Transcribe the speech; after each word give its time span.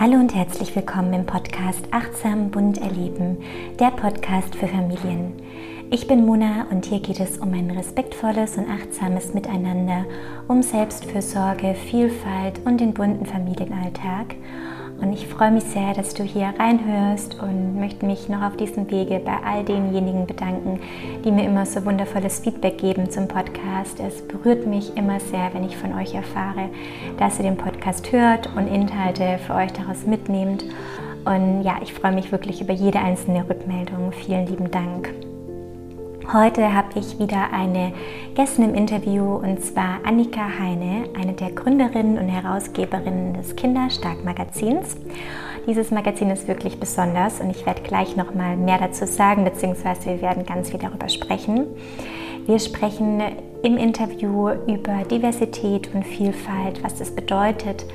Hallo 0.00 0.14
und 0.14 0.32
herzlich 0.32 0.76
willkommen 0.76 1.12
im 1.12 1.26
Podcast 1.26 1.84
Achtsam 1.90 2.52
Bunt 2.52 2.78
Erleben, 2.78 3.38
der 3.80 3.90
Podcast 3.90 4.54
für 4.54 4.68
Familien. 4.68 5.32
Ich 5.90 6.06
bin 6.06 6.24
Mona 6.24 6.68
und 6.70 6.86
hier 6.86 7.00
geht 7.00 7.18
es 7.18 7.38
um 7.38 7.52
ein 7.52 7.68
respektvolles 7.72 8.58
und 8.58 8.70
achtsames 8.70 9.34
Miteinander, 9.34 10.04
um 10.46 10.62
Selbstfürsorge, 10.62 11.74
Vielfalt 11.74 12.60
und 12.64 12.80
den 12.80 12.94
bunten 12.94 13.26
Familienalltag. 13.26 14.36
Und 15.00 15.12
ich 15.12 15.28
freue 15.28 15.52
mich 15.52 15.64
sehr, 15.64 15.94
dass 15.94 16.14
du 16.14 16.24
hier 16.24 16.52
reinhörst 16.58 17.40
und 17.40 17.78
möchte 17.78 18.04
mich 18.04 18.28
noch 18.28 18.42
auf 18.42 18.56
diesem 18.56 18.90
Wege 18.90 19.20
bei 19.24 19.36
all 19.44 19.64
denjenigen 19.64 20.26
bedanken, 20.26 20.80
die 21.24 21.30
mir 21.30 21.44
immer 21.44 21.66
so 21.66 21.84
wundervolles 21.84 22.40
Feedback 22.40 22.78
geben 22.78 23.08
zum 23.08 23.28
Podcast. 23.28 24.00
Es 24.00 24.26
berührt 24.26 24.66
mich 24.66 24.96
immer 24.96 25.20
sehr, 25.20 25.54
wenn 25.54 25.64
ich 25.64 25.76
von 25.76 25.94
euch 25.94 26.14
erfahre, 26.14 26.68
dass 27.18 27.38
ihr 27.38 27.44
den 27.44 27.56
Podcast 27.56 28.10
hört 28.10 28.48
und 28.56 28.66
Inhalte 28.66 29.38
für 29.46 29.54
euch 29.54 29.72
daraus 29.72 30.04
mitnehmt. 30.04 30.64
Und 31.24 31.62
ja, 31.62 31.76
ich 31.82 31.94
freue 31.94 32.12
mich 32.12 32.32
wirklich 32.32 32.60
über 32.60 32.72
jede 32.72 32.98
einzelne 32.98 33.48
Rückmeldung. 33.48 34.12
Vielen 34.12 34.46
lieben 34.46 34.70
Dank. 34.70 35.10
Heute 36.30 36.74
habe 36.74 36.98
ich 36.98 37.18
wieder 37.18 37.54
eine 37.54 37.94
Gästin 38.34 38.64
im 38.64 38.74
Interview 38.74 39.36
und 39.36 39.64
zwar 39.64 40.00
Annika 40.04 40.58
Heine, 40.58 41.08
eine 41.18 41.32
der 41.32 41.52
Gründerinnen 41.52 42.18
und 42.18 42.28
Herausgeberinnen 42.28 43.32
des 43.32 43.56
Kinderstark 43.56 44.22
Magazins. 44.26 44.98
Dieses 45.66 45.90
Magazin 45.90 46.28
ist 46.28 46.46
wirklich 46.46 46.78
besonders 46.78 47.40
und 47.40 47.48
ich 47.48 47.64
werde 47.64 47.80
gleich 47.80 48.14
noch 48.14 48.34
mal 48.34 48.58
mehr 48.58 48.76
dazu 48.76 49.06
sagen, 49.06 49.44
beziehungsweise 49.44 50.04
wir 50.04 50.20
werden 50.20 50.44
ganz 50.44 50.68
viel 50.68 50.78
darüber 50.78 51.08
sprechen. 51.08 51.66
Wir 52.44 52.58
sprechen 52.58 53.22
im 53.62 53.78
Interview 53.78 54.50
über 54.66 55.04
Diversität 55.10 55.94
und 55.94 56.04
Vielfalt, 56.04 56.84
was 56.84 56.96
das 56.96 57.10
bedeutet, 57.10 57.86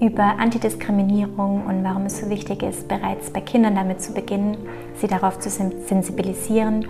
über 0.00 0.40
Antidiskriminierung 0.40 1.64
und 1.66 1.84
warum 1.84 2.06
es 2.06 2.18
so 2.18 2.28
wichtig 2.30 2.64
ist, 2.64 2.88
bereits 2.88 3.30
bei 3.30 3.42
Kindern 3.42 3.76
damit 3.76 4.02
zu 4.02 4.12
beginnen, 4.12 4.56
sie 4.96 5.06
darauf 5.06 5.38
zu 5.38 5.50
sensibilisieren 5.50 6.88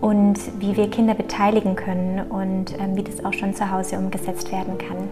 und 0.00 0.38
wie 0.60 0.76
wir 0.76 0.90
Kinder 0.90 1.14
beteiligen 1.14 1.76
können 1.76 2.30
und 2.30 2.78
ähm, 2.78 2.96
wie 2.96 3.02
das 3.02 3.24
auch 3.24 3.32
schon 3.32 3.54
zu 3.54 3.70
Hause 3.70 3.96
umgesetzt 3.96 4.50
werden 4.52 4.78
kann. 4.78 5.08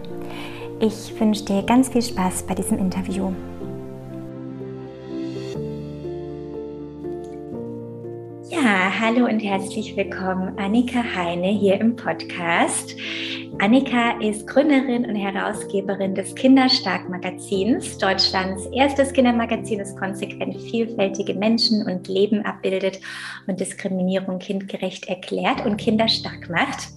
Ich 0.79 1.17
wünsche 1.19 1.45
dir 1.45 1.63
ganz 1.63 1.89
viel 1.89 2.01
Spaß 2.01 2.43
bei 2.43 2.55
diesem 2.55 2.77
Interview. 2.77 3.31
Ja, 8.49 8.91
hallo 8.99 9.25
und 9.25 9.39
herzlich 9.39 9.95
willkommen, 9.95 10.57
Annika 10.57 11.03
Heine 11.15 11.47
hier 11.47 11.79
im 11.79 11.95
Podcast. 11.95 12.95
Annika 13.59 14.19
ist 14.19 14.47
Gründerin 14.47 15.05
und 15.05 15.15
Herausgeberin 15.15 16.15
des 16.15 16.33
Kinderstark 16.35 17.07
Magazins, 17.07 17.97
Deutschlands 17.97 18.65
erstes 18.73 19.13
Kindermagazin, 19.13 19.79
das 19.79 19.95
konsequent 19.95 20.59
vielfältige 20.59 21.35
Menschen 21.35 21.85
und 21.85 22.07
Leben 22.07 22.43
abbildet 22.45 22.99
und 23.47 23.59
Diskriminierung 23.59 24.39
kindgerecht 24.39 25.07
erklärt 25.07 25.65
und 25.65 25.77
Kinder 25.77 26.09
stark 26.09 26.49
macht. 26.49 26.89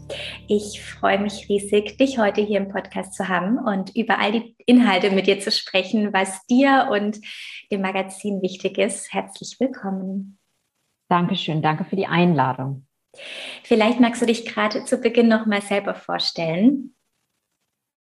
Ich 0.49 0.83
freue 0.83 1.21
mich 1.21 1.49
riesig, 1.49 1.99
dich 1.99 2.19
heute 2.19 2.41
hier 2.41 2.59
im 2.59 2.69
Podcast 2.69 3.15
zu 3.15 3.29
haben 3.29 3.59
und 3.59 3.95
über 3.95 4.19
all 4.19 4.33
die 4.33 4.57
Inhalte 4.65 5.11
mit 5.11 5.27
dir 5.27 5.39
zu 5.39 5.53
sprechen, 5.53 6.13
was 6.13 6.45
dir 6.47 6.89
und 6.91 7.21
dem 7.71 7.83
Magazin 7.83 8.41
wichtig 8.43 8.79
ist. 8.79 9.13
Herzlich 9.13 9.57
willkommen. 9.61 10.39
Dankeschön, 11.09 11.63
danke 11.63 11.85
für 11.85 11.97
die 11.97 12.07
Einladung. 12.07 12.86
Vielleicht 13.63 14.01
magst 14.01 14.23
du 14.23 14.27
dich 14.27 14.47
gerade 14.47 14.85
zu 14.85 14.99
Beginn 14.99 15.29
noch 15.29 15.47
mal 15.47 15.63
selber 15.63 15.95
vorstellen. 15.95 16.95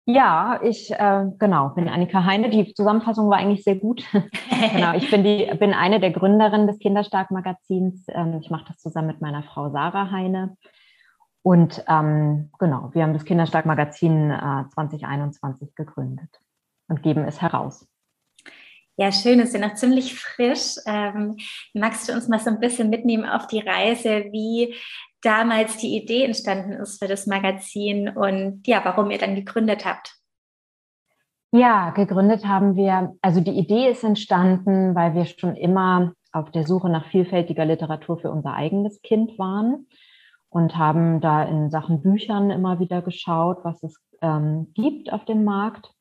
Ja, 0.05 0.61
ich 0.63 0.91
äh, 0.91 1.27
genau 1.39 1.69
bin 1.71 1.89
Annika 1.89 2.25
Heine. 2.25 2.51
Die 2.51 2.75
Zusammenfassung 2.75 3.31
war 3.31 3.39
eigentlich 3.39 3.63
sehr 3.63 3.77
gut. 3.77 4.05
genau, 4.73 4.95
ich 4.95 5.09
bin 5.11 5.23
die 5.23 5.49
bin 5.59 5.75
eine 5.75 6.01
der 6.01 6.11
Gründerinnen 6.11 6.67
des 6.67 6.81
Kinderstark 6.81 7.31
Magazins. 7.31 8.07
Ähm, 8.09 8.41
ich 8.41 8.51
mache 8.51 8.65
das 8.67 8.79
zusammen 8.79 9.09
mit 9.09 9.21
meiner 9.21 9.45
Frau 9.45 9.71
Sarah 9.71 10.11
Heine. 10.11 10.57
Und 11.43 11.85
ähm, 11.89 12.51
genau, 12.59 12.91
wir 12.93 13.03
haben 13.03 13.13
das 13.13 13.25
Kinderstark 13.25 13.67
Magazin 13.67 14.31
äh, 14.31 14.65
2021 14.75 15.75
gegründet 15.75 16.41
und 16.89 17.03
geben 17.03 17.25
es 17.25 17.41
heraus. 17.41 17.87
Ja, 18.97 19.11
schön, 19.11 19.41
ist 19.41 19.55
ja 19.55 19.61
noch 19.61 19.75
ziemlich 19.75 20.15
frisch. 20.15 20.77
Ähm, 20.87 21.37
magst 21.73 22.09
du 22.09 22.13
uns 22.13 22.29
mal 22.29 22.39
so 22.39 22.51
ein 22.51 22.61
bisschen 22.61 22.91
mitnehmen 22.91 23.25
auf 23.25 23.47
die 23.47 23.61
Reise, 23.61 24.27
wie 24.31 24.75
damals 25.23 25.79
die 25.79 25.97
Idee 25.97 26.25
entstanden 26.25 26.73
ist 26.73 26.99
für 26.99 27.09
das 27.09 27.27
Magazin 27.27 28.09
und 28.11 28.67
ja, 28.67 28.81
warum 28.85 29.11
ihr 29.11 29.19
dann 29.19 29.35
gegründet 29.35 29.87
habt? 29.87 30.15
Ja, 31.53 31.91
gegründet 31.91 32.47
haben 32.47 32.77
wir, 32.77 33.15
also 33.23 33.41
die 33.41 33.53
Idee 33.53 33.91
ist 33.91 34.05
entstanden, 34.05 34.95
weil 34.95 35.15
wir 35.15 35.27
schon 35.27 35.55
immer 35.55 36.13
auf 36.33 36.51
der 36.51 36.67
Suche 36.67 36.89
nach 36.89 37.07
vielfältiger 37.07 37.65
Literatur 37.65 38.19
für 38.19 38.31
unser 38.31 38.55
eigenes 38.55 39.01
Kind 39.03 39.39
waren 39.39 39.87
und 40.49 40.77
haben 40.77 41.21
da 41.21 41.45
in 41.45 41.71
Sachen 41.71 42.03
Büchern 42.03 42.51
immer 42.51 42.79
wieder 42.79 43.03
geschaut, 43.03 43.59
was 43.65 43.83
es 43.83 44.01
ähm, 44.23 44.73
gibt 44.75 45.13
auf 45.13 45.25
dem 45.25 45.45
Markt 45.45 45.93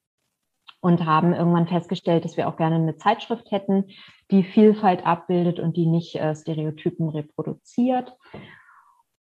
und 0.81 1.05
haben 1.05 1.33
irgendwann 1.33 1.67
festgestellt, 1.67 2.25
dass 2.25 2.37
wir 2.37 2.47
auch 2.47 2.57
gerne 2.57 2.75
eine 2.75 2.97
Zeitschrift 2.97 3.51
hätten, 3.51 3.85
die 4.31 4.43
Vielfalt 4.43 5.05
abbildet 5.05 5.59
und 5.59 5.77
die 5.77 5.85
nicht 5.85 6.15
äh, 6.15 6.35
Stereotypen 6.35 7.09
reproduziert. 7.09 8.17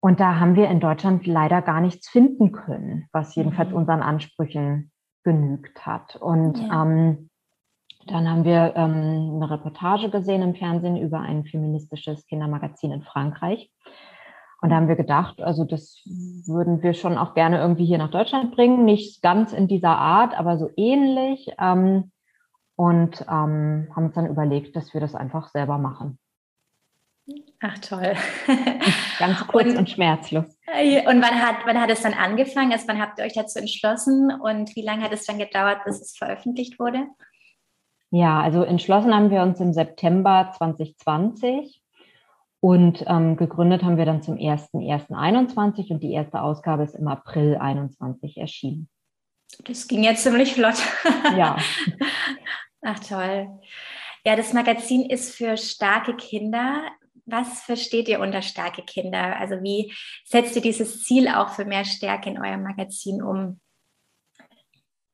Und 0.00 0.20
da 0.20 0.38
haben 0.38 0.56
wir 0.56 0.69
in 0.69 0.81
Deutschland 0.81 1.26
leider 1.26 1.62
gar 1.62 1.81
nichts 1.81 2.09
finden 2.09 2.53
können, 2.53 3.09
was 3.12 3.34
jedenfalls 3.37 3.70
mhm. 3.70 3.76
unseren 3.76 4.03
Ansprüchen 4.03 4.91
genügt 5.22 5.87
hat. 5.87 6.16
Und 6.16 6.59
ja. 6.59 6.82
ähm, 6.82 7.31
dann 8.06 8.28
haben 8.28 8.44
wir 8.44 8.75
ähm, 8.76 9.37
eine 9.37 9.50
Reportage 9.50 10.10
gesehen 10.10 10.43
im 10.43 10.54
Fernsehen 10.54 10.98
über 10.98 11.20
ein 11.20 11.44
feministisches 11.44 12.26
Kindermagazin 12.26 12.93
in 12.93 13.03
Frankreich. 13.03 13.70
Und 14.64 14.70
da 14.70 14.76
haben 14.76 14.88
wir 14.88 14.97
gedacht, 14.97 15.42
also 15.42 15.64
das 15.64 16.00
würden 16.06 16.82
wir 16.82 16.94
schon 16.94 17.19
auch 17.19 17.34
gerne 17.34 17.58
irgendwie 17.58 17.84
hier 17.84 17.98
nach 17.98 18.10
Deutschland 18.10 18.56
bringen. 18.56 18.86
Nicht 18.86 19.20
ganz 19.20 19.52
in 19.52 19.69
dieser 19.69 19.98
Art, 19.98 20.32
aber 20.32 20.56
so 20.56 20.70
ähnlich. 20.78 21.50
Ähm, 21.60 22.12
und 22.75 23.20
ähm, 23.28 23.88
haben 23.94 24.06
uns 24.06 24.14
dann 24.14 24.26
überlegt, 24.26 24.75
dass 24.75 24.94
wir 24.94 25.02
das 25.02 25.14
einfach 25.14 25.48
selber 25.48 25.76
machen. 25.76 26.19
Ach 27.60 27.78
toll. 27.80 28.14
Ganz 29.19 29.47
kurz 29.48 29.66
und, 29.66 29.76
und, 29.76 29.91
schmerzlos. 29.91 30.47
Und 30.47 31.22
wann 31.22 31.42
hat, 31.42 31.56
wann 31.66 31.78
hat 31.78 31.91
es 31.91 32.00
dann 32.00 32.14
angefangen? 32.14 32.72
Also 32.72 32.88
wann 32.88 33.02
habt 33.02 33.19
ihr 33.19 33.26
euch 33.26 33.34
dazu 33.34 33.58
entschlossen 33.58 34.32
und 34.32 34.75
wie 34.76 34.82
lange 34.82 35.04
hat 35.04 35.12
es 35.12 35.26
dann 35.26 35.36
gedauert, 35.36 35.84
bis 35.84 36.00
es 36.00 36.16
veröffentlicht 36.16 36.78
wurde? 36.78 37.06
Ja, 38.10 38.41
also 38.41 38.62
entschlossen 38.62 39.14
haben 39.14 39.31
wir 39.31 39.42
uns 39.42 39.60
im 39.60 39.75
September 39.75 40.52
2020 40.56 41.83
und 42.64 43.04
ähm, 43.08 43.36
gegründet 43.36 43.82
haben 43.82 43.98
wir 43.98 44.06
dann 44.06 44.22
zum 44.22 44.36
1.1.21 44.36 45.92
und 45.92 46.02
die 46.02 46.14
erste 46.14 46.41
Ausgabe 46.41 46.82
ist 46.84 46.94
im 46.94 47.08
April 47.08 47.58
21 47.58 48.38
erschienen. 48.38 48.88
Das 49.64 49.86
ging 49.86 50.02
jetzt 50.02 50.22
ziemlich 50.22 50.54
flott. 50.54 50.76
Ja. 51.36 51.58
Ach 52.80 52.98
toll. 53.00 53.50
Ja, 54.25 54.34
das 54.34 54.54
Magazin 54.54 55.04
ist 55.10 55.34
für 55.36 55.58
starke 55.58 56.16
Kinder. 56.16 56.80
Was 57.26 57.60
versteht 57.60 58.08
ihr 58.08 58.20
unter 58.20 58.41
starke 58.41 58.81
Kinder? 58.81 59.38
Also 59.38 59.56
wie 59.62 59.92
setzt 60.25 60.56
ihr 60.56 60.62
dieses 60.62 61.04
Ziel 61.04 61.28
auch 61.28 61.50
für 61.50 61.66
mehr 61.66 61.84
Stärke 61.84 62.31
in 62.31 62.38
eurem 62.38 62.62
Magazin 62.62 63.22
um? 63.22 63.60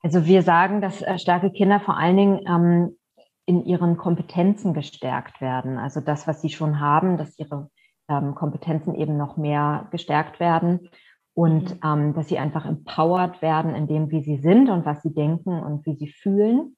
Also 0.03 0.25
wir 0.25 0.43
sagen, 0.44 0.81
dass 0.81 1.03
äh, 1.03 1.19
starke 1.19 1.50
Kinder 1.50 1.81
vor 1.81 1.97
allen 1.97 2.17
Dingen 2.17 2.41
ähm, 2.47 2.97
in 3.50 3.65
ihren 3.65 3.97
Kompetenzen 3.97 4.75
gestärkt 4.75 5.41
werden. 5.41 5.77
Also 5.77 6.00
das, 6.00 6.28
was 6.28 6.41
sie 6.41 6.50
schon 6.50 6.78
haben, 6.78 7.19
dass 7.19 7.37
ihre 7.37 7.69
ähm, 8.09 8.37
Kompetenzen 8.37 8.94
eben 8.94 9.16
noch 9.16 9.37
mehr 9.37 9.88
gestärkt 9.91 10.38
werden 10.38 10.88
und 11.34 11.75
mhm. 11.75 11.81
ähm, 11.84 12.15
dass 12.15 12.28
sie 12.28 12.38
einfach 12.38 12.65
empowered 12.65 13.43
werden 13.43 13.75
in 13.75 13.88
dem, 13.88 14.09
wie 14.12 14.22
sie 14.22 14.37
sind 14.37 14.71
und 14.71 14.87
was 14.87 15.03
sie 15.03 15.12
denken 15.12 15.61
und 15.61 15.84
wie 15.84 15.97
sie 15.97 16.06
fühlen. 16.06 16.77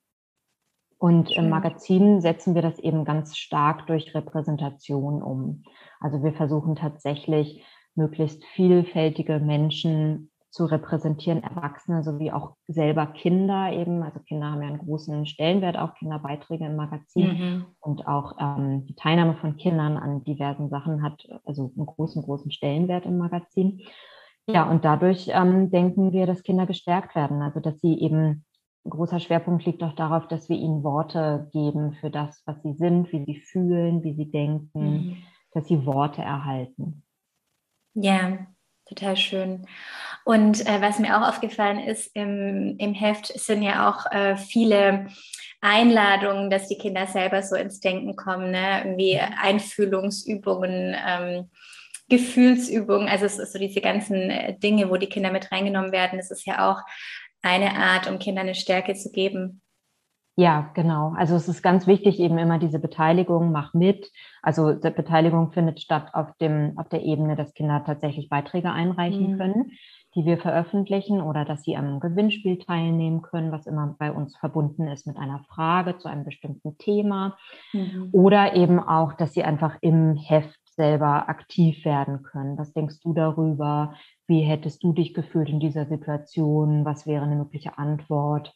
Und 0.97 1.31
im 1.33 1.51
Magazin 1.51 2.23
setzen 2.23 2.55
wir 2.55 2.63
das 2.63 2.79
eben 2.79 3.05
ganz 3.05 3.37
stark 3.37 3.87
durch 3.87 4.15
Repräsentation 4.15 5.23
um. 5.23 5.65
Also 6.01 6.23
wir 6.23 6.33
versuchen 6.33 6.75
tatsächlich 6.75 7.67
möglichst 7.95 8.47
vielfältige 8.47 9.41
Menschen 9.41 10.32
zu 10.53 10.67
repräsentieren, 10.67 11.43
Erwachsene 11.43 12.05
sowie 12.05 12.31
auch 12.31 12.57
selber 12.69 13.07
Kinder 13.07 13.73
eben. 13.73 14.03
Also 14.03 14.21
Kinder 14.21 14.53
haben 14.53 14.61
ja 14.61 14.69
einen 14.69 14.85
großen 14.85 15.25
Stellenwert, 15.25 15.79
auch 15.79 15.95
Kinderbeiträge 15.95 16.67
im 16.67 16.77
Magazin 16.77 17.27
mhm. 17.27 17.65
und 17.81 18.07
auch 18.07 18.37
ähm, 18.39 18.85
die 18.85 18.95
Teilnahme 18.95 19.35
von 19.37 19.57
Kindern 19.57 19.97
an 19.97 20.25
diversen 20.25 20.69
Sachen 20.69 21.03
hat 21.03 21.27
also 21.47 21.73
einen 21.75 21.87
großen, 21.87 22.23
großen 22.23 22.53
Stellenwert 22.53 23.07
im 23.07 23.17
Magazin. 23.17 23.81
Ja, 24.47 24.69
und 24.69 24.85
dadurch 24.85 25.31
ähm, 25.33 25.71
denken 25.71 26.13
wir, 26.13 26.27
dass 26.27 26.43
Kinder 26.43 26.67
gestärkt 26.67 27.15
werden, 27.17 27.41
also 27.41 27.61
dass 27.61 27.81
sie 27.81 27.99
eben 27.99 28.45
ein 28.85 28.91
großer 28.91 29.21
Schwerpunkt 29.21 29.65
liegt 29.65 29.83
auch 29.83 29.95
darauf, 29.95 30.29
dass 30.29 30.51
wir 30.51 30.57
ihnen 30.57 30.85
Worte 30.85 31.49
geben 31.53 31.95
für 31.95 32.11
das, 32.11 32.43
was 32.45 32.61
sie 32.63 32.75
sind, 32.75 33.11
wie 33.13 33.25
sie 33.25 33.37
fühlen, 33.37 34.03
wie 34.03 34.13
sie 34.15 34.31
denken, 34.31 34.83
mhm. 34.83 35.17
dass 35.53 35.67
sie 35.69 35.87
Worte 35.87 36.21
erhalten. 36.21 37.05
Ja, 37.95 38.47
total 38.95 39.17
schön. 39.17 39.67
Und 40.25 40.67
äh, 40.67 40.81
was 40.81 40.99
mir 40.99 41.17
auch 41.17 41.29
aufgefallen 41.29 41.81
ist, 41.81 42.15
im, 42.15 42.77
im 42.79 42.95
Heft 42.95 43.27
sind 43.27 43.63
ja 43.63 43.91
auch 43.91 44.11
äh, 44.13 44.37
viele 44.37 45.07
Einladungen, 45.61 46.51
dass 46.51 46.69
die 46.69 46.79
Kinder 46.79 47.07
selber 47.07 47.43
so 47.43 47.57
ins 47.57 47.81
Denken 47.81 48.17
kommen, 48.17 48.51
ne? 48.51 48.83
irgendwie 48.85 49.19
Einfühlungsübungen. 49.19 50.97
Ähm, 51.07 51.51
Gefühlsübungen, 52.09 53.09
also 53.09 53.25
es 53.25 53.39
ist 53.39 53.55
so 53.55 53.59
diese 53.59 53.81
ganzen 53.81 54.29
äh, 54.29 54.59
Dinge, 54.59 54.91
wo 54.91 54.99
die 54.99 55.09
Kinder 55.09 55.31
mit 55.31 55.51
reingenommen 55.51 55.93
werden, 55.93 56.19
das 56.19 56.31
ist 56.31 56.45
ja 56.45 56.71
auch 56.71 56.83
eine 57.41 57.75
Art, 57.75 58.07
um 58.07 58.19
Kindern 58.19 58.47
eine 58.47 58.55
Stärke 58.55 58.93
zu 58.95 59.11
geben. 59.11 59.62
Ja, 60.35 60.71
genau. 60.73 61.13
Also 61.17 61.35
es 61.37 61.47
ist 61.47 61.63
ganz 61.63 61.87
wichtig, 61.87 62.19
eben 62.19 62.39
immer 62.39 62.59
diese 62.59 62.79
Beteiligung, 62.79 63.53
mach 63.53 63.75
mit. 63.75 64.11
Also 64.41 64.73
die 64.73 64.91
Beteiligung 64.91 65.53
findet 65.53 65.81
statt 65.81 66.09
auf 66.15 66.35
dem, 66.39 66.73
auf 66.79 66.89
der 66.89 67.03
Ebene, 67.03 67.37
dass 67.37 67.53
Kinder 67.53 67.83
tatsächlich 67.85 68.31
Beiträge 68.31 68.71
einreichen 68.71 69.33
mhm. 69.33 69.39
können, 69.39 69.73
die 70.15 70.25
wir 70.25 70.39
veröffentlichen 70.39 71.21
oder 71.21 71.45
dass 71.45 71.65
sie 71.65 71.77
am 71.77 72.01
Gewinnspiel 72.01 72.59
teilnehmen 72.59 73.21
können, 73.21 73.53
was 73.53 73.67
immer 73.67 73.95
bei 73.99 74.11
uns 74.11 74.35
verbunden 74.37 74.89
ist 74.89 75.07
mit 75.07 75.19
einer 75.19 75.41
Frage 75.51 75.99
zu 75.99 76.09
einem 76.09 76.25
bestimmten 76.25 76.79
Thema. 76.79 77.37
Mhm. 77.75 78.09
Oder 78.13 78.57
eben 78.57 78.81
auch, 78.81 79.13
dass 79.13 79.35
sie 79.35 79.45
einfach 79.45 79.77
im 79.83 80.17
Heft 80.17 80.59
selber 80.65 81.29
aktiv 81.29 81.85
werden 81.85 82.23
können. 82.23 82.57
Was 82.57 82.73
denkst 82.73 83.01
du 83.03 83.13
darüber? 83.13 83.95
Wie 84.27 84.41
hättest 84.41 84.83
du 84.83 84.95
dich 84.95 85.13
gefühlt 85.13 85.51
in 85.51 85.61
dieser 85.61 85.85
Situation? 85.85 86.87
Was 86.87 87.07
wäre 87.07 87.25
eine 87.25 87.37
mögliche 87.37 87.77
Antwort? 87.77 88.55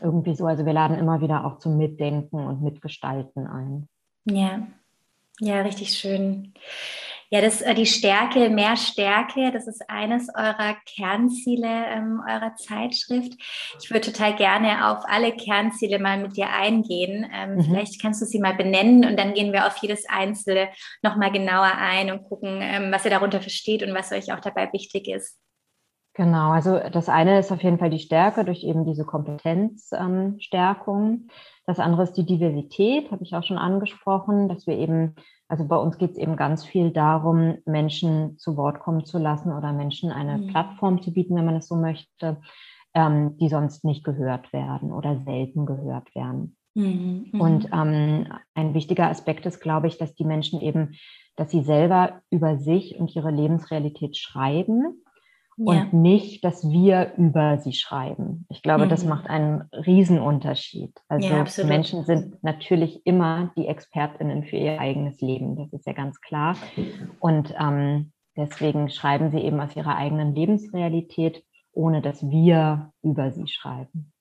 Irgendwie 0.00 0.34
so. 0.34 0.46
Also 0.46 0.66
wir 0.66 0.72
laden 0.72 0.98
immer 0.98 1.20
wieder 1.20 1.44
auch 1.44 1.58
zum 1.58 1.76
Mitdenken 1.76 2.46
und 2.46 2.62
Mitgestalten 2.62 3.46
ein. 3.46 3.88
Ja, 4.24 4.66
ja, 5.40 5.60
richtig 5.62 5.90
schön. 5.90 6.54
Ja, 7.28 7.40
das 7.40 7.60
äh, 7.60 7.74
die 7.74 7.86
Stärke, 7.86 8.50
mehr 8.50 8.76
Stärke, 8.76 9.50
das 9.52 9.66
ist 9.66 9.82
eines 9.90 10.28
eurer 10.32 10.76
Kernziele 10.86 11.86
ähm, 11.88 12.22
eurer 12.26 12.54
Zeitschrift. 12.54 13.32
Ich 13.82 13.90
würde 13.90 14.12
total 14.12 14.36
gerne 14.36 14.88
auf 14.88 15.04
alle 15.08 15.32
Kernziele 15.32 15.98
mal 15.98 16.18
mit 16.18 16.36
dir 16.36 16.50
eingehen. 16.50 17.28
Ähm, 17.34 17.56
mhm. 17.56 17.62
Vielleicht 17.64 18.00
kannst 18.00 18.22
du 18.22 18.26
sie 18.26 18.38
mal 18.38 18.54
benennen 18.54 19.04
und 19.04 19.18
dann 19.18 19.34
gehen 19.34 19.52
wir 19.52 19.66
auf 19.66 19.76
jedes 19.78 20.08
einzelne 20.08 20.68
nochmal 21.02 21.32
genauer 21.32 21.72
ein 21.76 22.12
und 22.12 22.22
gucken, 22.22 22.60
ähm, 22.62 22.92
was 22.92 23.04
ihr 23.04 23.10
darunter 23.10 23.40
versteht 23.40 23.82
und 23.82 23.92
was 23.92 24.12
euch 24.12 24.32
auch 24.32 24.40
dabei 24.40 24.72
wichtig 24.72 25.08
ist. 25.08 25.36
Genau, 26.16 26.50
also 26.52 26.80
das 26.90 27.08
eine 27.10 27.38
ist 27.38 27.52
auf 27.52 27.62
jeden 27.62 27.78
Fall 27.78 27.90
die 27.90 27.98
Stärke 27.98 28.46
durch 28.46 28.64
eben 28.64 28.86
diese 28.86 29.04
Kompetenzstärkung. 29.04 31.10
Ähm, 31.10 31.28
das 31.66 31.78
andere 31.78 32.04
ist 32.04 32.14
die 32.14 32.24
Diversität, 32.24 33.10
habe 33.10 33.22
ich 33.22 33.36
auch 33.36 33.44
schon 33.44 33.58
angesprochen, 33.58 34.48
dass 34.48 34.66
wir 34.66 34.78
eben, 34.78 35.14
also 35.46 35.68
bei 35.68 35.76
uns 35.76 35.98
geht 35.98 36.12
es 36.12 36.16
eben 36.16 36.36
ganz 36.36 36.64
viel 36.64 36.90
darum, 36.90 37.58
Menschen 37.66 38.38
zu 38.38 38.56
Wort 38.56 38.80
kommen 38.80 39.04
zu 39.04 39.18
lassen 39.18 39.52
oder 39.52 39.74
Menschen 39.74 40.10
eine 40.10 40.38
mhm. 40.38 40.46
Plattform 40.46 41.02
zu 41.02 41.12
bieten, 41.12 41.36
wenn 41.36 41.44
man 41.44 41.56
es 41.56 41.68
so 41.68 41.76
möchte, 41.76 42.38
ähm, 42.94 43.36
die 43.36 43.50
sonst 43.50 43.84
nicht 43.84 44.02
gehört 44.02 44.54
werden 44.54 44.94
oder 44.94 45.18
selten 45.18 45.66
gehört 45.66 46.14
werden. 46.14 46.56
Mhm. 46.72 47.26
mhm. 47.30 47.40
Und 47.42 47.68
ähm, 47.74 48.32
ein 48.54 48.72
wichtiger 48.72 49.10
Aspekt 49.10 49.44
ist, 49.44 49.60
glaube 49.60 49.86
ich, 49.86 49.98
dass 49.98 50.14
die 50.14 50.24
Menschen 50.24 50.62
eben, 50.62 50.94
dass 51.36 51.50
sie 51.50 51.62
selber 51.62 52.22
über 52.30 52.56
sich 52.56 52.98
und 52.98 53.14
ihre 53.14 53.30
Lebensrealität 53.30 54.16
schreiben 54.16 55.02
und 55.58 55.76
ja. 55.76 55.88
nicht, 55.92 56.44
dass 56.44 56.70
wir 56.70 57.14
über 57.16 57.58
sie 57.58 57.72
schreiben. 57.72 58.46
Ich 58.50 58.62
glaube, 58.62 58.84
mhm. 58.84 58.90
das 58.90 59.04
macht 59.04 59.28
einen 59.28 59.62
Riesenunterschied. 59.72 60.92
Also 61.08 61.28
ja, 61.28 61.44
Menschen 61.64 62.04
sind 62.04 62.42
natürlich 62.42 63.00
immer 63.06 63.52
die 63.56 63.66
Expertinnen 63.66 64.44
für 64.44 64.56
ihr 64.56 64.78
eigenes 64.78 65.20
Leben, 65.20 65.56
das 65.56 65.72
ist 65.72 65.86
ja 65.86 65.94
ganz 65.94 66.20
klar. 66.20 66.56
Und 67.20 67.54
ähm, 67.58 68.12
deswegen 68.36 68.90
schreiben 68.90 69.30
sie 69.30 69.38
eben 69.38 69.60
aus 69.60 69.74
ihrer 69.74 69.96
eigenen 69.96 70.34
Lebensrealität, 70.34 71.42
ohne 71.72 72.02
dass 72.02 72.22
wir 72.28 72.92
über 73.02 73.32
sie 73.32 73.48
schreiben. 73.48 74.12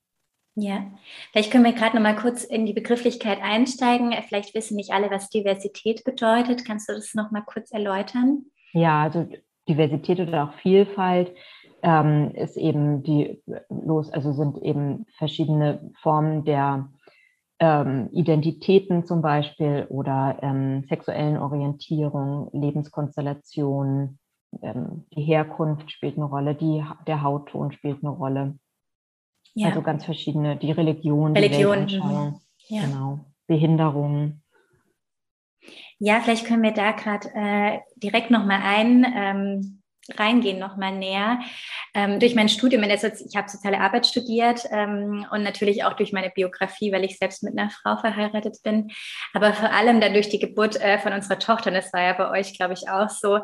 Ja, 0.58 0.86
vielleicht 1.32 1.52
können 1.52 1.66
wir 1.66 1.74
gerade 1.74 1.98
noch 1.98 2.04
mal 2.04 2.16
kurz 2.16 2.46
in 2.46 2.66
die 2.66 2.72
Begrifflichkeit 2.72 3.40
einsteigen. 3.42 4.14
Vielleicht 4.26 4.56
wissen 4.56 4.78
nicht 4.78 4.92
alle, 4.92 5.12
was 5.12 5.30
Diversität 5.30 6.06
bedeutet. 6.06 6.64
Kannst 6.64 6.88
du 6.88 6.94
das 6.94 7.14
noch 7.14 7.32
mal 7.32 7.42
kurz 7.42 7.72
erläutern? 7.72 8.46
Ja, 8.72 9.04
also 9.04 9.28
Diversität 9.68 10.20
oder 10.20 10.46
auch 10.46 10.54
Vielfalt 10.56 11.32
ähm, 11.82 12.32
ist 12.34 12.58
eben 12.58 13.04
die 13.04 13.42
los, 13.70 14.12
also 14.12 14.34
sind 14.34 14.58
eben 14.64 15.06
verschiedene 15.18 15.92
Formen 16.02 16.44
der 16.46 16.90
ähm, 17.60 18.10
Identitäten 18.12 19.06
zum 19.06 19.22
Beispiel 19.22 19.86
oder 19.90 20.40
ähm, 20.42 20.84
sexuellen 20.90 21.38
Orientierung, 21.38 22.50
Lebenskonstellationen, 22.54 24.20
ähm, 24.62 25.06
die 25.16 25.24
Herkunft 25.24 25.92
spielt 25.92 26.18
eine 26.18 26.26
Rolle, 26.26 26.56
die, 26.56 26.84
der 27.08 27.24
Hautton 27.24 27.72
spielt 27.72 28.04
eine 28.04 28.12
Rolle. 28.12 28.58
Ja. 29.54 29.70
Also 29.70 29.82
ganz 29.82 30.04
verschiedene, 30.04 30.58
die 30.58 30.72
Religion, 30.72 31.34
Religion. 31.34 31.88
die 31.88 31.94
Weltanschauung, 31.94 32.42
ja. 32.68 32.86
genau, 32.86 33.20
Behinderungen. 33.48 34.44
Ja, 36.00 36.22
vielleicht 36.22 36.46
können 36.46 36.64
wir 36.64 36.72
da 36.72 36.92
gerade 36.92 37.30
äh, 37.34 37.80
direkt 37.96 38.32
nochmal 38.32 38.62
ein. 38.64 39.06
Ähm, 39.16 39.82
reingehen 40.14 40.60
noch 40.60 40.78
mal 40.78 40.92
näher. 40.92 41.40
Ähm, 41.94 42.20
durch 42.20 42.36
mein 42.36 42.50
Studium, 42.50 42.84
in 42.84 42.90
der 42.90 42.98
Sozi 42.98 43.26
ich 43.28 43.36
habe 43.36 43.50
soziale 43.50 43.80
Arbeit 43.80 44.06
studiert 44.06 44.62
ähm, 44.72 45.26
und 45.32 45.44
natürlich 45.44 45.84
auch 45.84 45.94
durch 45.94 46.14
meine 46.14 46.30
Biografie, 46.30 46.92
weil 46.92 47.04
ich 47.04 47.18
selbst 47.18 47.44
mit 47.44 47.58
einer 47.58 47.72
Frau 47.72 47.98
verheiratet 47.98 48.58
bin, 48.64 48.92
aber 49.34 49.54
vor 49.54 49.72
allem 49.72 50.02
dann 50.02 50.14
durch 50.14 50.30
die 50.30 50.40
Geburt 50.40 50.80
äh, 50.80 51.00
von 51.00 51.14
unserer 51.14 51.40
Tochter, 51.40 51.70
und 51.70 51.76
das 51.76 51.92
war 51.94 52.02
ja 52.02 52.14
bei 52.14 52.40
euch, 52.40 52.56
glaube 52.56 52.74
ich, 52.74 52.90
auch 52.90 53.10
so, 53.10 53.40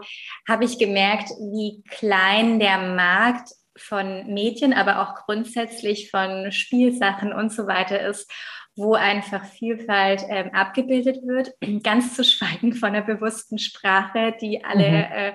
habe 0.48 0.66
ich 0.66 0.78
gemerkt, 0.78 1.30
wie 1.52 1.84
klein 1.90 2.60
der 2.60 2.78
Markt 2.78 3.50
von 3.78 4.28
Medien, 4.28 4.74
aber 4.74 5.02
auch 5.02 5.16
grundsätzlich 5.26 6.12
von 6.12 6.52
Spielsachen 6.52 7.34
und 7.34 7.52
so 7.52 7.68
weiter 7.68 8.00
ist 8.02 8.30
wo 8.76 8.94
einfach 8.94 9.46
Vielfalt 9.46 10.24
ähm, 10.30 10.50
abgebildet 10.54 11.22
wird, 11.24 11.54
ganz 11.84 12.16
zu 12.16 12.24
schweigen 12.24 12.74
von 12.74 12.94
der 12.94 13.02
bewussten 13.02 13.60
Sprache, 13.60 14.36
die 14.40 14.64
alle 14.64 14.90
mhm. 14.90 15.14
äh, 15.14 15.34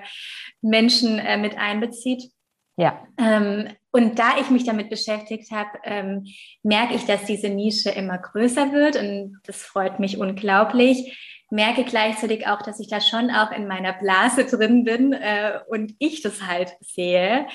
Menschen 0.61 1.19
äh, 1.19 1.37
mit 1.37 1.57
einbezieht. 1.57 2.31
Ja. 2.77 3.03
Ähm, 3.19 3.69
und 3.91 4.19
da 4.19 4.37
ich 4.39 4.51
mich 4.51 4.63
damit 4.63 4.89
beschäftigt 4.89 5.51
habe, 5.51 5.69
ähm, 5.83 6.25
merke 6.61 6.93
ich, 6.93 7.05
dass 7.05 7.25
diese 7.25 7.49
Nische 7.49 7.89
immer 7.89 8.19
größer 8.19 8.71
wird 8.71 8.95
und 8.95 9.39
das 9.45 9.63
freut 9.63 9.99
mich 9.99 10.19
unglaublich 10.19 11.17
merke 11.49 11.83
gleichzeitig 11.85 12.47
auch, 12.47 12.61
dass 12.61 12.79
ich 12.79 12.89
da 12.89 12.99
schon 12.99 13.31
auch 13.31 13.51
in 13.51 13.67
meiner 13.67 13.93
Blase 13.93 14.45
drin 14.45 14.83
bin 14.83 15.13
äh, 15.13 15.59
und 15.67 15.93
ich 15.99 16.21
das 16.21 16.45
halt 16.45 16.75
sehe. 16.81 17.47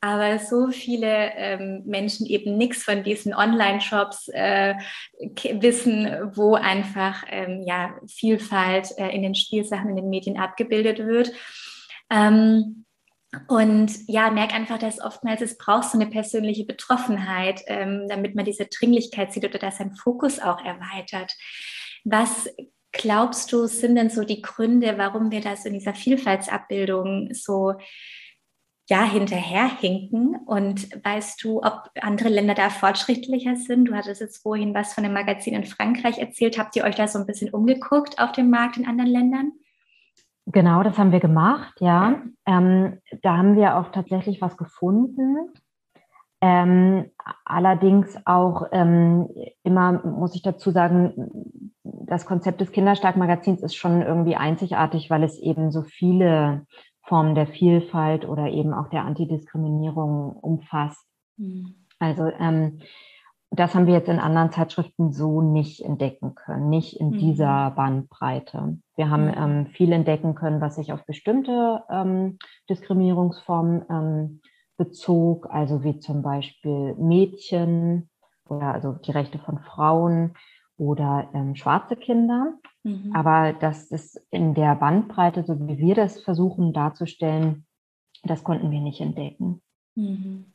Aber 0.00 0.38
so 0.38 0.68
viele 0.68 1.32
ähm, 1.34 1.82
Menschen 1.84 2.26
eben 2.26 2.56
nichts 2.56 2.84
von 2.84 3.02
diesen 3.02 3.34
Online-Shops 3.34 4.28
äh, 4.28 4.74
wissen, 5.60 6.30
wo 6.34 6.54
einfach 6.54 7.24
ähm, 7.28 7.62
ja, 7.66 7.94
Vielfalt 8.06 8.96
äh, 8.98 9.08
in 9.08 9.22
den 9.22 9.34
Spielsachen, 9.34 9.90
in 9.90 9.96
den 9.96 10.10
Medien 10.10 10.38
abgebildet 10.38 10.98
wird. 10.98 11.32
Ähm, 12.10 12.84
und 13.46 13.92
ja, 14.08 14.30
merke 14.30 14.54
einfach, 14.54 14.78
dass 14.78 15.00
oftmals 15.00 15.40
es 15.40 15.56
braucht 15.56 15.90
so 15.90 15.98
eine 15.98 16.08
persönliche 16.08 16.64
Betroffenheit, 16.64 17.62
ähm, 17.66 18.06
damit 18.08 18.34
man 18.34 18.44
diese 18.44 18.66
Dringlichkeit 18.66 19.32
sieht 19.32 19.44
oder 19.44 19.58
dass 19.58 19.78
sein 19.78 19.94
Fokus 19.94 20.40
auch 20.40 20.64
erweitert. 20.64 21.32
Was 22.04 22.48
glaubst 22.92 23.52
du, 23.52 23.66
sind 23.66 23.96
denn 23.96 24.10
so 24.10 24.24
die 24.24 24.42
Gründe, 24.42 24.98
warum 24.98 25.30
wir 25.30 25.40
das 25.40 25.64
in 25.64 25.74
dieser 25.74 25.94
Vielfaltsabbildung 25.94 27.32
so 27.32 27.74
ja, 28.88 29.04
hinterherhinken? 29.04 30.36
Und 30.46 30.92
weißt 31.04 31.42
du, 31.44 31.62
ob 31.62 31.90
andere 32.00 32.28
Länder 32.28 32.54
da 32.54 32.70
fortschrittlicher 32.70 33.56
sind? 33.56 33.86
Du 33.86 33.94
hattest 33.94 34.20
jetzt 34.20 34.42
vorhin 34.42 34.74
was 34.74 34.94
von 34.94 35.04
dem 35.04 35.12
Magazin 35.12 35.54
in 35.54 35.64
Frankreich 35.64 36.18
erzählt. 36.18 36.58
Habt 36.58 36.76
ihr 36.76 36.84
euch 36.84 36.96
da 36.96 37.06
so 37.06 37.18
ein 37.18 37.26
bisschen 37.26 37.50
umgeguckt 37.50 38.18
auf 38.18 38.32
dem 38.32 38.50
Markt 38.50 38.76
in 38.76 38.86
anderen 38.86 39.10
Ländern? 39.10 39.52
Genau, 40.46 40.82
das 40.82 40.98
haben 40.98 41.12
wir 41.12 41.20
gemacht, 41.20 41.74
ja. 41.80 42.22
Ähm, 42.46 42.98
da 43.22 43.36
haben 43.36 43.56
wir 43.56 43.76
auch 43.76 43.92
tatsächlich 43.92 44.40
was 44.40 44.56
gefunden. 44.56 45.36
Ähm, 46.42 47.10
allerdings 47.44 48.16
auch 48.24 48.66
ähm, 48.72 49.28
immer, 49.62 50.04
muss 50.06 50.34
ich 50.34 50.42
dazu 50.42 50.70
sagen, 50.70 51.72
das 51.82 52.24
Konzept 52.24 52.60
des 52.60 52.72
Kinderstark-Magazins 52.72 53.62
ist 53.62 53.76
schon 53.76 54.02
irgendwie 54.02 54.36
einzigartig, 54.36 55.10
weil 55.10 55.22
es 55.22 55.38
eben 55.38 55.70
so 55.70 55.82
viele 55.82 56.66
Formen 57.02 57.34
der 57.34 57.46
Vielfalt 57.46 58.26
oder 58.26 58.48
eben 58.48 58.72
auch 58.72 58.88
der 58.88 59.04
Antidiskriminierung 59.04 60.32
umfasst. 60.32 61.04
Mhm. 61.36 61.74
Also 61.98 62.30
ähm, 62.38 62.80
das 63.50 63.74
haben 63.74 63.86
wir 63.86 63.94
jetzt 63.94 64.08
in 64.08 64.20
anderen 64.20 64.52
Zeitschriften 64.52 65.12
so 65.12 65.42
nicht 65.42 65.82
entdecken 65.82 66.36
können, 66.36 66.68
nicht 66.68 66.98
in 66.98 67.08
mhm. 67.10 67.18
dieser 67.18 67.72
Bandbreite. 67.72 68.78
Wir 68.96 69.10
haben 69.10 69.26
mhm. 69.26 69.34
ähm, 69.36 69.66
viel 69.66 69.92
entdecken 69.92 70.34
können, 70.34 70.60
was 70.60 70.76
sich 70.76 70.92
auf 70.92 71.04
bestimmte 71.04 71.82
ähm, 71.90 72.38
Diskriminierungsformen 72.68 74.40
bezog, 74.80 75.46
also 75.50 75.84
wie 75.84 75.98
zum 75.98 76.22
Beispiel 76.22 76.94
Mädchen 76.94 78.08
oder 78.48 78.72
also 78.72 78.92
die 78.92 79.10
Rechte 79.10 79.38
von 79.38 79.58
Frauen 79.58 80.32
oder 80.78 81.28
ähm, 81.34 81.54
schwarze 81.54 81.96
Kinder. 81.96 82.54
Mhm. 82.82 83.14
Aber 83.14 83.52
das 83.52 83.90
ist 83.90 84.18
in 84.30 84.54
der 84.54 84.74
Bandbreite, 84.76 85.44
so 85.44 85.60
wie 85.68 85.76
wir 85.76 85.94
das 85.94 86.22
versuchen 86.22 86.72
darzustellen, 86.72 87.66
das 88.22 88.42
konnten 88.42 88.70
wir 88.70 88.80
nicht 88.80 89.02
entdecken. 89.02 89.60
Mhm. 89.96 90.46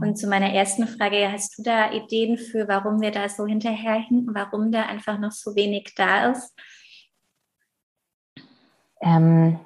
Und 0.00 0.16
zu 0.16 0.28
meiner 0.28 0.52
ersten 0.52 0.86
Frage, 0.86 1.32
hast 1.32 1.58
du 1.58 1.64
da 1.64 1.90
Ideen 1.90 2.38
für, 2.38 2.68
warum 2.68 3.00
wir 3.00 3.10
da 3.10 3.28
so 3.28 3.44
hinterherhinken, 3.44 4.32
warum 4.32 4.70
da 4.70 4.82
einfach 4.82 5.18
noch 5.18 5.32
so 5.32 5.56
wenig 5.56 5.94
da 5.96 6.30
ist? 6.30 6.56
Ähm, 9.00 9.58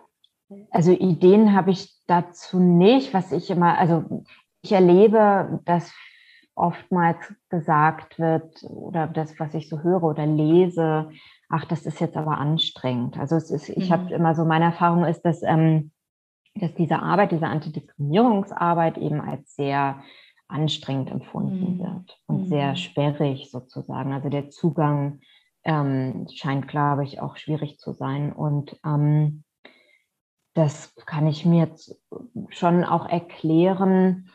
also 0.70 0.92
Ideen 0.92 1.54
habe 1.54 1.72
ich 1.72 1.97
dazu 2.08 2.58
nicht, 2.58 3.14
was 3.14 3.30
ich 3.30 3.50
immer, 3.50 3.78
also 3.78 4.24
ich 4.62 4.72
erlebe, 4.72 5.60
dass 5.64 5.92
oftmals 6.56 7.18
gesagt 7.50 8.18
wird 8.18 8.64
oder 8.64 9.06
das, 9.06 9.38
was 9.38 9.54
ich 9.54 9.68
so 9.68 9.82
höre 9.82 10.02
oder 10.02 10.26
lese, 10.26 11.10
ach, 11.48 11.64
das 11.66 11.86
ist 11.86 12.00
jetzt 12.00 12.16
aber 12.16 12.38
anstrengend. 12.38 13.16
Also 13.16 13.36
es 13.36 13.50
ist, 13.50 13.68
ich 13.68 13.90
mhm. 13.90 13.92
habe 13.92 14.14
immer 14.14 14.34
so, 14.34 14.44
meine 14.44 14.66
Erfahrung 14.66 15.04
ist, 15.04 15.22
dass, 15.22 15.42
ähm, 15.42 15.92
dass 16.56 16.74
diese 16.74 17.00
Arbeit, 17.00 17.30
diese 17.30 17.46
Antidiskriminierungsarbeit 17.46 18.98
eben 18.98 19.20
als 19.20 19.54
sehr 19.54 20.02
anstrengend 20.48 21.10
empfunden 21.10 21.76
mhm. 21.76 21.78
wird 21.78 22.18
und 22.26 22.42
mhm. 22.42 22.46
sehr 22.46 22.74
sperrig 22.74 23.50
sozusagen. 23.50 24.12
Also 24.12 24.28
der 24.28 24.50
Zugang 24.50 25.20
ähm, 25.62 26.26
scheint, 26.32 26.66
glaube 26.66 27.04
ich, 27.04 27.20
auch 27.20 27.36
schwierig 27.36 27.78
zu 27.78 27.92
sein. 27.92 28.32
Und 28.32 28.78
ähm, 28.84 29.44
das 30.58 30.92
kann 31.06 31.28
ich 31.28 31.46
mir 31.46 31.66
jetzt 31.66 31.96
schon 32.48 32.82
auch 32.82 33.08
erklären, 33.08 34.28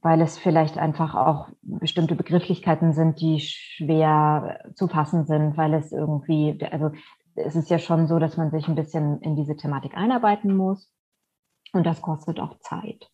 weil 0.00 0.22
es 0.22 0.38
vielleicht 0.38 0.78
einfach 0.78 1.14
auch 1.14 1.48
bestimmte 1.60 2.14
Begrifflichkeiten 2.14 2.94
sind, 2.94 3.20
die 3.20 3.40
schwer 3.40 4.60
zu 4.74 4.88
fassen 4.88 5.26
sind, 5.26 5.58
weil 5.58 5.74
es 5.74 5.92
irgendwie, 5.92 6.58
also 6.70 6.92
es 7.34 7.56
ist 7.56 7.68
ja 7.68 7.78
schon 7.78 8.06
so, 8.06 8.18
dass 8.18 8.38
man 8.38 8.50
sich 8.50 8.68
ein 8.68 8.74
bisschen 8.74 9.20
in 9.20 9.36
diese 9.36 9.54
Thematik 9.56 9.94
einarbeiten 9.96 10.56
muss 10.56 10.90
und 11.74 11.84
das 11.84 12.00
kostet 12.00 12.40
auch 12.40 12.58
Zeit. 12.60 13.10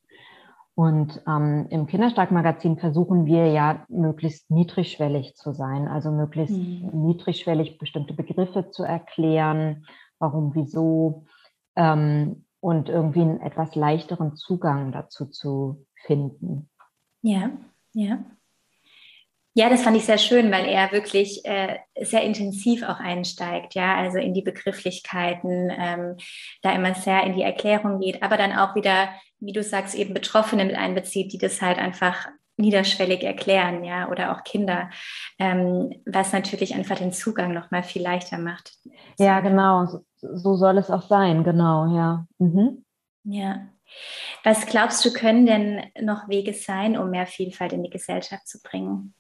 Und 0.77 1.21
ähm, 1.27 1.67
im 1.69 1.87
Kinderstark-Magazin 1.89 2.79
versuchen 2.79 3.27
wir 3.27 3.49
ja 3.49 3.85
möglichst 3.89 4.51
niedrigschwellig 4.53 5.35
zu 5.35 5.53
sein, 5.53 5.89
also 5.89 6.13
möglichst 6.13 6.57
mhm. 6.57 6.91
niedrigschwellig 6.93 7.79
bestimmte 7.79 8.15
Begriffe 8.15 8.71
zu 8.71 8.85
erklären, 8.85 9.85
warum, 10.21 10.55
wieso, 10.55 11.27
ähm, 11.75 12.45
und 12.63 12.89
irgendwie 12.89 13.23
einen 13.23 13.41
etwas 13.41 13.75
leichteren 13.75 14.37
Zugang 14.37 14.93
dazu 14.93 15.27
zu 15.27 15.85
finden. 16.07 16.71
Ja, 17.21 17.51
ja. 17.93 18.25
Ja, 19.55 19.69
das 19.69 19.83
fand 19.83 19.97
ich 19.97 20.07
sehr 20.07 20.17
schön, 20.17 20.51
weil 20.51 20.67
er 20.67 20.93
wirklich 20.93 21.45
äh, 21.45 21.77
sehr 22.01 22.23
intensiv 22.23 22.85
auch 22.85 23.01
einsteigt, 23.01 23.75
ja, 23.75 23.97
also 23.97 24.17
in 24.17 24.33
die 24.33 24.43
Begrifflichkeiten, 24.43 25.71
ähm, 25.77 26.17
da 26.63 26.73
immer 26.73 26.95
sehr 26.95 27.25
in 27.25 27.35
die 27.35 27.43
Erklärung 27.43 28.01
geht, 28.01 28.23
aber 28.23 28.39
dann 28.39 28.53
auch 28.53 28.75
wieder, 28.77 29.09
wie 29.41 29.53
du 29.53 29.63
sagst, 29.63 29.95
eben 29.95 30.15
Betroffene 30.15 30.65
mit 30.65 30.77
einbezieht, 30.77 31.33
die 31.33 31.39
das 31.39 31.61
halt 31.61 31.79
einfach 31.79 32.29
niederschwellig 32.57 33.25
erklären, 33.25 33.85
ja, 33.85 34.09
oder 34.09 34.33
auch 34.33 34.45
Kinder, 34.45 34.89
ähm, 35.39 36.01
was 36.07 36.33
natürlich 36.33 36.75
einfach 36.75 36.97
den 36.97 37.13
Zugang 37.13 37.53
noch 37.53 37.71
mal 37.73 37.83
viel 37.83 38.03
leichter 38.03 38.39
macht. 38.39 38.73
Ja, 39.19 39.41
genau, 39.41 40.05
so, 40.23 40.37
so 40.37 40.55
soll 40.57 40.79
es 40.79 40.91
auch 40.91 41.03
sein, 41.03 41.45
genau, 41.45 41.95
ja. 41.95 42.27
Mhm. 42.39 42.85
Ja. 43.25 43.69
Was 44.45 44.67
glaubst 44.67 45.05
du, 45.05 45.13
können 45.13 45.47
denn 45.47 45.83
noch 46.01 46.29
Wege 46.29 46.55
sein, 46.55 46.97
um 46.97 47.11
mehr 47.11 47.27
Vielfalt 47.27 47.73
in 47.73 47.83
die 47.83 47.91
Gesellschaft 47.91 48.49
zu 48.49 48.61
bringen? 48.63 49.15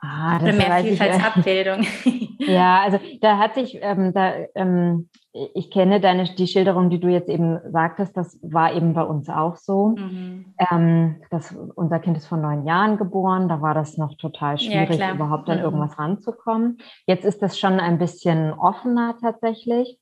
Ah, 0.00 0.36
Oder 0.40 0.52
mehr 0.52 0.78
Vielfaltsabbildung. 0.78 1.84
ja, 2.38 2.82
also 2.82 2.98
da 3.20 3.38
hat 3.38 3.54
sich, 3.54 3.78
ähm, 3.80 4.12
da, 4.14 4.32
ähm, 4.54 5.08
ich 5.54 5.70
kenne 5.70 6.00
deine, 6.00 6.24
die 6.24 6.46
Schilderung, 6.46 6.88
die 6.88 7.00
du 7.00 7.08
jetzt 7.08 7.28
eben 7.28 7.58
sagtest, 7.70 8.16
das 8.16 8.38
war 8.42 8.72
eben 8.74 8.94
bei 8.94 9.02
uns 9.02 9.28
auch 9.28 9.56
so. 9.56 9.94
Mhm. 9.96 10.54
Ähm, 10.70 11.16
das, 11.30 11.54
unser 11.74 11.98
Kind 11.98 12.16
ist 12.16 12.26
vor 12.26 12.38
neun 12.38 12.64
Jahren 12.64 12.96
geboren, 12.96 13.48
da 13.48 13.60
war 13.60 13.74
das 13.74 13.98
noch 13.98 14.16
total 14.16 14.58
schwierig, 14.58 14.98
ja, 14.98 15.12
überhaupt 15.12 15.48
an 15.50 15.58
mhm. 15.58 15.64
irgendwas 15.64 15.98
ranzukommen. 15.98 16.78
Jetzt 17.06 17.24
ist 17.24 17.42
das 17.42 17.58
schon 17.58 17.80
ein 17.80 17.98
bisschen 17.98 18.52
offener 18.52 19.16
tatsächlich. 19.20 19.98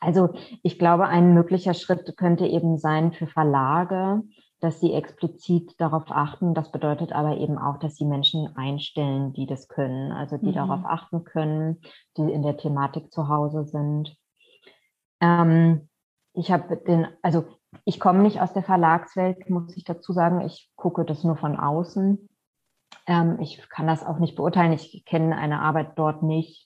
Also 0.00 0.34
ich 0.62 0.78
glaube, 0.78 1.06
ein 1.06 1.32
möglicher 1.32 1.74
Schritt 1.74 2.16
könnte 2.16 2.46
eben 2.46 2.76
sein 2.76 3.12
für 3.12 3.26
Verlage, 3.26 4.22
dass 4.60 4.80
sie 4.80 4.92
explizit 4.92 5.74
darauf 5.78 6.04
achten. 6.08 6.54
Das 6.54 6.72
bedeutet 6.72 7.12
aber 7.12 7.36
eben 7.36 7.58
auch, 7.58 7.78
dass 7.78 7.96
sie 7.96 8.04
Menschen 8.04 8.56
einstellen, 8.56 9.32
die 9.32 9.46
das 9.46 9.68
können, 9.68 10.12
also 10.12 10.38
die 10.38 10.46
mhm. 10.46 10.54
darauf 10.54 10.84
achten 10.84 11.24
können, 11.24 11.80
die 12.16 12.32
in 12.32 12.42
der 12.42 12.56
Thematik 12.56 13.12
zu 13.12 13.28
Hause 13.28 13.64
sind. 13.64 14.16
Ähm, 15.20 15.88
ich 16.32 16.50
habe 16.50 16.76
den, 16.76 17.06
also 17.22 17.44
ich 17.84 18.00
komme 18.00 18.22
nicht 18.22 18.40
aus 18.40 18.52
der 18.52 18.62
Verlagswelt, 18.62 19.48
muss 19.50 19.76
ich 19.76 19.84
dazu 19.84 20.12
sagen. 20.12 20.40
Ich 20.42 20.70
gucke 20.76 21.04
das 21.04 21.24
nur 21.24 21.36
von 21.36 21.58
außen. 21.58 22.28
Ähm, 23.06 23.38
ich 23.40 23.68
kann 23.68 23.86
das 23.86 24.04
auch 24.04 24.18
nicht 24.18 24.36
beurteilen. 24.36 24.72
Ich 24.72 25.04
kenne 25.04 25.36
eine 25.36 25.60
Arbeit 25.60 25.98
dort 25.98 26.22
nicht. 26.22 26.65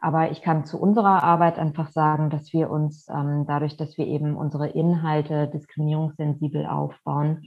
Aber 0.00 0.30
ich 0.30 0.40
kann 0.40 0.64
zu 0.64 0.80
unserer 0.80 1.22
Arbeit 1.22 1.58
einfach 1.58 1.88
sagen, 1.88 2.30
dass 2.30 2.52
wir 2.52 2.70
uns 2.70 3.06
ähm, 3.08 3.44
dadurch, 3.46 3.76
dass 3.76 3.98
wir 3.98 4.06
eben 4.06 4.34
unsere 4.34 4.68
Inhalte 4.68 5.48
diskriminierungssensibel 5.48 6.66
aufbauen, 6.66 7.42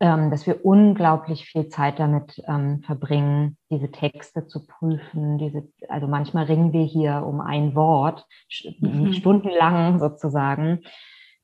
ähm, 0.00 0.30
dass 0.30 0.46
wir 0.46 0.64
unglaublich 0.64 1.44
viel 1.44 1.68
Zeit 1.68 1.98
damit 1.98 2.42
ähm, 2.46 2.82
verbringen, 2.82 3.56
diese 3.70 3.90
Texte 3.90 4.46
zu 4.46 4.66
prüfen. 4.66 5.38
Diese, 5.38 5.68
also 5.88 6.06
manchmal 6.06 6.44
ringen 6.44 6.72
wir 6.72 6.84
hier 6.84 7.24
um 7.26 7.40
ein 7.40 7.74
Wort, 7.74 8.26
mhm. 8.80 9.12
stundenlang 9.12 9.98
sozusagen, 9.98 10.80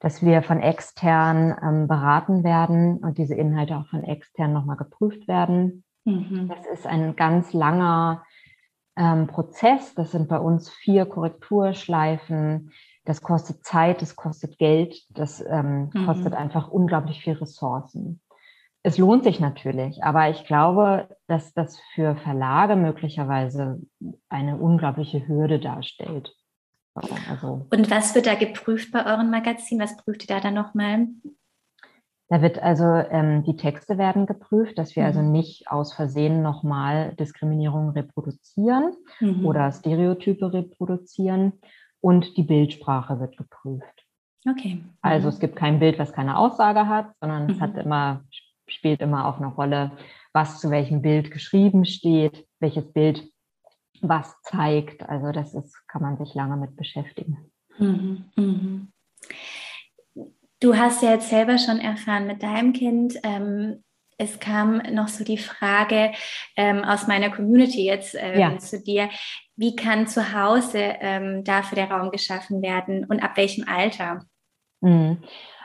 dass 0.01 0.23
wir 0.23 0.43
von 0.43 0.61
extern 0.61 1.57
ähm, 1.63 1.89
beraten 1.89 2.43
werden 2.43 2.99
und 2.99 3.19
diese 3.19 3.35
Inhalte 3.35 3.77
auch 3.77 3.87
von 3.87 4.03
extern 4.03 4.53
nochmal 4.53 4.77
geprüft 4.77 5.29
werden. 5.29 5.85
Mhm. 6.05 6.49
Das 6.49 6.67
ist 6.67 6.87
ein 6.87 7.17
ganz 7.17 7.53
langer 7.53 8.23
ähm, 8.97 9.27
Prozess. 9.27 9.95
Das 9.95 10.13
sind 10.13 10.29
bei 10.29 10.39
uns 10.39 10.71
vier 10.71 11.07
Korrekturschleifen. 11.07 12.73
Das 13.05 13.21
kostet 13.23 13.65
Zeit, 13.65 14.01
das 14.01 14.15
kostet 14.15 14.59
Geld, 14.59 15.03
das 15.11 15.45
ähm, 15.45 15.91
mhm. 15.93 16.07
kostet 16.07 16.35
einfach 16.35 16.69
unglaublich 16.69 17.23
viel 17.23 17.35
Ressourcen. 17.35 18.21
Es 18.85 18.99
lohnt 18.99 19.25
sich 19.25 19.39
natürlich, 19.41 20.03
aber 20.03 20.31
ich 20.31 20.45
glaube, 20.45 21.09
dass 21.27 21.53
das 21.53 21.79
für 21.95 22.17
Verlage 22.17 22.77
möglicherweise 22.77 23.81
eine 24.29 24.57
unglaubliche 24.57 25.27
Hürde 25.27 25.61
darstellt. 25.61 26.35
Also, 26.95 27.67
Und 27.71 27.91
was 27.91 28.15
wird 28.15 28.27
da 28.27 28.35
geprüft 28.35 28.93
bei 28.93 29.07
euren 29.07 29.31
Magazin? 29.31 29.81
Was 29.81 29.97
prüft 29.97 30.25
ihr 30.25 30.35
da 30.35 30.41
dann 30.41 30.55
nochmal? 30.55 31.07
Da 32.33 32.41
wird 32.41 32.63
also, 32.63 32.85
ähm, 32.85 33.43
die 33.43 33.57
Texte 33.57 33.99
werden 33.99 34.25
geprüft, 34.25 34.79
dass 34.79 34.97
wir 34.97 35.05
also 35.05 35.21
mhm. 35.21 35.27
also 35.27 35.37
nicht 35.37 35.69
aus 35.69 35.93
Versehen 35.93 36.41
nochmal 36.41 37.15
Diskriminierung 37.17 37.91
reproduzieren 37.91 38.95
mhm. 39.21 39.45
oder 39.45 39.71
Stereotype 39.71 40.51
reproduzieren. 40.51 41.53
Und 42.01 42.39
die 42.39 42.43
Bildsprache 42.43 43.21
wird 43.21 43.37
geprüft. 43.37 44.07
Okay. 44.49 44.77
Mhm. 44.77 44.95
Also 45.03 45.29
es 45.29 45.41
gibt 45.41 45.57
kein 45.57 45.79
Bild, 45.79 45.99
was 45.99 46.15
keine 46.15 46.39
Aussage 46.39 46.89
hat, 46.89 47.13
sondern 47.21 47.51
es 47.51 47.61
hat 47.61 47.75
mhm. 47.75 47.81
immer, 47.81 48.25
spielt 48.67 49.03
immer 49.03 49.27
auch 49.29 49.37
eine 49.37 49.49
Rolle, 49.49 49.93
was 50.33 50.59
zu 50.59 50.71
welchem 50.71 51.03
Bild 51.03 51.33
geschrieben 51.33 51.85
steht, 51.85 52.47
welches 52.61 52.91
Bild 52.95 53.31
was 54.01 54.41
zeigt. 54.41 55.07
Also 55.07 55.33
das 55.33 55.53
ist, 55.53 55.87
kann 55.87 56.01
man 56.01 56.17
sich 56.17 56.33
lange 56.33 56.57
mit 56.57 56.77
beschäftigen. 56.77 57.53
Du 60.63 60.77
hast 60.77 61.03
ja 61.03 61.11
jetzt 61.11 61.29
selber 61.29 61.59
schon 61.59 61.81
erfahren 61.81 62.29
mit 62.29 62.45
deinem 62.45 62.73
Kind. 62.73 63.19
Ähm, 63.25 63.83
es 64.17 64.39
kam 64.39 64.77
noch 64.93 65.09
so 65.09 65.25
die 65.25 65.39
Frage 65.39 66.13
ähm, 66.57 66.85
aus 66.85 67.09
meiner 67.09 67.31
Community 67.31 67.85
jetzt 67.85 68.15
ähm, 68.17 68.39
ja. 68.39 68.59
zu 68.59 68.81
dir. 68.81 69.09
Wie 69.57 69.75
kann 69.75 70.07
zu 70.07 70.33
Hause 70.33 70.79
ähm, 70.79 71.43
dafür 71.43 71.75
der 71.75 71.91
Raum 71.91 72.13
geschaffen 72.13 72.63
werden 72.63 73.05
und 73.07 73.25
ab 73.25 73.37
welchem 73.37 73.67
Alter? 73.67 74.25
Mhm. 74.81 75.19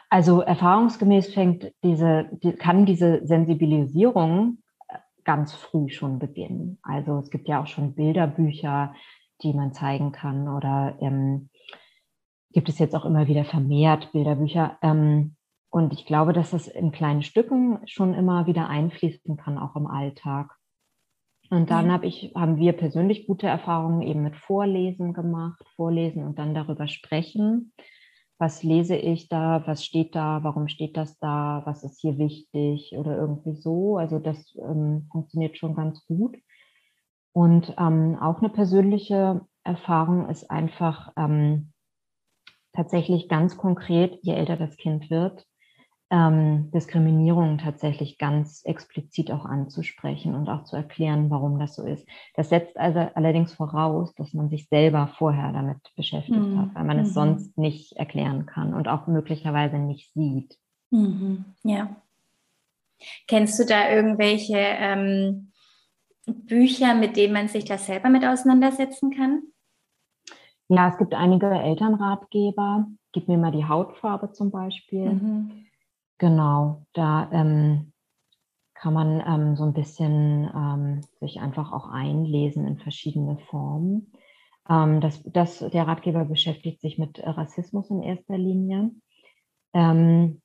Also 0.09 0.41
erfahrungsgemäß 0.41 1.31
fängt 1.31 1.71
diese, 1.83 2.29
die, 2.31 2.53
kann 2.53 2.87
diese 2.87 3.21
Sensibilisierung 3.23 4.63
äh, 4.87 4.97
ganz 5.25 5.53
früh 5.53 5.89
schon 5.89 6.17
beginnen. 6.17 6.79
Also 6.81 7.19
es 7.19 7.29
gibt 7.29 7.47
ja 7.47 7.61
auch 7.61 7.67
schon 7.67 7.93
Bilderbücher, 7.93 8.95
die 9.43 9.53
man 9.53 9.73
zeigen 9.73 10.11
kann 10.11 10.47
oder 10.47 10.97
ähm, 11.01 11.49
gibt 12.51 12.69
es 12.69 12.79
jetzt 12.79 12.95
auch 12.95 13.05
immer 13.05 13.27
wieder 13.27 13.45
vermehrt 13.45 14.11
Bilderbücher. 14.11 14.77
Ähm, 14.81 15.35
und 15.69 15.93
ich 15.93 16.05
glaube, 16.05 16.33
dass 16.33 16.51
das 16.51 16.67
in 16.67 16.91
kleinen 16.91 17.21
Stücken 17.21 17.79
schon 17.85 18.13
immer 18.13 18.47
wieder 18.47 18.69
einfließen 18.69 19.37
kann, 19.37 19.57
auch 19.57 19.75
im 19.75 19.87
Alltag. 19.87 20.55
Und 21.49 21.71
dann 21.71 21.87
ja. 21.87 21.93
hab 21.93 22.03
ich, 22.03 22.33
haben 22.35 22.57
wir 22.57 22.73
persönlich 22.73 23.27
gute 23.27 23.47
Erfahrungen 23.47 24.01
eben 24.01 24.23
mit 24.23 24.35
Vorlesen 24.35 25.13
gemacht, 25.13 25.63
Vorlesen 25.75 26.25
und 26.25 26.39
dann 26.39 26.53
darüber 26.53 26.87
sprechen. 26.87 27.73
Was 28.39 28.63
lese 28.63 28.95
ich 28.95 29.29
da? 29.29 29.63
Was 29.65 29.83
steht 29.83 30.13
da? 30.15 30.43
Warum 30.43 30.67
steht 30.67 30.95
das 30.95 31.17
da? 31.19 31.61
Was 31.65 31.83
ist 31.83 31.99
hier 31.99 32.17
wichtig? 32.17 32.93
Oder 32.97 33.17
irgendwie 33.17 33.55
so. 33.55 33.97
Also 33.97 34.19
das 34.19 34.55
ähm, 34.55 35.07
funktioniert 35.11 35.57
schon 35.57 35.75
ganz 35.75 36.05
gut. 36.05 36.37
Und 37.33 37.73
ähm, 37.77 38.17
auch 38.19 38.39
eine 38.39 38.49
persönliche 38.49 39.41
Erfahrung 39.63 40.29
ist 40.29 40.49
einfach, 40.49 41.13
ähm, 41.17 41.71
tatsächlich 42.77 43.27
ganz 43.27 43.57
konkret, 43.57 44.19
je 44.21 44.33
älter 44.33 44.55
das 44.55 44.77
Kind 44.77 45.09
wird, 45.09 45.45
ähm, 46.09 46.71
Diskriminierung 46.71 47.57
tatsächlich 47.57 48.17
ganz 48.17 48.61
explizit 48.63 49.31
auch 49.31 49.45
anzusprechen 49.45 50.35
und 50.35 50.47
auch 50.47 50.63
zu 50.63 50.75
erklären, 50.77 51.29
warum 51.29 51.59
das 51.59 51.75
so 51.75 51.83
ist. 51.83 52.07
Das 52.35 52.49
setzt 52.49 52.77
also 52.77 52.99
allerdings 53.15 53.51
voraus, 53.51 54.13
dass 54.13 54.33
man 54.33 54.49
sich 54.49 54.69
selber 54.69 55.09
vorher 55.17 55.51
damit 55.51 55.77
beschäftigt 55.95 56.37
mhm. 56.37 56.61
hat, 56.61 56.75
weil 56.75 56.85
man 56.85 56.97
mhm. 56.97 57.03
es 57.03 57.13
sonst 57.13 57.57
nicht 57.57 57.97
erklären 57.97 58.45
kann 58.45 58.73
und 58.73 58.87
auch 58.87 59.07
möglicherweise 59.07 59.79
nicht 59.79 60.13
sieht. 60.13 60.57
Mhm. 60.91 61.45
Ja. 61.63 61.97
Kennst 63.27 63.59
du 63.59 63.65
da 63.65 63.89
irgendwelche 63.89 64.57
ähm, 64.57 65.51
Bücher, 66.25 66.93
mit 66.93 67.17
denen 67.17 67.33
man 67.33 67.47
sich 67.47 67.65
da 67.65 67.77
selber 67.77 68.09
mit 68.09 68.23
auseinandersetzen 68.23 69.11
kann? 69.11 69.41
Ja, 70.69 70.89
es 70.89 70.97
gibt 70.97 71.13
einige 71.13 71.49
Elternratgeber. 71.49 72.87
Gib 73.13 73.27
mir 73.27 73.37
mal 73.37 73.51
die 73.51 73.65
Hautfarbe 73.65 74.31
zum 74.31 74.51
Beispiel. 74.51 75.13
Mhm. 75.13 75.65
Genau, 76.17 76.83
da 76.93 77.29
ähm, 77.31 77.93
kann 78.73 78.93
man 78.93 79.23
ähm, 79.25 79.55
so 79.55 79.63
ein 79.63 79.73
bisschen 79.73 80.49
ähm, 80.53 81.01
sich 81.19 81.39
einfach 81.39 81.71
auch 81.71 81.89
einlesen 81.89 82.67
in 82.67 82.77
verschiedene 82.77 83.37
Formen. 83.49 84.11
Ähm, 84.69 84.99
das, 84.99 85.23
das, 85.23 85.59
der 85.59 85.87
Ratgeber 85.87 86.25
beschäftigt 86.25 86.81
sich 86.81 86.97
mit 86.97 87.19
Rassismus 87.23 87.89
in 87.89 88.03
erster 88.03 88.37
Linie. 88.37 88.91
Ähm, 89.73 90.41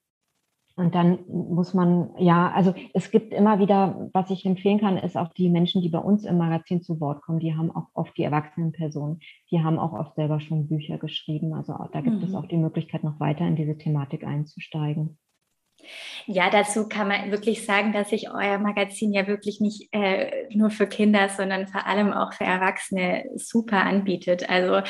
und 0.77 0.95
dann 0.95 1.19
muss 1.29 1.75
man, 1.75 2.11
ja, 2.19 2.51
also 2.51 2.75
es 2.95 3.11
gibt 3.11 3.33
immer 3.33 3.59
wieder, 3.59 4.09
was 4.13 4.31
ich 4.31 4.47
empfehlen 4.47 4.81
kann, 4.81 4.97
ist 4.97 5.17
auch 5.17 5.33
die 5.33 5.51
Menschen, 5.51 5.83
die 5.83 5.89
bei 5.89 5.99
uns 5.99 6.25
im 6.25 6.39
Magazin 6.39 6.83
zu 6.83 7.01
Wort 7.01 7.23
kommen, 7.23 7.41
die 7.41 7.55
haben 7.55 7.71
auch 7.71 7.89
oft 7.95 8.17
die 8.17 8.23
erwachsenen 8.23 8.73
Personen, 8.73 9.21
die 9.51 9.61
haben 9.61 9.79
auch 9.79 9.93
oft 9.93 10.15
selber 10.15 10.41
schon 10.41 10.69
Bücher 10.69 10.99
geschrieben. 10.99 11.55
Also 11.55 11.75
da 11.93 12.01
gibt 12.01 12.19
mhm. 12.19 12.25
es 12.25 12.35
auch 12.35 12.47
die 12.47 12.57
Möglichkeit, 12.57 13.05
noch 13.05 13.21
weiter 13.21 13.47
in 13.47 13.57
diese 13.57 13.77
Thematik 13.77 14.25
einzusteigen. 14.25 15.19
Ja, 16.27 16.51
dazu 16.51 16.89
kann 16.89 17.09
man 17.09 17.31
wirklich 17.31 17.65
sagen, 17.65 17.93
dass 17.93 18.11
sich 18.11 18.31
euer 18.31 18.59
Magazin 18.59 19.13
ja 19.13 19.27
wirklich 19.27 19.61
nicht 19.61 19.89
äh, 19.93 20.49
nur 20.51 20.71
für 20.71 20.87
Kinder, 20.87 21.29
sondern 21.29 21.67
vor 21.67 21.87
allem 21.87 22.13
auch 22.13 22.33
für 22.33 22.45
Erwachsene 22.45 23.25
super 23.37 23.85
anbietet. 23.85 24.49
Also 24.49 24.83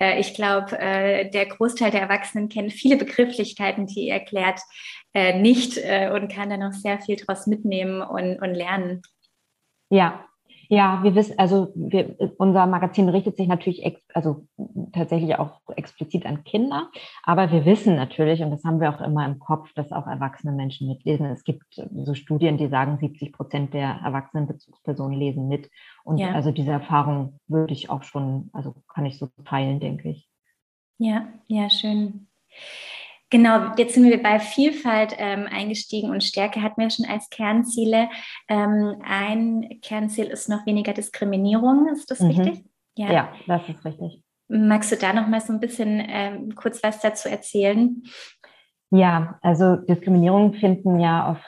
äh, 0.00 0.20
ich 0.20 0.34
glaube, 0.34 0.78
äh, 0.78 1.30
der 1.30 1.46
Großteil 1.46 1.90
der 1.90 2.02
Erwachsenen 2.02 2.48
kennt 2.48 2.72
viele 2.72 2.96
Begrifflichkeiten, 2.96 3.86
die 3.86 4.08
ihr 4.08 4.14
erklärt, 4.14 4.60
äh, 5.14 5.38
nicht 5.38 5.78
äh, 5.78 6.10
und 6.12 6.30
kann 6.30 6.50
da 6.50 6.56
noch 6.56 6.72
sehr 6.72 7.00
viel 7.00 7.16
draus 7.16 7.46
mitnehmen 7.46 8.02
und, 8.02 8.40
und 8.40 8.54
lernen. 8.54 9.02
Ja, 9.90 10.26
ja, 10.68 11.02
wir 11.02 11.14
wissen, 11.14 11.38
also 11.38 11.72
wir, 11.74 12.16
unser 12.38 12.66
Magazin 12.66 13.08
richtet 13.08 13.36
sich 13.36 13.48
natürlich 13.48 13.84
ex, 13.84 14.00
also 14.14 14.46
tatsächlich 14.92 15.36
auch 15.38 15.60
explizit 15.76 16.26
an 16.26 16.44
Kinder, 16.44 16.90
aber 17.22 17.50
wir 17.50 17.64
wissen 17.64 17.96
natürlich, 17.96 18.42
und 18.42 18.50
das 18.50 18.64
haben 18.64 18.80
wir 18.80 18.90
auch 18.90 19.00
immer 19.00 19.24
im 19.26 19.38
Kopf, 19.38 19.72
dass 19.74 19.92
auch 19.92 20.06
erwachsene 20.06 20.52
Menschen 20.52 20.88
mitlesen. 20.88 21.26
Es 21.26 21.44
gibt 21.44 21.64
so 21.74 22.14
Studien, 22.14 22.58
die 22.58 22.68
sagen, 22.68 22.98
70 22.98 23.32
Prozent 23.32 23.74
der 23.74 24.00
erwachsenen 24.04 24.46
Bezugspersonen 24.46 25.18
lesen 25.18 25.48
mit. 25.48 25.70
Und 26.04 26.18
ja. 26.18 26.32
also 26.32 26.50
diese 26.50 26.72
Erfahrung 26.72 27.40
würde 27.46 27.72
ich 27.72 27.90
auch 27.90 28.02
schon, 28.02 28.50
also 28.52 28.74
kann 28.92 29.06
ich 29.06 29.18
so 29.18 29.28
teilen, 29.44 29.80
denke 29.80 30.10
ich. 30.10 30.28
Ja, 30.98 31.26
ja, 31.48 31.70
schön. 31.70 32.28
Genau, 33.34 33.74
jetzt 33.76 33.94
sind 33.94 34.04
wir 34.04 34.22
bei 34.22 34.38
Vielfalt 34.38 35.16
ähm, 35.18 35.48
eingestiegen 35.50 36.10
und 36.10 36.22
Stärke 36.22 36.62
hatten 36.62 36.80
wir 36.80 36.88
schon 36.88 37.04
als 37.04 37.28
Kernziele. 37.30 38.08
Ähm, 38.46 39.02
ein 39.02 39.80
Kernziel 39.82 40.26
ist 40.26 40.48
noch 40.48 40.64
weniger 40.66 40.92
Diskriminierung, 40.92 41.88
ist 41.88 42.12
das 42.12 42.20
mhm. 42.20 42.28
richtig? 42.28 42.64
Ja. 42.94 43.12
ja, 43.12 43.32
das 43.48 43.68
ist 43.68 43.84
richtig. 43.84 44.22
Magst 44.46 44.92
du 44.92 44.96
da 44.96 45.12
noch 45.12 45.26
mal 45.26 45.40
so 45.40 45.52
ein 45.52 45.58
bisschen 45.58 46.00
ähm, 46.06 46.54
kurz 46.54 46.80
was 46.84 47.00
dazu 47.00 47.28
erzählen? 47.28 48.04
Ja, 48.92 49.36
also 49.42 49.78
Diskriminierungen 49.78 50.54
finden 50.54 51.00
ja 51.00 51.32
auf 51.32 51.38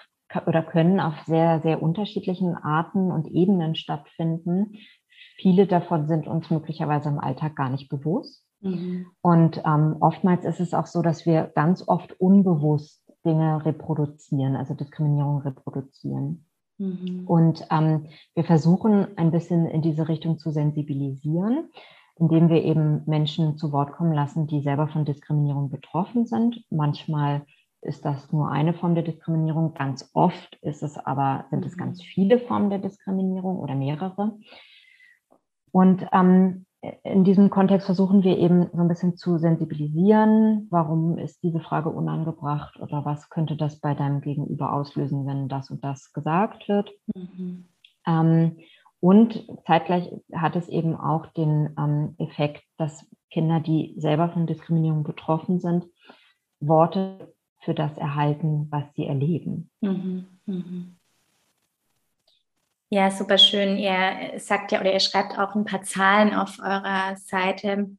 oder 0.44 0.64
können 0.64 0.98
auf 0.98 1.14
sehr, 1.26 1.60
sehr 1.60 1.80
unterschiedlichen 1.80 2.56
Arten 2.56 3.12
und 3.12 3.28
Ebenen 3.28 3.76
stattfinden. 3.76 4.72
Viele 5.36 5.68
davon 5.68 6.08
sind 6.08 6.26
uns 6.26 6.50
möglicherweise 6.50 7.10
im 7.10 7.20
Alltag 7.20 7.54
gar 7.54 7.70
nicht 7.70 7.88
bewusst. 7.88 8.45
Mhm. 8.60 9.06
Und 9.20 9.62
ähm, 9.64 9.96
oftmals 10.00 10.44
ist 10.44 10.60
es 10.60 10.74
auch 10.74 10.86
so, 10.86 11.02
dass 11.02 11.26
wir 11.26 11.50
ganz 11.54 11.86
oft 11.86 12.18
unbewusst 12.20 13.02
Dinge 13.24 13.64
reproduzieren, 13.64 14.56
also 14.56 14.74
Diskriminierung 14.74 15.40
reproduzieren. 15.42 16.46
Mhm. 16.78 17.24
Und 17.26 17.66
ähm, 17.70 18.06
wir 18.34 18.44
versuchen 18.44 19.16
ein 19.16 19.30
bisschen 19.30 19.66
in 19.66 19.82
diese 19.82 20.08
Richtung 20.08 20.38
zu 20.38 20.50
sensibilisieren, 20.50 21.70
indem 22.18 22.48
wir 22.48 22.62
eben 22.62 23.02
Menschen 23.06 23.56
zu 23.56 23.72
Wort 23.72 23.92
kommen 23.92 24.12
lassen, 24.12 24.46
die 24.46 24.62
selber 24.62 24.88
von 24.88 25.04
Diskriminierung 25.04 25.70
betroffen 25.70 26.26
sind. 26.26 26.64
Manchmal 26.70 27.44
ist 27.82 28.04
das 28.04 28.32
nur 28.32 28.50
eine 28.50 28.74
Form 28.74 28.94
der 28.94 29.04
Diskriminierung, 29.04 29.74
ganz 29.74 30.10
oft 30.12 30.56
ist 30.62 30.82
es 30.82 30.98
aber, 30.98 31.46
sind 31.50 31.64
es 31.64 31.76
ganz 31.76 31.98
mhm. 31.98 32.04
viele 32.04 32.38
Formen 32.38 32.70
der 32.70 32.78
Diskriminierung 32.78 33.58
oder 33.58 33.74
mehrere. 33.74 34.38
Und 35.72 36.06
ähm, 36.12 36.65
in 37.04 37.24
diesem 37.24 37.50
Kontext 37.50 37.86
versuchen 37.86 38.22
wir 38.22 38.38
eben 38.38 38.68
so 38.72 38.80
ein 38.80 38.88
bisschen 38.88 39.16
zu 39.16 39.38
sensibilisieren. 39.38 40.66
Warum 40.70 41.18
ist 41.18 41.42
diese 41.42 41.60
Frage 41.60 41.90
unangebracht 41.90 42.78
oder 42.80 43.04
was 43.04 43.30
könnte 43.30 43.56
das 43.56 43.80
bei 43.80 43.94
deinem 43.94 44.20
Gegenüber 44.20 44.72
auslösen, 44.72 45.26
wenn 45.26 45.48
das 45.48 45.70
und 45.70 45.84
das 45.84 46.12
gesagt 46.12 46.68
wird? 46.68 46.90
Mhm. 47.14 47.66
Ähm, 48.06 48.56
und 49.00 49.46
zeitgleich 49.66 50.10
hat 50.34 50.56
es 50.56 50.68
eben 50.68 50.96
auch 50.96 51.26
den 51.26 51.74
ähm, 51.78 52.14
Effekt, 52.18 52.62
dass 52.76 53.08
Kinder, 53.30 53.60
die 53.60 53.94
selber 53.98 54.30
von 54.30 54.46
Diskriminierung 54.46 55.04
betroffen 55.04 55.60
sind, 55.60 55.86
Worte 56.60 57.34
für 57.60 57.74
das 57.74 57.96
erhalten, 57.98 58.68
was 58.70 58.84
sie 58.94 59.06
erleben. 59.06 59.70
Mhm. 59.80 60.26
Mhm. 60.46 60.96
Ja, 62.88 63.10
super 63.10 63.36
schön. 63.36 63.78
Ihr 63.78 64.38
sagt 64.38 64.70
ja 64.70 64.80
oder 64.80 64.92
ihr 64.92 65.00
schreibt 65.00 65.38
auch 65.38 65.54
ein 65.56 65.64
paar 65.64 65.82
Zahlen 65.82 66.34
auf 66.34 66.58
eurer 66.60 67.16
Seite. 67.16 67.90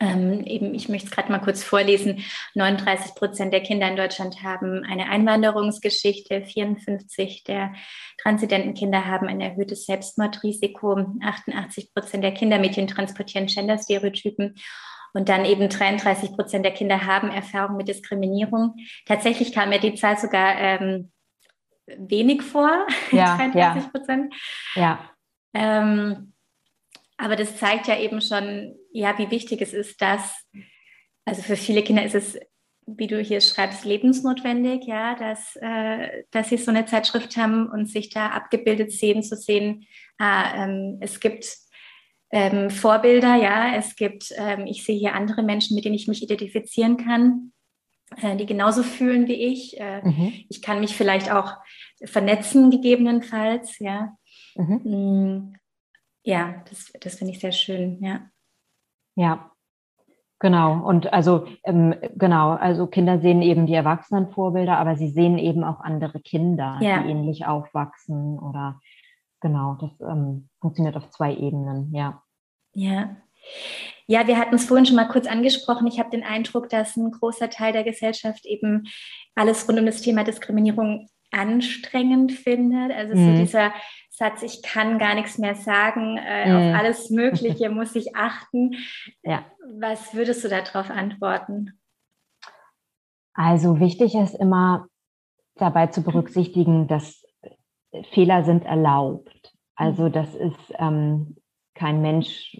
Ähm, 0.00 0.44
eben, 0.44 0.74
ich 0.74 0.88
möchte 0.88 1.08
es 1.08 1.12
gerade 1.12 1.30
mal 1.32 1.40
kurz 1.40 1.62
vorlesen. 1.62 2.22
39 2.54 3.14
Prozent 3.14 3.52
der 3.52 3.62
Kinder 3.62 3.88
in 3.88 3.96
Deutschland 3.96 4.42
haben 4.42 4.82
eine 4.84 5.08
Einwanderungsgeschichte. 5.08 6.42
54 6.44 7.44
der 7.44 7.74
transidenten 8.22 8.74
Kinder 8.74 9.06
haben 9.06 9.26
ein 9.26 9.40
erhöhtes 9.40 9.86
Selbstmordrisiko. 9.86 11.06
88 11.22 11.94
Prozent 11.94 12.24
der 12.24 12.32
Kindermädchen 12.32 12.86
transportieren 12.86 13.46
Genderstereotypen. 13.46 14.54
Und 15.14 15.28
dann 15.28 15.44
eben 15.44 15.68
33 15.68 16.32
Prozent 16.32 16.64
der 16.64 16.72
Kinder 16.72 17.06
haben 17.06 17.30
Erfahrung 17.30 17.76
mit 17.76 17.88
Diskriminierung. 17.88 18.74
Tatsächlich 19.06 19.52
kam 19.52 19.68
mir 19.68 19.78
die 19.78 19.94
Zahl 19.94 20.18
sogar 20.18 20.56
ähm, 20.58 21.12
wenig 21.86 22.42
vor, 22.42 22.86
ja, 23.10 23.36
33 23.36 23.92
Prozent. 23.92 24.34
Ja. 24.74 25.10
Ähm, 25.54 26.32
aber 27.16 27.36
das 27.36 27.56
zeigt 27.56 27.86
ja 27.86 27.98
eben 27.98 28.20
schon, 28.20 28.74
ja, 28.92 29.16
wie 29.18 29.30
wichtig 29.30 29.60
es 29.62 29.72
ist, 29.72 30.00
dass, 30.02 30.34
also 31.24 31.42
für 31.42 31.56
viele 31.56 31.82
Kinder 31.82 32.04
ist 32.04 32.14
es, 32.14 32.38
wie 32.86 33.06
du 33.06 33.20
hier 33.20 33.40
schreibst, 33.40 33.84
lebensnotwendig, 33.84 34.84
ja, 34.86 35.14
dass, 35.14 35.56
äh, 35.56 36.24
dass 36.30 36.50
sie 36.50 36.58
so 36.58 36.70
eine 36.70 36.86
Zeitschrift 36.86 37.36
haben 37.36 37.68
und 37.68 37.86
sich 37.86 38.10
da 38.10 38.28
abgebildet 38.28 38.92
sehen, 38.92 39.22
zu 39.22 39.36
sehen, 39.36 39.86
ah, 40.18 40.64
ähm, 40.64 40.98
es 41.00 41.20
gibt 41.20 41.46
ähm, 42.30 42.68
Vorbilder, 42.68 43.36
ja, 43.36 43.76
es 43.76 43.96
gibt, 43.96 44.34
ähm, 44.36 44.66
ich 44.66 44.84
sehe 44.84 44.98
hier 44.98 45.14
andere 45.14 45.42
Menschen, 45.42 45.76
mit 45.76 45.84
denen 45.84 45.94
ich 45.94 46.08
mich 46.08 46.22
identifizieren 46.22 46.96
kann. 46.96 47.53
Äh, 48.22 48.36
die 48.36 48.46
genauso 48.46 48.82
fühlen 48.82 49.26
wie 49.28 49.34
ich. 49.34 49.78
Äh, 49.80 50.02
mhm. 50.02 50.32
Ich 50.48 50.62
kann 50.62 50.80
mich 50.80 50.96
vielleicht 50.96 51.30
auch 51.30 51.54
vernetzen, 52.04 52.70
gegebenenfalls, 52.70 53.78
ja. 53.78 54.16
Mhm. 54.56 54.80
Mm, 54.84 55.54
ja, 56.22 56.62
das, 56.68 56.92
das 57.00 57.14
finde 57.16 57.32
ich 57.32 57.40
sehr 57.40 57.52
schön, 57.52 58.02
ja. 58.02 58.28
Ja, 59.16 59.50
Genau, 60.44 60.86
und 60.86 61.10
also 61.10 61.46
ähm, 61.62 61.94
genau, 62.16 62.50
also 62.50 62.86
Kinder 62.86 63.18
sehen 63.18 63.40
eben 63.40 63.66
die 63.66 63.72
Erwachsenenvorbilder, 63.72 64.76
aber 64.76 64.94
sie 64.94 65.08
sehen 65.08 65.38
eben 65.38 65.64
auch 65.64 65.80
andere 65.80 66.20
Kinder, 66.20 66.76
ja. 66.82 67.02
die 67.02 67.08
ähnlich 67.08 67.46
aufwachsen 67.46 68.38
oder 68.38 68.78
genau, 69.40 69.78
das 69.80 69.90
ähm, 70.00 70.50
funktioniert 70.60 70.96
auf 70.96 71.08
zwei 71.08 71.34
Ebenen, 71.34 71.94
ja. 71.94 72.22
Ja. 72.74 73.16
Ja, 74.06 74.26
wir 74.26 74.38
hatten 74.38 74.54
es 74.54 74.66
vorhin 74.66 74.86
schon 74.86 74.96
mal 74.96 75.08
kurz 75.08 75.26
angesprochen. 75.26 75.86
Ich 75.86 75.98
habe 75.98 76.10
den 76.10 76.24
Eindruck, 76.24 76.68
dass 76.68 76.96
ein 76.96 77.10
großer 77.10 77.48
Teil 77.48 77.72
der 77.72 77.84
Gesellschaft 77.84 78.44
eben 78.44 78.84
alles 79.34 79.66
rund 79.66 79.78
um 79.78 79.86
das 79.86 80.02
Thema 80.02 80.24
Diskriminierung 80.24 81.08
anstrengend 81.30 82.32
findet. 82.32 82.92
Also 82.92 83.14
mhm. 83.14 83.36
so 83.36 83.42
dieser 83.42 83.72
Satz, 84.10 84.42
ich 84.42 84.62
kann 84.62 84.98
gar 84.98 85.14
nichts 85.14 85.38
mehr 85.38 85.54
sagen, 85.54 86.18
äh, 86.18 86.48
mhm. 86.48 86.56
auf 86.56 86.80
alles 86.80 87.10
Mögliche 87.10 87.68
muss 87.70 87.96
ich 87.96 88.14
achten. 88.14 88.76
Ja. 89.22 89.44
Was 89.78 90.14
würdest 90.14 90.44
du 90.44 90.48
darauf 90.48 90.90
antworten? 90.90 91.78
Also 93.32 93.80
wichtig 93.80 94.14
ist 94.14 94.34
immer 94.34 94.86
dabei 95.56 95.88
zu 95.88 96.02
berücksichtigen, 96.02 96.86
dass 96.86 97.24
Fehler 98.12 98.44
sind 98.44 98.64
erlaubt. 98.64 99.52
Also 99.76 100.08
das 100.08 100.34
ist 100.34 100.72
ähm, 100.78 101.36
kein 101.74 102.00
Mensch 102.02 102.56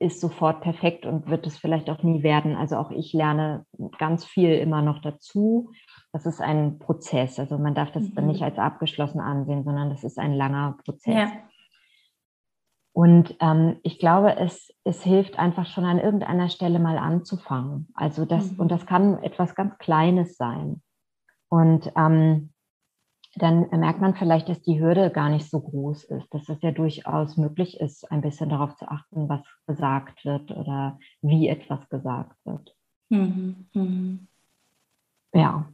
ist 0.00 0.20
sofort 0.20 0.60
perfekt 0.60 1.06
und 1.06 1.28
wird 1.28 1.46
es 1.46 1.56
vielleicht 1.56 1.88
auch 1.90 2.02
nie 2.02 2.22
werden. 2.22 2.56
Also 2.56 2.76
auch 2.76 2.90
ich 2.90 3.12
lerne 3.12 3.64
ganz 3.98 4.24
viel 4.24 4.54
immer 4.54 4.82
noch 4.82 5.00
dazu. 5.00 5.70
das 6.12 6.26
ist 6.26 6.40
ein 6.40 6.78
Prozess. 6.78 7.38
Also 7.38 7.58
man 7.58 7.74
darf 7.74 7.92
das 7.92 8.02
mhm. 8.02 8.14
dann 8.14 8.26
nicht 8.26 8.42
als 8.42 8.58
abgeschlossen 8.58 9.20
ansehen, 9.20 9.64
sondern 9.64 9.90
das 9.90 10.04
ist 10.04 10.18
ein 10.18 10.34
langer 10.34 10.76
Prozess. 10.84 11.14
Ja. 11.14 11.32
Und 12.92 13.36
ähm, 13.40 13.76
ich 13.84 14.00
glaube, 14.00 14.36
es, 14.38 14.74
es 14.82 15.04
hilft 15.04 15.38
einfach 15.38 15.66
schon 15.66 15.84
an 15.84 16.00
irgendeiner 16.00 16.48
Stelle 16.48 16.80
mal 16.80 16.98
anzufangen. 16.98 17.88
Also 17.94 18.24
das, 18.24 18.50
mhm. 18.50 18.60
und 18.60 18.72
das 18.72 18.86
kann 18.86 19.22
etwas 19.22 19.54
ganz 19.54 19.78
Kleines 19.78 20.36
sein. 20.36 20.82
Und 21.48 21.92
ähm, 21.96 22.50
dann 23.38 23.68
merkt 23.70 24.00
man 24.00 24.14
vielleicht, 24.14 24.48
dass 24.48 24.60
die 24.62 24.80
Hürde 24.80 25.10
gar 25.10 25.28
nicht 25.28 25.48
so 25.48 25.60
groß 25.60 26.04
ist, 26.04 26.32
dass 26.32 26.48
es 26.48 26.58
ja 26.62 26.70
durchaus 26.70 27.36
möglich 27.36 27.80
ist, 27.80 28.10
ein 28.10 28.20
bisschen 28.20 28.48
darauf 28.48 28.76
zu 28.76 28.88
achten, 28.88 29.28
was 29.28 29.40
gesagt 29.66 30.24
wird 30.24 30.50
oder 30.50 30.98
wie 31.22 31.48
etwas 31.48 31.88
gesagt 31.88 32.36
wird. 32.44 32.74
Mhm. 33.08 33.68
Mhm. 33.72 34.28
Ja. 35.32 35.68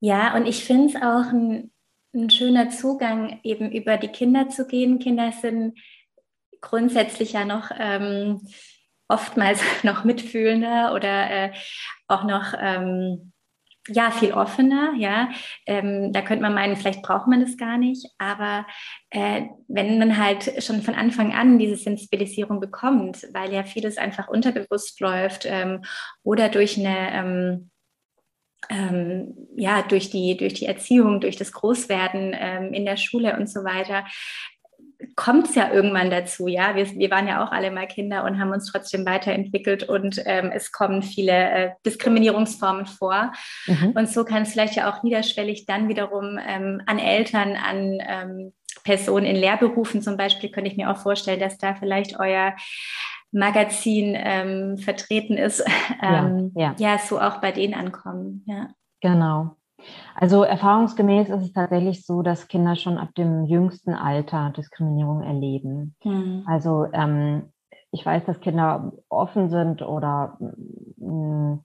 Ja, 0.00 0.36
und 0.36 0.46
ich 0.46 0.64
finde 0.64 0.88
es 0.88 0.96
auch 0.96 1.32
ein, 1.32 1.72
ein 2.14 2.30
schöner 2.30 2.70
Zugang, 2.70 3.40
eben 3.42 3.70
über 3.72 3.96
die 3.96 4.08
Kinder 4.08 4.48
zu 4.48 4.66
gehen. 4.66 4.98
Kinder 4.98 5.32
sind 5.32 5.78
grundsätzlich 6.60 7.32
ja 7.32 7.44
noch 7.44 7.70
ähm, 7.78 8.40
oftmals 9.08 9.60
noch 9.84 10.04
mitfühlender 10.04 10.94
oder 10.94 11.30
äh, 11.30 11.52
auch 12.08 12.24
noch 12.24 12.54
ähm, 12.58 13.32
ja, 13.88 14.10
viel 14.10 14.32
offener, 14.32 14.92
ja. 14.98 15.28
Ähm, 15.66 16.12
da 16.12 16.22
könnte 16.22 16.42
man 16.42 16.54
meinen, 16.54 16.76
vielleicht 16.76 17.02
braucht 17.02 17.26
man 17.26 17.40
das 17.40 17.56
gar 17.56 17.78
nicht, 17.78 18.06
aber 18.18 18.66
äh, 19.10 19.42
wenn 19.68 19.98
man 19.98 20.16
halt 20.18 20.62
schon 20.62 20.82
von 20.82 20.94
Anfang 20.94 21.32
an 21.32 21.58
diese 21.58 21.76
Sensibilisierung 21.76 22.60
bekommt, 22.60 23.26
weil 23.32 23.52
ja 23.52 23.64
vieles 23.64 23.98
einfach 23.98 24.28
unterbewusst 24.28 25.00
läuft 25.00 25.46
ähm, 25.46 25.82
oder 26.22 26.48
durch 26.48 26.78
eine 26.78 27.12
ähm, 27.12 27.70
ähm 28.70 29.34
ja, 29.56 29.82
durch 29.82 30.10
die, 30.10 30.36
durch 30.36 30.54
die 30.54 30.66
Erziehung, 30.66 31.20
durch 31.20 31.36
das 31.36 31.52
Großwerden 31.52 32.34
ähm, 32.38 32.72
in 32.74 32.84
der 32.84 32.96
Schule 32.96 33.36
und 33.36 33.48
so 33.48 33.64
weiter, 33.64 34.04
kommt 35.14 35.48
es 35.48 35.54
ja 35.54 35.72
irgendwann 35.72 36.10
dazu, 36.10 36.46
ja. 36.46 36.74
Wir, 36.74 36.86
wir 36.86 37.10
waren 37.10 37.28
ja 37.28 37.44
auch 37.44 37.52
alle 37.52 37.70
mal 37.70 37.86
Kinder 37.86 38.24
und 38.24 38.38
haben 38.38 38.52
uns 38.52 38.70
trotzdem 38.70 39.04
weiterentwickelt 39.06 39.82
und 39.84 40.20
ähm, 40.24 40.50
es 40.52 40.72
kommen 40.72 41.02
viele 41.02 41.32
äh, 41.32 41.70
Diskriminierungsformen 41.84 42.86
vor. 42.86 43.32
Mhm. 43.66 43.92
Und 43.94 44.08
so 44.08 44.24
kann 44.24 44.42
es 44.42 44.52
vielleicht 44.52 44.76
ja 44.76 44.90
auch 44.90 45.02
niederschwellig 45.02 45.66
dann 45.66 45.88
wiederum 45.88 46.38
ähm, 46.46 46.82
an 46.86 46.98
Eltern, 46.98 47.56
an 47.56 47.98
ähm, 48.00 48.52
Personen 48.84 49.26
in 49.26 49.36
Lehrberufen 49.36 50.02
zum 50.02 50.16
Beispiel, 50.16 50.50
könnte 50.50 50.70
ich 50.70 50.76
mir 50.76 50.90
auch 50.90 50.98
vorstellen, 50.98 51.40
dass 51.40 51.58
da 51.58 51.74
vielleicht 51.74 52.18
euer 52.18 52.54
Magazin 53.32 54.14
ähm, 54.16 54.78
vertreten 54.78 55.36
ist, 55.36 55.64
ja, 56.02 56.26
ähm, 56.26 56.52
ja. 56.54 56.74
ja, 56.78 56.98
so 56.98 57.20
auch 57.20 57.40
bei 57.40 57.52
denen 57.52 57.74
ankommen. 57.74 58.44
Ja. 58.46 58.68
Genau. 59.00 59.56
Also 60.14 60.42
erfahrungsgemäß 60.42 61.28
ist 61.28 61.42
es 61.42 61.52
tatsächlich 61.52 62.06
so, 62.06 62.22
dass 62.22 62.48
Kinder 62.48 62.76
schon 62.76 62.98
ab 62.98 63.14
dem 63.16 63.44
jüngsten 63.44 63.94
Alter 63.94 64.50
Diskriminierung 64.56 65.22
erleben. 65.22 65.94
Mhm. 66.04 66.44
Also 66.46 66.86
ähm, 66.92 67.52
ich 67.90 68.04
weiß, 68.04 68.24
dass 68.24 68.40
Kinder 68.40 68.92
offen 69.08 69.50
sind 69.50 69.82
oder 69.82 70.38
mh, 70.98 71.06
mm, 71.06 71.64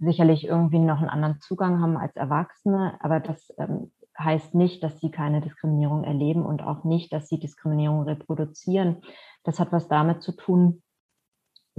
sicherlich 0.00 0.46
irgendwie 0.46 0.78
noch 0.78 0.98
einen 0.98 1.08
anderen 1.08 1.40
Zugang 1.40 1.80
haben 1.80 1.96
als 1.96 2.16
Erwachsene, 2.16 2.94
aber 3.00 3.20
das 3.20 3.52
ähm, 3.58 3.92
heißt 4.18 4.54
nicht, 4.54 4.82
dass 4.82 5.00
sie 5.00 5.10
keine 5.10 5.40
Diskriminierung 5.40 6.04
erleben 6.04 6.44
und 6.44 6.62
auch 6.62 6.84
nicht, 6.84 7.12
dass 7.12 7.28
sie 7.28 7.38
Diskriminierung 7.38 8.02
reproduzieren. 8.02 9.02
Das 9.44 9.58
hat 9.58 9.72
was 9.72 9.88
damit 9.88 10.22
zu 10.22 10.32
tun, 10.32 10.82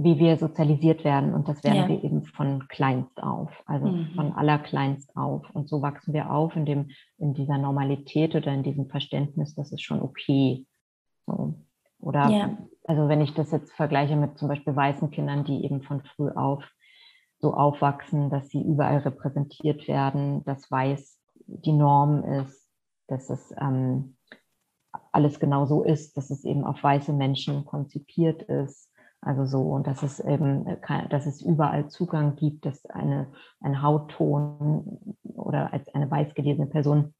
wie 0.04 0.18
wir 0.18 0.36
sozialisiert 0.36 1.04
werden. 1.04 1.34
Und 1.34 1.48
das 1.48 1.62
werden 1.64 1.76
ja. 1.76 1.88
wir 1.88 2.02
eben 2.02 2.24
von 2.24 2.66
kleinst 2.68 3.22
auf, 3.22 3.50
also 3.66 3.86
mhm. 3.86 4.10
von 4.14 4.32
allerkleinst 4.32 5.16
auf. 5.16 5.48
Und 5.52 5.68
so 5.68 5.82
wachsen 5.82 6.14
wir 6.14 6.30
auf 6.30 6.56
in, 6.56 6.66
dem, 6.66 6.90
in 7.18 7.34
dieser 7.34 7.58
Normalität 7.58 8.34
oder 8.34 8.52
in 8.52 8.62
diesem 8.62 8.88
Verständnis, 8.88 9.54
das 9.54 9.72
ist 9.72 9.82
schon 9.82 10.00
okay. 10.02 10.66
So. 11.26 11.54
Oder 12.00 12.28
ja. 12.30 12.58
also 12.84 13.08
wenn 13.08 13.20
ich 13.20 13.34
das 13.34 13.52
jetzt 13.52 13.72
vergleiche 13.72 14.16
mit 14.16 14.36
zum 14.38 14.48
Beispiel 14.48 14.74
weißen 14.74 15.10
Kindern, 15.10 15.44
die 15.44 15.64
eben 15.64 15.82
von 15.82 16.02
früh 16.02 16.30
auf 16.30 16.64
so 17.38 17.54
aufwachsen, 17.54 18.30
dass 18.30 18.48
sie 18.48 18.62
überall 18.62 18.98
repräsentiert 18.98 19.88
werden, 19.88 20.44
dass 20.44 20.70
weiß 20.70 21.18
die 21.46 21.72
Norm 21.72 22.22
ist, 22.22 22.68
dass 23.08 23.30
es 23.30 23.52
ähm, 23.60 24.16
alles 25.10 25.40
genau 25.40 25.66
so 25.66 25.82
ist, 25.82 26.16
dass 26.16 26.30
es 26.30 26.44
eben 26.44 26.64
auf 26.64 26.82
weiße 26.82 27.12
Menschen 27.12 27.64
konzipiert 27.64 28.42
ist 28.42 28.91
also 29.24 29.46
so, 29.46 29.62
und 29.62 29.86
dass 29.86 30.02
es 30.02 30.18
eben, 30.18 30.66
dass 31.08 31.26
es 31.26 31.40
überall 31.42 31.88
Zugang 31.88 32.34
gibt, 32.34 32.66
dass 32.66 32.84
eine, 32.86 33.32
ein 33.60 33.80
Hautton 33.80 35.16
oder 35.22 35.72
als 35.72 35.88
eine 35.94 36.10
weiß 36.10 36.34
gelesene 36.34 36.66
Person 36.66 37.14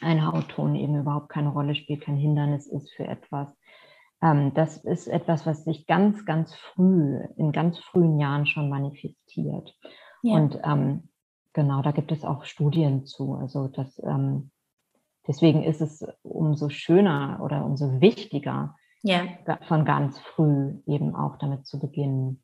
ein 0.00 0.26
Hautton 0.26 0.74
eben 0.74 0.98
überhaupt 0.98 1.28
keine 1.28 1.50
Rolle 1.50 1.74
spielt, 1.74 2.00
kein 2.00 2.16
Hindernis 2.16 2.66
ist 2.66 2.90
für 2.94 3.06
etwas. 3.06 3.54
Ähm, 4.22 4.54
das 4.54 4.78
ist 4.78 5.06
etwas, 5.06 5.44
was 5.44 5.64
sich 5.64 5.86
ganz, 5.86 6.24
ganz 6.24 6.54
früh, 6.54 7.20
in 7.36 7.52
ganz 7.52 7.78
frühen 7.78 8.18
Jahren 8.18 8.46
schon 8.46 8.70
manifestiert. 8.70 9.76
Ja. 10.22 10.36
Und 10.36 10.58
ähm, 10.64 11.10
genau, 11.52 11.82
da 11.82 11.92
gibt 11.92 12.10
es 12.10 12.24
auch 12.24 12.44
Studien 12.44 13.04
zu. 13.04 13.34
Also 13.34 13.68
das, 13.68 14.02
ähm, 14.02 14.50
deswegen 15.28 15.62
ist 15.62 15.82
es 15.82 16.06
umso 16.22 16.70
schöner 16.70 17.40
oder 17.42 17.66
umso 17.66 18.00
wichtiger, 18.00 18.74
ja. 19.04 19.22
von 19.68 19.84
ganz 19.84 20.18
früh 20.18 20.80
eben 20.86 21.14
auch 21.14 21.36
damit 21.38 21.66
zu 21.66 21.78
beginnen. 21.78 22.42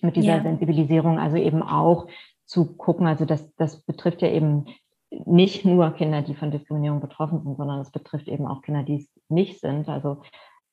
Mit 0.00 0.14
dieser 0.14 0.36
ja. 0.36 0.42
Sensibilisierung, 0.42 1.18
also 1.18 1.36
eben 1.36 1.62
auch 1.62 2.06
zu 2.44 2.76
gucken, 2.76 3.06
also 3.06 3.24
das, 3.24 3.54
das 3.56 3.82
betrifft 3.82 4.22
ja 4.22 4.28
eben 4.28 4.66
nicht 5.10 5.64
nur 5.64 5.90
Kinder, 5.92 6.22
die 6.22 6.34
von 6.34 6.50
Diskriminierung 6.50 7.00
betroffen 7.00 7.42
sind, 7.42 7.56
sondern 7.56 7.80
es 7.80 7.90
betrifft 7.90 8.28
eben 8.28 8.46
auch 8.46 8.62
Kinder, 8.62 8.82
die 8.82 8.96
es 8.96 9.10
nicht 9.28 9.60
sind. 9.60 9.88
Also 9.88 10.22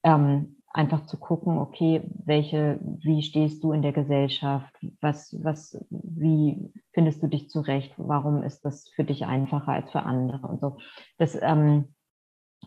ähm, 0.04 0.58
einfach 0.76 1.06
zu 1.06 1.18
gucken, 1.18 1.58
okay, 1.58 2.02
welche, 2.26 2.80
wie 2.82 3.22
stehst 3.24 3.64
du 3.64 3.72
in 3.72 3.82
der 3.82 3.94
Gesellschaft? 3.94 4.76
Was, 5.00 5.36
was, 5.42 5.84
wie 5.90 6.72
findest 6.92 7.24
du 7.24 7.28
dich 7.28 7.50
zurecht? 7.50 7.94
Warum 7.98 8.44
ist 8.44 8.66
das 8.66 8.90
für 8.90 9.06
dich 9.06 9.26
einfacher 9.26 9.72
als 9.72 9.90
für 9.92 10.04
andere? 10.04 10.46
Und 10.46 10.60
so. 10.60 10.78
Das 11.18 11.38
ähm, 11.42 11.95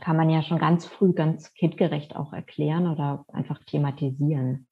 kann 0.01 0.17
man 0.17 0.31
ja 0.31 0.43
schon 0.43 0.59
ganz 0.59 0.87
früh 0.87 1.13
ganz 1.13 1.53
kindgerecht 1.55 2.17
auch 2.17 2.33
erklären 2.33 2.87
oder 2.87 3.25
einfach 3.33 3.59
thematisieren. 3.65 4.67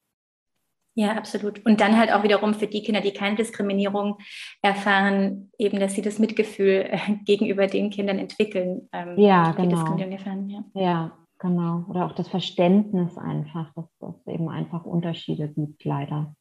Ja, 0.95 1.11
absolut. 1.11 1.63
Und 1.63 1.79
dann 1.79 1.95
halt 1.95 2.11
auch 2.11 2.23
wiederum 2.23 2.55
für 2.55 2.65
die 2.65 2.81
Kinder, 2.81 3.01
die 3.01 3.11
keine 3.11 3.35
Diskriminierung 3.35 4.17
erfahren, 4.63 5.51
eben, 5.59 5.79
dass 5.79 5.93
sie 5.93 6.01
das 6.01 6.17
Mitgefühl 6.17 6.87
äh, 6.89 6.99
gegenüber 7.23 7.67
den 7.67 7.91
Kindern 7.91 8.17
entwickeln, 8.17 8.89
ähm, 8.91 9.15
ja, 9.15 9.51
die 9.51 9.61
genau. 9.61 9.75
Diskriminierung 9.75 10.11
erfahren. 10.13 10.49
Ja. 10.49 10.63
ja, 10.73 11.17
genau. 11.37 11.85
Oder 11.87 12.07
auch 12.07 12.13
das 12.13 12.27
Verständnis 12.27 13.15
einfach, 13.15 13.71
dass 13.75 14.15
es 14.25 14.33
eben 14.33 14.49
einfach 14.49 14.85
Unterschiede 14.85 15.47
gibt, 15.49 15.85
leider. 15.85 16.33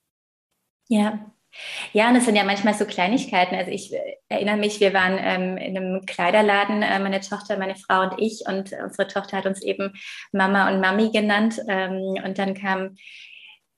Ja, 0.88 1.30
ja, 1.92 2.08
und 2.08 2.16
es 2.16 2.24
sind 2.24 2.36
ja 2.36 2.44
manchmal 2.44 2.74
so 2.74 2.84
Kleinigkeiten. 2.84 3.54
Also 3.54 3.70
ich 3.70 3.92
äh, 3.92 4.16
erinnere 4.28 4.56
mich, 4.56 4.80
wir 4.80 4.92
waren 4.92 5.18
ähm, 5.18 5.56
in 5.56 5.76
einem 5.76 6.06
Kleiderladen, 6.06 6.82
äh, 6.82 6.98
meine 6.98 7.20
Tochter, 7.20 7.58
meine 7.58 7.76
Frau 7.76 8.02
und 8.02 8.14
ich. 8.18 8.44
Und 8.46 8.72
unsere 8.72 9.08
Tochter 9.08 9.38
hat 9.38 9.46
uns 9.46 9.62
eben 9.62 9.92
Mama 10.32 10.68
und 10.68 10.80
Mami 10.80 11.10
genannt. 11.10 11.60
Ähm, 11.68 12.16
und 12.24 12.38
dann 12.38 12.54
kam 12.54 12.96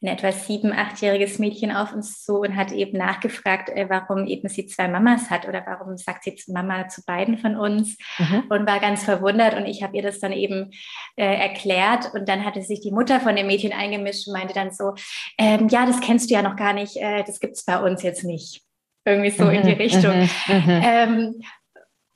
ein 0.01 0.07
etwa 0.07 0.31
sieben, 0.31 0.73
achtjähriges 0.73 1.41
Mädchen 1.41 1.73
auf 1.73 1.93
uns 1.93 2.23
zu 2.23 2.41
und 2.41 2.55
hat 2.55 2.71
eben 2.71 2.97
nachgefragt, 2.97 3.69
äh, 3.71 3.87
warum 3.89 4.27
eben 4.27 4.49
sie 4.49 4.67
zwei 4.67 4.87
Mamas 4.87 5.29
hat 5.29 5.49
oder 5.49 5.65
warum 5.67 5.97
sagt 5.97 6.25
sie 6.25 6.37
Mama 6.49 6.89
zu 6.89 7.03
beiden 7.05 7.39
von 7.39 7.57
uns 7.57 7.99
mhm. 8.19 8.45
und 8.49 8.67
war 8.67 8.79
ganz 8.79 9.03
verwundert 9.05 9.55
und 9.55 9.67
ich 9.67 9.83
habe 9.83 9.97
ihr 9.97 10.03
das 10.03 10.21
dann 10.21 10.33
eben 10.33 10.71
äh, 11.17 11.25
erklärt 11.25 12.15
und 12.15 12.29
dann 12.29 12.45
hatte 12.45 12.63
sich 12.63 12.81
die 12.81 12.93
Mutter 12.93 13.19
von 13.19 13.35
dem 13.35 13.49
Mädchen 13.49 13.73
eingemischt 13.73 14.29
und 14.29 14.35
meinte 14.35 14.55
dann 14.55 14.71
so, 14.71 14.95
ähm, 15.37 15.69
ja, 15.69 15.85
das 15.85 16.01
kennst 16.01 16.31
du 16.31 16.35
ja 16.35 16.43
noch 16.43 16.57
gar 16.57 16.75
nicht, 16.75 16.97
äh, 16.97 17.25
das 17.25 17.41
gibt 17.41 17.57
es 17.57 17.65
bei 17.65 17.81
uns 17.81 18.03
jetzt 18.03 18.23
nicht. 18.23 18.63
Irgendwie 19.05 19.31
so 19.31 19.45
mhm. 19.45 19.51
in 19.51 19.63
die 19.63 19.75
mhm. 19.75 19.81
Richtung. 19.81 20.17
Mhm. 20.17 20.55
mhm. 20.55 20.83
Ähm, 20.85 21.41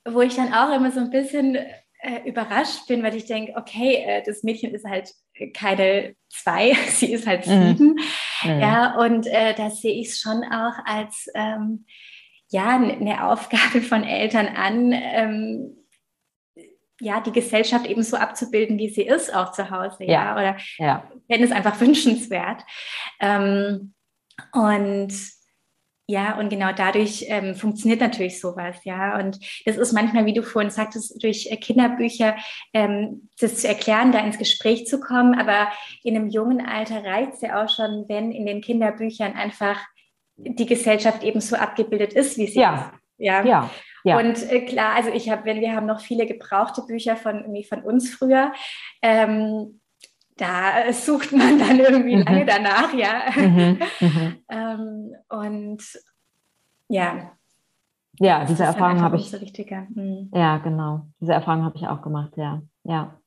wo 0.04 0.20
ich 0.20 0.34
dann 0.34 0.52
auch 0.52 0.74
immer 0.74 0.90
so 0.90 0.98
ein 0.98 1.10
bisschen 1.10 1.54
äh, 1.54 2.28
überrascht 2.28 2.88
bin, 2.88 3.02
weil 3.02 3.14
ich 3.14 3.26
denke, 3.26 3.54
okay, 3.56 4.04
äh, 4.04 4.22
das 4.24 4.42
Mädchen 4.42 4.74
ist 4.74 4.84
halt 4.84 5.12
keine 5.50 6.14
zwei, 6.28 6.74
sie 6.88 7.12
ist 7.12 7.26
halt 7.26 7.46
mhm. 7.46 7.68
sieben. 7.68 7.98
Mhm. 8.44 8.60
Ja, 8.60 8.98
und 8.98 9.26
äh, 9.26 9.54
da 9.54 9.70
sehe 9.70 10.00
ich 10.00 10.08
es 10.08 10.20
schon 10.20 10.44
auch 10.44 10.74
als 10.84 11.28
ähm, 11.34 11.84
ja, 12.50 12.76
eine 12.76 13.26
Aufgabe 13.26 13.80
von 13.80 14.04
Eltern 14.04 14.46
an, 14.48 14.92
ähm, 14.92 15.76
ja, 17.00 17.20
die 17.20 17.32
Gesellschaft 17.32 17.86
eben 17.86 18.02
so 18.02 18.16
abzubilden, 18.16 18.78
wie 18.78 18.90
sie 18.90 19.02
ist, 19.02 19.34
auch 19.34 19.52
zu 19.52 19.70
Hause, 19.70 20.04
ja, 20.04 20.06
ja? 20.06 20.32
oder 20.34 20.56
ja. 20.78 21.10
wenn 21.28 21.42
es 21.42 21.50
einfach 21.50 21.80
wünschenswert. 21.80 22.62
Ähm, 23.18 23.94
und 24.52 25.12
ja, 26.12 26.38
und 26.38 26.50
genau 26.50 26.72
dadurch 26.76 27.24
ähm, 27.28 27.54
funktioniert 27.54 28.02
natürlich 28.02 28.38
sowas, 28.38 28.76
ja. 28.84 29.18
Und 29.18 29.38
das 29.64 29.78
ist 29.78 29.94
manchmal, 29.94 30.26
wie 30.26 30.34
du 30.34 30.42
vorhin 30.42 30.70
sagtest, 30.70 31.22
durch 31.22 31.50
äh, 31.50 31.56
Kinderbücher 31.56 32.36
ähm, 32.74 33.30
das 33.40 33.56
zu 33.62 33.68
erklären, 33.68 34.12
da 34.12 34.18
ins 34.18 34.36
Gespräch 34.36 34.86
zu 34.86 35.00
kommen. 35.00 35.34
Aber 35.40 35.72
in 36.02 36.14
einem 36.14 36.28
jungen 36.28 36.66
Alter 36.66 37.02
reicht 37.02 37.32
es 37.32 37.40
ja 37.40 37.64
auch 37.64 37.70
schon, 37.70 38.04
wenn 38.08 38.30
in 38.30 38.44
den 38.44 38.60
Kinderbüchern 38.60 39.32
einfach 39.32 39.80
die 40.36 40.66
Gesellschaft 40.66 41.22
eben 41.22 41.40
so 41.40 41.56
abgebildet 41.56 42.12
ist, 42.12 42.36
wie 42.36 42.46
sie 42.46 42.60
ja. 42.60 42.74
ist. 42.74 43.00
Ja. 43.16 43.44
ja. 43.46 43.70
Ja. 44.04 44.18
Und 44.18 44.50
äh, 44.50 44.66
klar, 44.66 44.96
also 44.96 45.10
ich 45.10 45.30
habe, 45.30 45.46
wenn 45.46 45.62
wir 45.62 45.74
haben 45.74 45.86
noch 45.86 46.00
viele 46.00 46.26
gebrauchte 46.26 46.82
Bücher 46.82 47.16
von 47.16 47.38
irgendwie 47.38 47.64
von 47.64 47.82
uns 47.82 48.12
früher. 48.12 48.52
Ähm, 49.00 49.80
da 50.36 50.92
sucht 50.92 51.32
man 51.32 51.58
dann 51.58 51.78
irgendwie 51.78 52.16
mhm. 52.16 52.22
lange 52.22 52.46
danach, 52.46 52.92
ja. 52.94 53.22
Mhm. 53.36 53.78
Mhm. 54.00 54.36
ähm, 54.50 55.14
und 55.28 55.82
ja. 56.88 57.32
Ja, 58.18 58.44
diese 58.44 58.64
Erfahrung 58.64 59.00
habe 59.00 59.16
ich. 59.16 59.30
So 59.30 59.38
mhm. 59.38 60.30
Ja, 60.34 60.58
genau. 60.58 61.06
Diese 61.20 61.32
Erfahrung 61.32 61.64
habe 61.64 61.76
ich 61.76 61.86
auch 61.86 62.02
gemacht, 62.02 62.32
ja. 62.36 62.62
Ja. 62.84 63.18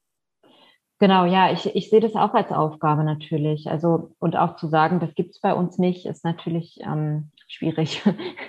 Genau, 1.00 1.26
ja, 1.26 1.52
ich, 1.52 1.76
ich 1.76 1.90
sehe 1.90 2.00
das 2.00 2.16
auch 2.16 2.34
als 2.34 2.52
Aufgabe 2.52 3.04
natürlich. 3.04 3.70
Also, 3.70 4.16
und 4.20 4.38
auch 4.38 4.56
zu 4.56 4.68
sagen, 4.68 5.00
das 5.00 5.14
gibt 5.14 5.32
es 5.32 5.42
bei 5.42 5.54
uns 5.54 5.78
nicht, 5.78 6.06
ist 6.06 6.24
natürlich 6.24 6.80
ähm, 6.82 7.32
schwierig. 7.48 8.02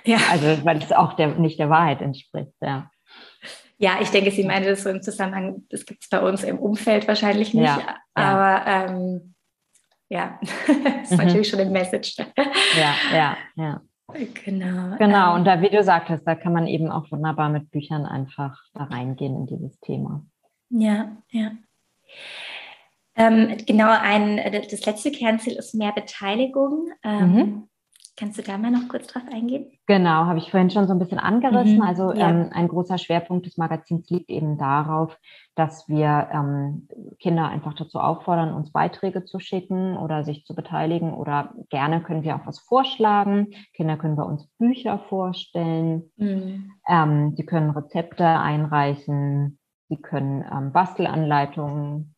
Ja. 0.05 0.17
Also, 0.31 0.65
weil 0.65 0.77
es 0.77 0.91
auch 0.93 1.13
der, 1.13 1.35
nicht 1.35 1.59
der 1.59 1.69
Wahrheit 1.69 2.01
entspricht, 2.01 2.53
ja. 2.61 2.89
Ja, 3.79 3.97
ich 4.01 4.09
denke, 4.09 4.31
sie 4.31 4.43
meinte 4.43 4.69
das 4.69 4.83
so 4.83 4.89
im 4.89 5.03
Zusammenhang, 5.03 5.63
das 5.69 5.85
gibt 5.85 6.03
es 6.03 6.09
bei 6.09 6.19
uns 6.19 6.43
im 6.43 6.57
Umfeld 6.57 7.07
wahrscheinlich 7.07 7.53
nicht, 7.53 7.65
ja, 7.65 7.97
aber 8.17 8.67
ähm, 8.67 9.33
ja, 10.09 10.39
das 10.67 10.77
ist 11.03 11.11
mhm. 11.11 11.17
natürlich 11.17 11.49
schon 11.49 11.59
ein 11.59 11.71
Message. 11.71 12.17
Ja, 12.17 12.93
ja, 13.13 13.37
ja. 13.55 13.81
Genau. 14.45 14.95
Genau, 14.97 15.31
ähm, 15.31 15.35
und 15.35 15.45
da, 15.45 15.61
wie 15.61 15.69
du 15.69 15.83
sagtest, 15.83 16.25
da 16.25 16.35
kann 16.35 16.53
man 16.53 16.65
eben 16.65 16.89
auch 16.89 17.11
wunderbar 17.11 17.49
mit 17.49 17.71
Büchern 17.71 18.05
einfach 18.05 18.57
da 18.73 18.85
reingehen 18.85 19.35
in 19.35 19.45
dieses 19.47 19.77
Thema. 19.81 20.25
Ja, 20.69 21.17
ja. 21.29 21.51
Ähm, 23.15 23.57
genau, 23.65 23.89
ein, 23.89 24.37
das 24.69 24.85
letzte 24.85 25.11
Kernziel 25.11 25.53
ist 25.53 25.73
mehr 25.73 25.91
Beteiligung. 25.91 26.89
Ähm, 27.03 27.31
mhm. 27.33 27.69
Kannst 28.19 28.39
du 28.39 28.41
da 28.41 28.57
mal 28.57 28.71
noch 28.71 28.87
kurz 28.89 29.05
drauf 29.05 29.21
eingehen? 29.31 29.67
Genau, 29.85 30.25
habe 30.25 30.39
ich 30.39 30.49
vorhin 30.49 30.71
schon 30.71 30.87
so 30.87 30.93
ein 30.93 30.97
bisschen 30.97 31.19
angerissen. 31.19 31.75
Mhm, 31.75 31.81
also 31.83 32.11
ja. 32.13 32.29
ähm, 32.29 32.49
ein 32.51 32.67
großer 32.67 32.97
Schwerpunkt 32.97 33.45
des 33.45 33.57
Magazins 33.57 34.09
liegt 34.09 34.31
eben 34.31 34.57
darauf, 34.57 35.15
dass 35.53 35.87
wir 35.87 36.27
ähm, 36.33 36.87
Kinder 37.19 37.47
einfach 37.47 37.75
dazu 37.75 37.99
auffordern, 37.99 38.55
uns 38.55 38.71
Beiträge 38.71 39.23
zu 39.23 39.37
schicken 39.39 39.95
oder 39.97 40.23
sich 40.23 40.45
zu 40.45 40.55
beteiligen 40.55 41.13
oder 41.13 41.53
gerne 41.69 42.01
können 42.01 42.23
wir 42.23 42.35
auch 42.35 42.47
was 42.47 42.57
vorschlagen. 42.57 43.49
Kinder 43.75 43.97
können 43.97 44.15
bei 44.15 44.23
uns 44.23 44.47
Bücher 44.57 44.97
vorstellen, 44.97 46.11
mhm. 46.15 46.71
ähm, 46.89 47.35
die 47.35 47.45
können 47.45 47.69
Rezepte 47.69 48.25
einreichen, 48.25 49.59
sie 49.89 49.97
können 49.97 50.43
ähm, 50.51 50.71
Bastelanleitungen 50.73 52.15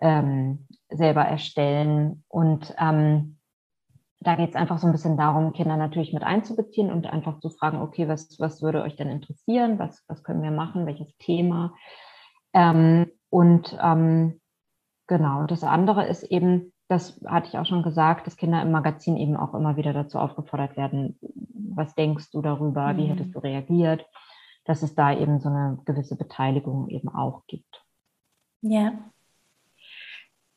ähm, 0.00 0.68
selber 0.88 1.22
erstellen 1.22 2.22
und 2.28 2.72
ähm, 2.78 3.38
da 4.22 4.36
geht 4.36 4.50
es 4.50 4.56
einfach 4.56 4.78
so 4.78 4.86
ein 4.86 4.92
bisschen 4.92 5.16
darum, 5.16 5.52
Kinder 5.52 5.76
natürlich 5.76 6.12
mit 6.12 6.22
einzubeziehen 6.22 6.90
und 6.92 7.06
einfach 7.06 7.40
zu 7.40 7.50
fragen, 7.50 7.80
okay, 7.80 8.08
was, 8.08 8.38
was 8.38 8.62
würde 8.62 8.82
euch 8.82 8.96
denn 8.96 9.08
interessieren? 9.08 9.78
Was, 9.78 10.04
was 10.08 10.22
können 10.22 10.42
wir 10.42 10.50
machen? 10.50 10.86
Welches 10.86 11.16
Thema? 11.18 11.74
Ähm, 12.52 13.10
und 13.30 13.76
ähm, 13.80 14.40
genau, 15.06 15.44
das 15.46 15.64
andere 15.64 16.06
ist 16.06 16.22
eben, 16.24 16.72
das 16.88 17.20
hatte 17.26 17.48
ich 17.48 17.58
auch 17.58 17.66
schon 17.66 17.82
gesagt, 17.82 18.26
dass 18.26 18.36
Kinder 18.36 18.62
im 18.62 18.70
Magazin 18.70 19.16
eben 19.16 19.36
auch 19.36 19.54
immer 19.54 19.76
wieder 19.76 19.92
dazu 19.92 20.18
aufgefordert 20.18 20.76
werden, 20.76 21.18
was 21.74 21.94
denkst 21.94 22.30
du 22.30 22.42
darüber? 22.42 22.96
Wie 22.96 23.06
hättest 23.06 23.30
mhm. 23.30 23.32
du 23.32 23.38
reagiert? 23.40 24.06
Dass 24.64 24.82
es 24.82 24.94
da 24.94 25.12
eben 25.12 25.40
so 25.40 25.48
eine 25.48 25.78
gewisse 25.84 26.16
Beteiligung 26.16 26.88
eben 26.88 27.08
auch 27.08 27.46
gibt. 27.46 27.84
Ja, 28.60 28.92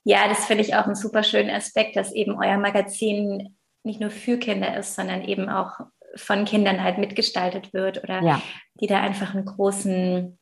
ja, 0.05 0.27
das 0.29 0.45
finde 0.45 0.63
ich 0.63 0.75
auch 0.75 0.85
einen 0.85 0.95
super 0.95 1.23
schönen 1.23 1.49
Aspekt, 1.49 1.95
dass 1.95 2.13
eben 2.13 2.37
euer 2.37 2.57
Magazin 2.57 3.57
nicht 3.83 3.99
nur 3.99 4.11
für 4.11 4.37
Kinder 4.37 4.77
ist, 4.77 4.95
sondern 4.95 5.23
eben 5.23 5.49
auch 5.49 5.79
von 6.15 6.45
Kindern 6.45 6.83
halt 6.83 6.99
mitgestaltet 6.99 7.73
wird 7.73 8.03
oder 8.03 8.21
ja. 8.21 8.41
die 8.79 8.87
da 8.87 9.01
einfach 9.01 9.33
einen 9.33 9.45
großen 9.45 10.37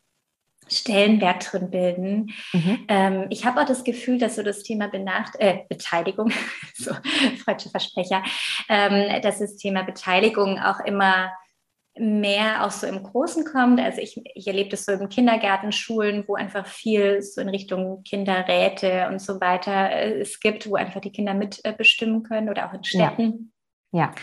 Stellenwert 0.67 1.51
drin 1.51 1.71
bilden. 1.71 2.33
Mhm. 2.51 2.85
Ähm, 2.87 3.25
ich 3.29 3.45
habe 3.45 3.61
auch 3.61 3.65
das 3.65 3.83
Gefühl, 3.83 4.17
dass 4.17 4.35
so 4.35 4.43
das 4.43 4.63
Thema 4.63 4.87
Benacht 4.87 5.35
äh, 5.39 5.59
Beteiligung, 5.69 6.31
so 6.75 6.91
falsche 7.45 7.69
Versprecher, 7.69 8.21
ähm, 8.69 9.21
dass 9.21 9.39
das 9.39 9.55
Thema 9.55 9.83
Beteiligung 9.83 10.59
auch 10.59 10.79
immer 10.81 11.31
mehr 11.97 12.65
auch 12.65 12.71
so 12.71 12.87
im 12.87 13.03
Großen 13.03 13.45
kommt. 13.45 13.79
Also 13.79 14.01
ich, 14.01 14.19
ich 14.33 14.47
erlebe 14.47 14.69
das 14.69 14.85
so 14.85 14.93
in 14.93 15.09
Kindergärten, 15.09 15.71
Schulen, 15.71 16.23
wo 16.27 16.35
einfach 16.35 16.65
viel 16.65 17.21
so 17.21 17.39
in 17.39 17.49
Richtung 17.49 18.03
Kinderräte 18.03 19.07
und 19.09 19.21
so 19.21 19.39
weiter 19.39 19.91
äh, 19.91 20.19
es 20.19 20.39
gibt, 20.39 20.67
wo 20.67 20.75
einfach 20.75 21.01
die 21.01 21.11
Kinder 21.11 21.33
mitbestimmen 21.33 22.23
können 22.23 22.49
oder 22.49 22.67
auch 22.67 22.73
in 22.73 22.83
Städten. 22.83 23.53
Ja. 23.91 24.05
ja. 24.05 24.15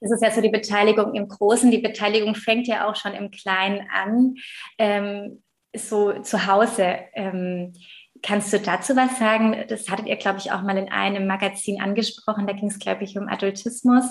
Das 0.00 0.12
ist 0.12 0.22
ja 0.22 0.30
so 0.30 0.40
die 0.40 0.50
Beteiligung 0.50 1.14
im 1.14 1.26
Großen. 1.26 1.70
Die 1.70 1.78
Beteiligung 1.78 2.36
fängt 2.36 2.68
ja 2.68 2.88
auch 2.88 2.94
schon 2.94 3.12
im 3.12 3.30
Kleinen 3.32 3.88
an, 3.92 4.34
ähm, 4.78 5.42
so 5.74 6.20
zu 6.20 6.46
Hause. 6.46 7.00
Ähm, 7.14 7.72
Kannst 8.22 8.52
du 8.52 8.58
dazu 8.58 8.96
was 8.96 9.18
sagen? 9.18 9.64
Das 9.68 9.88
hattet 9.88 10.06
ihr, 10.06 10.16
glaube 10.16 10.38
ich, 10.38 10.50
auch 10.50 10.62
mal 10.62 10.76
in 10.78 10.90
einem 10.90 11.26
Magazin 11.26 11.80
angesprochen. 11.80 12.46
Da 12.46 12.54
ging 12.54 12.68
es, 12.68 12.78
glaube 12.78 13.04
ich, 13.04 13.18
um 13.18 13.28
Adultismus. 13.28 14.04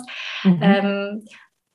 Mhm. 0.43 0.59
Ähm, 0.61 1.25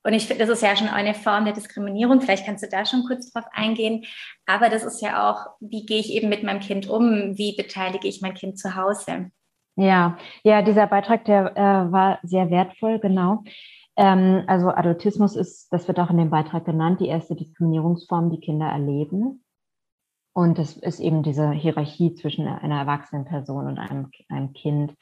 und 0.02 0.14
ich 0.14 0.26
finde, 0.26 0.44
das 0.44 0.56
ist 0.56 0.62
ja 0.62 0.74
schon 0.76 0.88
eine 0.88 1.14
Form 1.14 1.44
der 1.44 1.52
Diskriminierung. 1.52 2.20
Vielleicht 2.20 2.46
kannst 2.46 2.64
du 2.64 2.68
da 2.68 2.86
schon 2.86 3.04
kurz 3.04 3.30
drauf 3.30 3.44
eingehen. 3.52 4.04
Aber 4.46 4.70
das 4.70 4.82
ist 4.82 5.02
ja 5.02 5.30
auch, 5.30 5.46
wie 5.60 5.84
gehe 5.84 6.00
ich 6.00 6.12
eben 6.12 6.28
mit 6.28 6.42
meinem 6.42 6.60
Kind 6.60 6.88
um? 6.88 7.36
Wie 7.36 7.54
beteilige 7.54 8.08
ich 8.08 8.22
mein 8.22 8.34
Kind 8.34 8.58
zu 8.58 8.76
Hause? 8.76 9.30
Ja, 9.76 10.16
ja, 10.42 10.62
dieser 10.62 10.86
Beitrag, 10.86 11.24
der 11.26 11.56
äh, 11.56 11.92
war 11.92 12.18
sehr 12.22 12.50
wertvoll, 12.50 12.98
genau. 12.98 13.44
Ähm, 13.96 14.44
also 14.46 14.68
Adultismus 14.70 15.36
ist, 15.36 15.70
das 15.70 15.86
wird 15.86 16.00
auch 16.00 16.10
in 16.10 16.18
dem 16.18 16.30
Beitrag 16.30 16.64
genannt, 16.64 17.00
die 17.00 17.08
erste 17.08 17.36
Diskriminierungsform, 17.36 18.30
die 18.30 18.40
Kinder 18.40 18.66
erleben. 18.66 19.44
Und 20.32 20.58
das 20.58 20.76
ist 20.76 21.00
eben 21.00 21.22
diese 21.22 21.50
Hierarchie 21.50 22.14
zwischen 22.14 22.46
einer 22.46 22.78
erwachsenen 22.78 23.26
Person 23.26 23.66
und 23.66 23.78
einem, 23.78 24.10
einem 24.28 24.52
Kind 24.54 24.94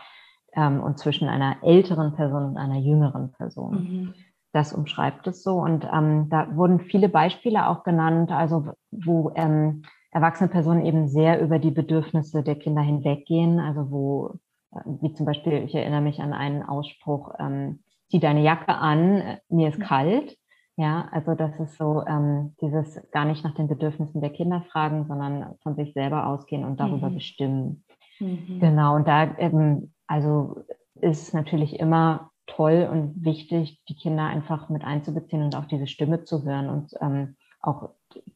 ähm, 0.54 0.82
und 0.82 0.98
zwischen 0.98 1.28
einer 1.28 1.62
älteren 1.62 2.14
Person 2.14 2.44
und 2.44 2.56
einer 2.56 2.78
jüngeren 2.78 3.32
Person. 3.32 3.74
Mhm 3.74 4.14
das 4.52 4.72
umschreibt 4.72 5.26
es 5.26 5.42
so. 5.42 5.58
Und 5.58 5.86
ähm, 5.92 6.28
da 6.30 6.54
wurden 6.56 6.80
viele 6.80 7.08
Beispiele 7.08 7.68
auch 7.68 7.84
genannt, 7.84 8.30
also 8.30 8.72
wo 8.90 9.32
ähm, 9.34 9.82
erwachsene 10.10 10.48
Personen 10.48 10.84
eben 10.84 11.08
sehr 11.08 11.40
über 11.40 11.58
die 11.58 11.70
Bedürfnisse 11.70 12.42
der 12.42 12.56
Kinder 12.56 12.82
hinweggehen. 12.82 13.60
Also 13.60 13.90
wo, 13.90 14.34
äh, 14.72 14.80
wie 15.00 15.12
zum 15.12 15.26
Beispiel, 15.26 15.64
ich 15.64 15.74
erinnere 15.74 16.00
mich 16.00 16.20
an 16.20 16.32
einen 16.32 16.62
Ausspruch, 16.62 17.34
ähm, 17.38 17.80
zieh 18.10 18.20
deine 18.20 18.42
Jacke 18.42 18.74
an, 18.74 19.38
mir 19.48 19.68
ist 19.68 19.80
kalt. 19.80 20.36
Ja, 20.76 21.08
also 21.10 21.34
das 21.34 21.58
ist 21.58 21.76
so 21.76 22.04
ähm, 22.06 22.54
dieses 22.60 23.02
gar 23.10 23.24
nicht 23.24 23.42
nach 23.42 23.54
den 23.54 23.66
Bedürfnissen 23.66 24.20
der 24.20 24.30
Kinder 24.30 24.62
fragen, 24.70 25.06
sondern 25.08 25.56
von 25.62 25.74
sich 25.74 25.92
selber 25.92 26.26
ausgehen 26.28 26.64
und 26.64 26.78
darüber 26.78 27.10
mhm. 27.10 27.14
bestimmen. 27.14 27.84
Mhm. 28.20 28.60
Genau, 28.60 28.94
und 28.94 29.08
da 29.08 29.36
eben, 29.38 29.92
also 30.06 30.62
ist 31.00 31.34
natürlich 31.34 31.80
immer 31.80 32.30
toll 32.48 32.88
und 32.90 33.24
wichtig, 33.24 33.80
die 33.88 33.94
Kinder 33.94 34.24
einfach 34.24 34.68
mit 34.68 34.82
einzubeziehen 34.82 35.42
und 35.42 35.54
auch 35.54 35.66
diese 35.66 35.86
Stimme 35.86 36.24
zu 36.24 36.44
hören 36.44 36.68
und 36.68 36.92
ähm, 37.00 37.36
auch 37.60 37.90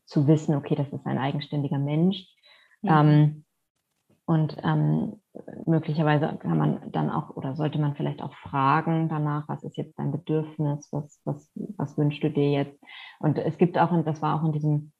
zu 0.04 0.26
wissen, 0.26 0.54
okay, 0.54 0.74
das 0.74 0.92
ist 0.92 1.06
ein 1.06 1.18
eigenständiger 1.18 1.78
Mensch. 1.78 2.28
Ja. 2.82 3.00
Ähm, 3.00 3.44
und 4.24 4.56
ähm, 4.62 5.20
möglicherweise 5.66 6.38
kann 6.38 6.56
man 6.56 6.92
dann 6.92 7.10
auch 7.10 7.30
oder 7.30 7.56
sollte 7.56 7.80
man 7.80 7.96
vielleicht 7.96 8.22
auch 8.22 8.34
fragen 8.34 9.08
danach, 9.08 9.48
was 9.48 9.64
ist 9.64 9.76
jetzt 9.76 9.98
dein 9.98 10.12
Bedürfnis, 10.12 10.88
was, 10.92 11.20
was, 11.24 11.50
was 11.76 11.98
wünschst 11.98 12.22
du 12.22 12.30
dir 12.30 12.50
jetzt? 12.50 12.78
Und 13.18 13.38
es 13.38 13.58
gibt 13.58 13.76
auch, 13.78 13.90
und 13.90 14.06
das 14.06 14.22
war 14.22 14.38
auch 14.38 14.46
in 14.46 14.52
diesem 14.52 14.92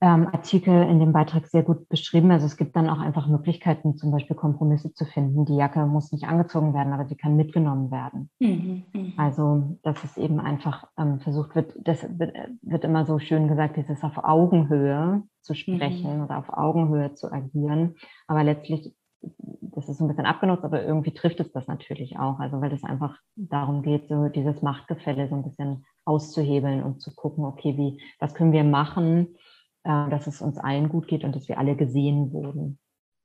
ähm, 0.00 0.28
Artikel 0.32 0.84
in 0.84 1.00
dem 1.00 1.12
Beitrag 1.12 1.48
sehr 1.48 1.64
gut 1.64 1.88
beschrieben. 1.88 2.30
Also 2.30 2.46
es 2.46 2.56
gibt 2.56 2.76
dann 2.76 2.88
auch 2.88 3.00
einfach 3.00 3.26
Möglichkeiten, 3.26 3.96
zum 3.96 4.12
Beispiel 4.12 4.36
Kompromisse 4.36 4.94
zu 4.94 5.04
finden. 5.04 5.44
Die 5.44 5.56
Jacke 5.56 5.84
muss 5.86 6.12
nicht 6.12 6.24
angezogen 6.24 6.72
werden, 6.72 6.92
aber 6.92 7.06
sie 7.06 7.16
kann 7.16 7.36
mitgenommen 7.36 7.90
werden. 7.90 8.30
Mhm, 8.38 8.84
mh. 8.92 9.12
Also 9.16 9.78
dass 9.82 10.04
es 10.04 10.16
eben 10.16 10.38
einfach 10.38 10.86
ähm, 10.96 11.18
versucht 11.20 11.56
wird, 11.56 11.74
das 11.82 12.02
wird, 12.16 12.32
wird, 12.62 12.84
immer 12.84 13.06
so 13.06 13.18
schön 13.18 13.48
gesagt, 13.48 13.76
es 13.76 13.90
ist 13.90 14.04
auf 14.04 14.18
Augenhöhe 14.18 15.24
zu 15.42 15.54
sprechen 15.54 16.18
mhm. 16.18 16.24
oder 16.24 16.38
auf 16.38 16.50
Augenhöhe 16.50 17.14
zu 17.14 17.32
agieren. 17.32 17.96
Aber 18.28 18.44
letztlich, 18.44 18.94
das 19.20 19.88
ist 19.88 20.00
ein 20.00 20.06
bisschen 20.06 20.26
abgenutzt, 20.26 20.64
aber 20.64 20.84
irgendwie 20.84 21.12
trifft 21.12 21.40
es 21.40 21.50
das 21.50 21.66
natürlich 21.66 22.20
auch. 22.20 22.38
Also 22.38 22.60
weil 22.60 22.72
es 22.72 22.84
einfach 22.84 23.18
darum 23.34 23.82
geht, 23.82 24.08
so 24.08 24.28
dieses 24.28 24.62
Machtgefälle 24.62 25.28
so 25.28 25.34
ein 25.34 25.42
bisschen 25.42 25.84
auszuhebeln 26.04 26.84
und 26.84 27.00
zu 27.00 27.12
gucken, 27.14 27.44
okay, 27.44 27.76
wie, 27.76 28.00
was 28.20 28.34
können 28.34 28.52
wir 28.52 28.64
machen, 28.64 29.36
äh, 29.84 30.10
dass 30.10 30.26
es 30.26 30.40
uns 30.40 30.58
allen 30.58 30.88
gut 30.88 31.08
geht 31.08 31.24
und 31.24 31.34
dass 31.34 31.48
wir 31.48 31.58
alle 31.58 31.76
gesehen 31.76 32.32
wurden. 32.32 32.78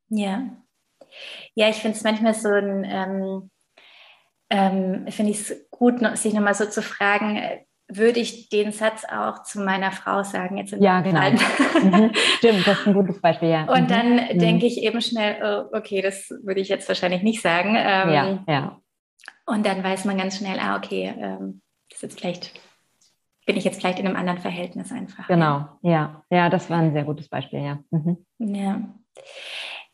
Ja. 0.09 0.57
Ja, 1.55 1.69
ich 1.69 1.77
finde 1.77 1.97
es 1.97 2.03
manchmal 2.03 2.33
so 2.33 2.49
ein, 2.49 2.85
ähm, 2.87 3.51
ähm, 4.49 5.05
finde 5.09 5.31
ich 5.31 5.41
es 5.41 5.69
gut, 5.69 5.95
sich 6.17 6.33
nochmal 6.33 6.53
so 6.53 6.65
zu 6.65 6.81
fragen, 6.81 7.37
äh, 7.37 7.65
würde 7.89 8.19
ich 8.19 8.49
den 8.49 8.71
Satz 8.71 9.03
auch 9.05 9.43
zu 9.43 9.59
meiner 9.59 9.91
Frau 9.91 10.23
sagen? 10.23 10.57
Jetzt 10.57 10.73
ja, 10.79 11.01
genau. 11.01 11.29
mhm. 11.29 12.11
Stimmt, 12.37 12.65
das 12.65 12.79
ist 12.79 12.87
ein 12.87 12.93
gutes 12.93 13.21
Beispiel, 13.21 13.49
ja. 13.49 13.65
Und 13.65 13.83
mhm. 13.83 13.87
dann 13.87 14.13
mhm. 14.15 14.39
denke 14.39 14.65
ich 14.65 14.81
eben 14.81 15.01
schnell, 15.01 15.37
oh, 15.43 15.77
okay, 15.77 16.01
das 16.01 16.29
würde 16.43 16.61
ich 16.61 16.69
jetzt 16.69 16.87
wahrscheinlich 16.87 17.23
nicht 17.23 17.41
sagen. 17.41 17.75
Ähm, 17.75 18.09
ja, 18.09 18.43
ja. 18.47 18.79
Und 19.45 19.65
dann 19.65 19.83
weiß 19.83 20.05
man 20.05 20.17
ganz 20.17 20.37
schnell, 20.37 20.57
ah, 20.59 20.77
okay, 20.77 21.13
ähm, 21.17 21.61
das 21.89 21.97
ist 21.97 22.03
jetzt 22.03 22.19
vielleicht, 22.19 22.53
bin 23.45 23.57
ich 23.57 23.63
jetzt 23.63 23.79
vielleicht 23.79 23.99
in 23.99 24.07
einem 24.07 24.15
anderen 24.15 24.39
Verhältnis 24.39 24.91
einfach. 24.91 25.27
Genau, 25.27 25.67
ja. 25.81 26.23
Ja, 26.29 26.49
das 26.49 26.69
war 26.69 26.79
ein 26.79 26.93
sehr 26.93 27.03
gutes 27.03 27.29
Beispiel, 27.29 27.59
ja. 27.59 27.79
Mhm. 27.91 28.25
Ja. 28.39 28.81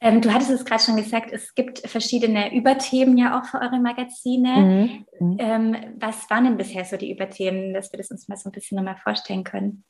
Ähm, 0.01 0.21
du 0.21 0.33
hattest 0.33 0.49
es 0.49 0.63
gerade 0.63 0.81
schon 0.81 0.95
gesagt, 0.95 1.31
es 1.33 1.53
gibt 1.55 1.79
verschiedene 1.79 2.55
Überthemen 2.55 3.17
ja 3.17 3.37
auch 3.37 3.45
für 3.45 3.59
eure 3.59 3.79
Magazine. 3.79 5.05
Mhm. 5.19 5.27
Mhm. 5.27 5.37
Ähm, 5.39 5.75
was 5.99 6.29
waren 6.29 6.45
denn 6.45 6.57
bisher 6.57 6.85
so 6.85 6.95
die 6.95 7.11
Überthemen, 7.11 7.73
dass 7.73 7.91
wir 7.91 7.97
das 7.97 8.09
uns 8.09 8.27
mal 8.29 8.37
so 8.37 8.49
ein 8.49 8.53
bisschen 8.53 8.77
nochmal 8.77 8.97
vorstellen 8.97 9.43
können? 9.43 9.83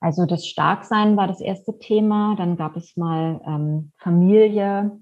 Also 0.00 0.24
das 0.24 0.46
Starksein 0.46 1.16
war 1.16 1.26
das 1.26 1.40
erste 1.40 1.78
Thema. 1.78 2.34
Dann 2.36 2.56
gab 2.56 2.76
es 2.76 2.96
mal 2.96 3.40
ähm, 3.46 3.92
Familie. 3.98 4.98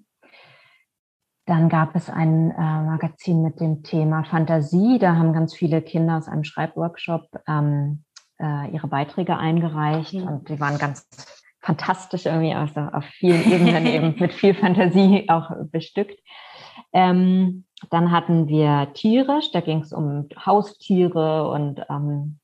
Dann 1.47 1.69
gab 1.69 1.95
es 1.95 2.09
ein 2.09 2.51
äh, 2.53 2.55
Magazin 2.55 3.43
mit 3.43 3.61
dem 3.61 3.83
Thema 3.83 4.25
Fantasie. 4.25 4.99
Da 4.99 5.17
haben 5.17 5.33
ganz 5.35 5.55
viele 5.55 5.83
Kinder 5.83 6.17
aus 6.17 6.29
einem 6.29 6.45
Schreibworkshop 6.45 7.29
ähm, 7.47 8.05
äh, 8.41 8.71
ihre 8.71 8.89
Beiträge 8.89 9.37
eingereicht 9.37 10.15
mhm. 10.15 10.27
und 10.27 10.49
die 10.49 10.59
waren 10.59 10.79
ganz 10.79 11.07
fantastisch 11.61 12.27
irgendwie 12.27 12.55
also 12.55 12.81
auf 12.81 13.05
vielen 13.05 13.45
Ebenen 13.53 13.87
eben 13.87 14.15
mit 14.19 14.33
viel 14.33 14.55
Fantasie 14.55 15.29
auch 15.29 15.51
bestückt. 15.71 16.19
Ähm, 16.93 17.65
dann 17.91 18.11
hatten 18.11 18.49
wir 18.49 18.93
tierisch, 18.95 19.51
da 19.53 19.61
ging 19.61 19.81
es 19.81 19.93
um 19.93 20.29
Haustiere 20.45 21.51
und 21.51 21.81
ähm, 21.91 22.39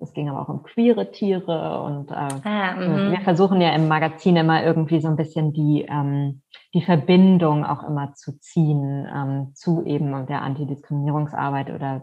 es 0.00 0.14
ging 0.14 0.30
aber 0.30 0.40
auch 0.40 0.48
um 0.48 0.62
queere 0.62 1.10
Tiere 1.10 1.82
und 1.82 2.10
äh, 2.10 2.14
ah, 2.14 3.10
wir 3.10 3.20
versuchen 3.20 3.60
ja 3.60 3.74
im 3.74 3.86
Magazin 3.86 4.36
immer 4.36 4.64
irgendwie 4.64 5.00
so 5.00 5.08
ein 5.08 5.16
bisschen 5.16 5.52
die, 5.52 5.86
ähm, 5.88 6.42
die 6.72 6.82
Verbindung 6.82 7.64
auch 7.64 7.82
immer 7.82 8.14
zu 8.14 8.38
ziehen 8.40 9.06
ähm, 9.14 9.52
zu 9.54 9.84
eben 9.84 10.26
der 10.26 10.42
Antidiskriminierungsarbeit 10.42 11.70
oder 11.70 12.02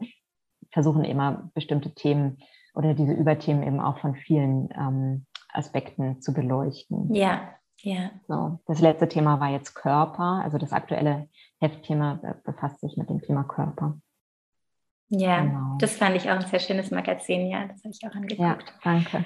versuchen 0.72 1.04
immer 1.04 1.50
bestimmte 1.56 1.94
Themen 1.96 2.38
oder 2.76 2.94
diese 2.94 3.14
Überthemen 3.14 3.64
eben 3.64 3.80
auch 3.80 3.98
von 3.98 4.16
vielen 4.16 4.70
ähm, 4.78 5.26
Aspekten 5.52 6.22
zu 6.22 6.34
beleuchten. 6.34 7.14
Ja, 7.14 7.56
ja. 7.82 8.12
So, 8.28 8.60
das 8.68 8.80
letzte 8.80 9.08
Thema 9.08 9.40
war 9.40 9.50
jetzt 9.50 9.74
Körper. 9.74 10.42
Also 10.44 10.58
das 10.58 10.72
aktuelle 10.72 11.28
Heftthema 11.60 12.20
befasst 12.44 12.82
sich 12.82 12.96
mit 12.98 13.10
dem 13.10 13.22
Thema 13.22 13.44
Körper. 13.44 13.98
Ja, 15.10 15.42
genau. 15.42 15.78
das 15.80 15.96
fand 15.98 16.16
ich 16.16 16.30
auch 16.30 16.36
ein 16.36 16.46
sehr 16.46 16.60
schönes 16.60 16.92
Magazin. 16.92 17.48
Ja, 17.48 17.66
das 17.66 17.84
habe 17.84 17.94
ich 17.94 18.08
auch 18.08 18.16
angeguckt. 18.16 18.40
Ja, 18.40 18.58
danke. 18.84 19.26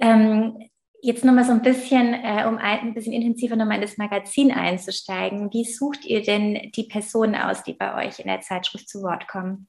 Ähm, 0.00 0.58
jetzt 1.00 1.24
nochmal 1.24 1.44
so 1.44 1.52
ein 1.52 1.62
bisschen, 1.62 2.14
äh, 2.14 2.44
um 2.48 2.58
ein, 2.58 2.80
ein 2.80 2.94
bisschen 2.94 3.12
intensiver 3.12 3.56
nochmal 3.56 3.76
in 3.76 3.82
das 3.82 3.98
Magazin 3.98 4.50
einzusteigen. 4.50 5.52
Wie 5.52 5.64
sucht 5.64 6.04
ihr 6.04 6.22
denn 6.22 6.72
die 6.74 6.84
Personen 6.84 7.36
aus, 7.36 7.62
die 7.62 7.74
bei 7.74 8.06
euch 8.06 8.18
in 8.18 8.26
der 8.26 8.40
Zeitschrift 8.40 8.88
zu 8.88 9.02
Wort 9.02 9.28
kommen? 9.28 9.68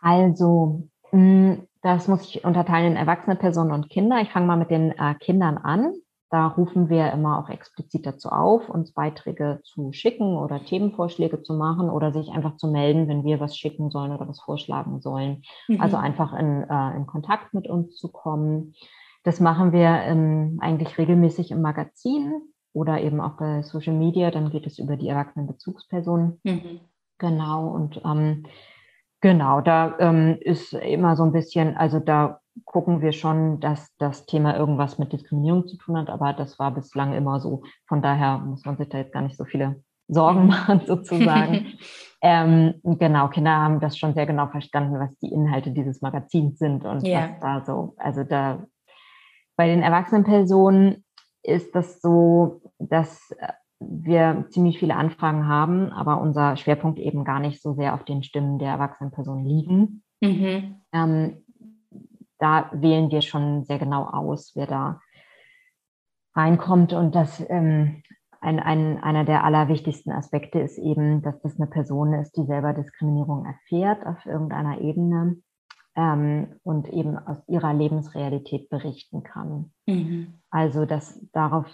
Also, 0.00 0.88
mh, 1.10 1.58
das 1.82 2.06
muss 2.06 2.22
ich 2.22 2.44
unterteilen 2.44 2.92
in 2.92 2.96
erwachsene 2.96 3.36
Personen 3.36 3.72
und 3.72 3.90
Kinder. 3.90 4.20
Ich 4.20 4.30
fange 4.30 4.46
mal 4.46 4.56
mit 4.56 4.70
den 4.70 4.92
äh, 4.92 5.14
Kindern 5.14 5.58
an. 5.58 5.94
Da 6.30 6.46
rufen 6.46 6.90
wir 6.90 7.10
immer 7.12 7.38
auch 7.38 7.48
explizit 7.48 8.04
dazu 8.04 8.28
auf, 8.28 8.68
uns 8.68 8.92
Beiträge 8.92 9.60
zu 9.64 9.92
schicken 9.92 10.36
oder 10.36 10.62
Themenvorschläge 10.62 11.42
zu 11.42 11.54
machen 11.54 11.88
oder 11.88 12.12
sich 12.12 12.30
einfach 12.30 12.56
zu 12.56 12.68
melden, 12.68 13.08
wenn 13.08 13.24
wir 13.24 13.40
was 13.40 13.56
schicken 13.56 13.90
sollen 13.90 14.12
oder 14.12 14.28
was 14.28 14.40
vorschlagen 14.40 15.00
sollen. 15.00 15.42
Mhm. 15.68 15.80
Also 15.80 15.96
einfach 15.96 16.34
in, 16.34 16.64
äh, 16.68 16.96
in 16.96 17.06
Kontakt 17.06 17.54
mit 17.54 17.66
uns 17.66 17.96
zu 17.96 18.12
kommen. 18.12 18.74
Das 19.24 19.40
machen 19.40 19.72
wir 19.72 19.88
ähm, 19.88 20.58
eigentlich 20.60 20.98
regelmäßig 20.98 21.50
im 21.50 21.62
Magazin 21.62 22.42
oder 22.74 23.00
eben 23.00 23.20
auch 23.20 23.38
bei 23.38 23.62
Social 23.62 23.94
Media. 23.94 24.30
Dann 24.30 24.50
geht 24.50 24.66
es 24.66 24.78
über 24.78 24.96
die 24.96 25.08
erwachsenen 25.08 25.46
Bezugspersonen. 25.46 26.40
Mhm. 26.44 26.80
Genau. 27.16 27.68
Und 27.68 28.02
ähm, 28.04 28.44
Genau, 29.20 29.60
da 29.60 29.96
ähm, 29.98 30.38
ist 30.40 30.72
immer 30.72 31.16
so 31.16 31.24
ein 31.24 31.32
bisschen, 31.32 31.76
also 31.76 31.98
da 31.98 32.40
gucken 32.64 33.00
wir 33.00 33.12
schon, 33.12 33.60
dass 33.60 33.94
das 33.98 34.26
Thema 34.26 34.56
irgendwas 34.56 34.98
mit 34.98 35.12
Diskriminierung 35.12 35.66
zu 35.66 35.76
tun 35.76 35.96
hat, 35.96 36.08
aber 36.08 36.32
das 36.32 36.58
war 36.58 36.70
bislang 36.72 37.14
immer 37.14 37.40
so. 37.40 37.62
Von 37.86 38.02
daher 38.02 38.38
muss 38.38 38.64
man 38.64 38.76
sich 38.76 38.88
da 38.88 38.98
jetzt 38.98 39.12
gar 39.12 39.22
nicht 39.22 39.36
so 39.36 39.44
viele 39.44 39.82
Sorgen 40.08 40.46
machen, 40.48 40.82
sozusagen. 40.86 41.74
ähm, 42.22 42.74
genau, 42.84 43.28
Kinder 43.28 43.56
haben 43.56 43.80
das 43.80 43.98
schon 43.98 44.14
sehr 44.14 44.26
genau 44.26 44.48
verstanden, 44.48 44.98
was 44.98 45.16
die 45.18 45.32
Inhalte 45.32 45.70
dieses 45.70 46.00
Magazins 46.00 46.58
sind 46.58 46.84
und 46.84 47.06
ja. 47.06 47.30
was 47.30 47.40
da 47.40 47.64
so, 47.64 47.94
also 47.98 48.24
da 48.24 48.64
bei 49.56 49.66
den 49.66 49.82
erwachsenen 49.82 50.24
Personen 50.24 51.04
ist 51.42 51.74
das 51.74 52.00
so, 52.00 52.60
dass 52.78 53.30
äh, 53.32 53.48
wir 53.80 54.46
ziemlich 54.50 54.78
viele 54.78 54.96
Anfragen 54.96 55.46
haben, 55.46 55.92
aber 55.92 56.20
unser 56.20 56.56
Schwerpunkt 56.56 56.98
eben 56.98 57.24
gar 57.24 57.40
nicht 57.40 57.62
so 57.62 57.74
sehr 57.74 57.94
auf 57.94 58.04
den 58.04 58.22
Stimmen 58.22 58.58
der 58.58 58.70
erwachsenen 58.70 59.12
Personen 59.12 59.44
liegen. 59.44 60.02
Mhm. 60.20 60.76
Ähm, 60.92 61.44
da 62.38 62.70
wählen 62.72 63.10
wir 63.10 63.22
schon 63.22 63.64
sehr 63.64 63.78
genau 63.78 64.04
aus, 64.04 64.52
wer 64.54 64.66
da 64.66 65.00
reinkommt. 66.34 66.92
Und 66.92 67.14
das 67.14 67.44
ähm, 67.48 68.02
ein, 68.40 68.60
ein, 68.60 69.02
einer 69.02 69.24
der 69.24 69.44
allerwichtigsten 69.44 70.12
Aspekte 70.12 70.60
ist 70.60 70.78
eben, 70.78 71.22
dass 71.22 71.40
das 71.42 71.58
eine 71.58 71.68
Person 71.68 72.14
ist, 72.14 72.36
die 72.36 72.46
selber 72.46 72.72
Diskriminierung 72.72 73.44
erfährt 73.44 74.06
auf 74.06 74.24
irgendeiner 74.26 74.80
Ebene 74.80 75.36
ähm, 75.96 76.54
und 76.62 76.88
eben 76.88 77.18
aus 77.18 77.38
ihrer 77.48 77.74
Lebensrealität 77.74 78.68
berichten 78.70 79.22
kann. 79.24 79.72
Mhm. 79.86 80.34
Also 80.50 80.84
dass 80.84 81.20
darauf 81.32 81.66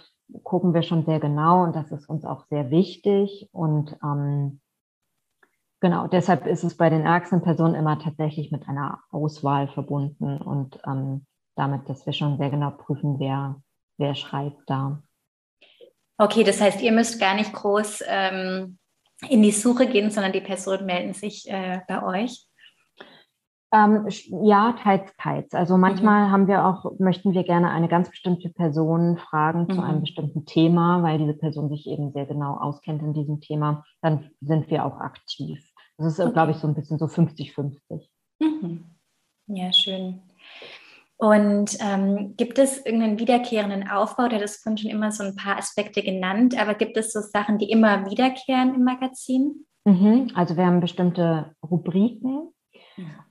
gucken 0.43 0.73
wir 0.73 0.83
schon 0.83 1.05
sehr 1.05 1.19
genau 1.19 1.63
und 1.63 1.75
das 1.75 1.91
ist 1.91 2.09
uns 2.09 2.25
auch 2.25 2.45
sehr 2.47 2.71
wichtig. 2.71 3.49
Und 3.51 3.95
ähm, 4.03 4.59
genau, 5.79 6.07
deshalb 6.07 6.45
ist 6.47 6.63
es 6.63 6.77
bei 6.77 6.89
den 6.89 7.05
ärgsten 7.05 7.41
Personen 7.41 7.75
immer 7.75 7.99
tatsächlich 7.99 8.51
mit 8.51 8.67
einer 8.67 8.99
Auswahl 9.11 9.67
verbunden 9.67 10.37
und 10.37 10.79
ähm, 10.85 11.25
damit, 11.55 11.87
dass 11.89 12.05
wir 12.05 12.13
schon 12.13 12.37
sehr 12.37 12.49
genau 12.49 12.71
prüfen, 12.71 13.19
wer, 13.19 13.61
wer 13.97 14.15
schreibt 14.15 14.69
da. 14.69 15.01
Okay, 16.17 16.43
das 16.43 16.61
heißt, 16.61 16.81
ihr 16.81 16.91
müsst 16.91 17.19
gar 17.19 17.35
nicht 17.35 17.53
groß 17.53 18.03
ähm, 18.07 18.77
in 19.29 19.41
die 19.41 19.51
Suche 19.51 19.87
gehen, 19.87 20.11
sondern 20.11 20.33
die 20.33 20.41
Personen 20.41 20.85
melden 20.85 21.13
sich 21.13 21.49
äh, 21.49 21.81
bei 21.87 22.03
euch. 22.03 22.45
Ähm, 23.75 24.07
ja, 24.43 24.73
teils, 24.81 25.11
teils. 25.17 25.53
Also 25.53 25.75
manchmal 25.75 26.27
mhm. 26.27 26.31
haben 26.31 26.47
wir 26.47 26.65
auch, 26.65 26.97
möchten 26.97 27.33
wir 27.33 27.43
gerne 27.43 27.71
eine 27.71 27.89
ganz 27.89 28.09
bestimmte 28.09 28.49
Person 28.49 29.17
fragen 29.17 29.63
mhm. 29.63 29.73
zu 29.73 29.81
einem 29.81 29.97
mhm. 29.97 30.01
bestimmten 30.01 30.45
Thema, 30.45 31.03
weil 31.03 31.17
diese 31.17 31.33
Person 31.33 31.67
sich 31.67 31.85
eben 31.87 32.13
sehr 32.13 32.25
genau 32.25 32.55
auskennt 32.55 33.01
in 33.01 33.13
diesem 33.13 33.41
Thema. 33.41 33.83
Dann 34.01 34.29
sind 34.39 34.69
wir 34.69 34.85
auch 34.85 34.99
aktiv. 34.99 35.59
Das 35.97 36.07
ist, 36.07 36.19
okay. 36.21 36.31
glaube 36.31 36.51
ich, 36.51 36.57
so 36.57 36.67
ein 36.67 36.75
bisschen 36.75 36.97
so 36.97 37.05
50-50. 37.05 38.07
Mhm. 38.39 38.85
Ja, 39.47 39.73
schön. 39.73 40.21
Und 41.17 41.77
ähm, 41.81 42.35
gibt 42.37 42.57
es 42.57 42.85
irgendeinen 42.85 43.19
wiederkehrenden 43.19 43.89
Aufbau? 43.89 44.27
Der 44.27 44.37
hat 44.37 44.43
das 44.43 44.57
vorhin 44.57 44.77
schon 44.77 44.91
immer 44.91 45.11
so 45.11 45.23
ein 45.23 45.35
paar 45.35 45.57
Aspekte 45.57 46.01
genannt, 46.01 46.59
aber 46.59 46.75
gibt 46.75 46.95
es 46.95 47.11
so 47.11 47.19
Sachen, 47.19 47.57
die 47.57 47.69
immer 47.69 48.09
wiederkehren 48.09 48.73
im 48.73 48.83
Magazin? 48.83 49.65
Mhm. 49.85 50.31
Also 50.33 50.55
wir 50.55 50.65
haben 50.65 50.79
bestimmte 50.79 51.55
Rubriken, 51.63 52.53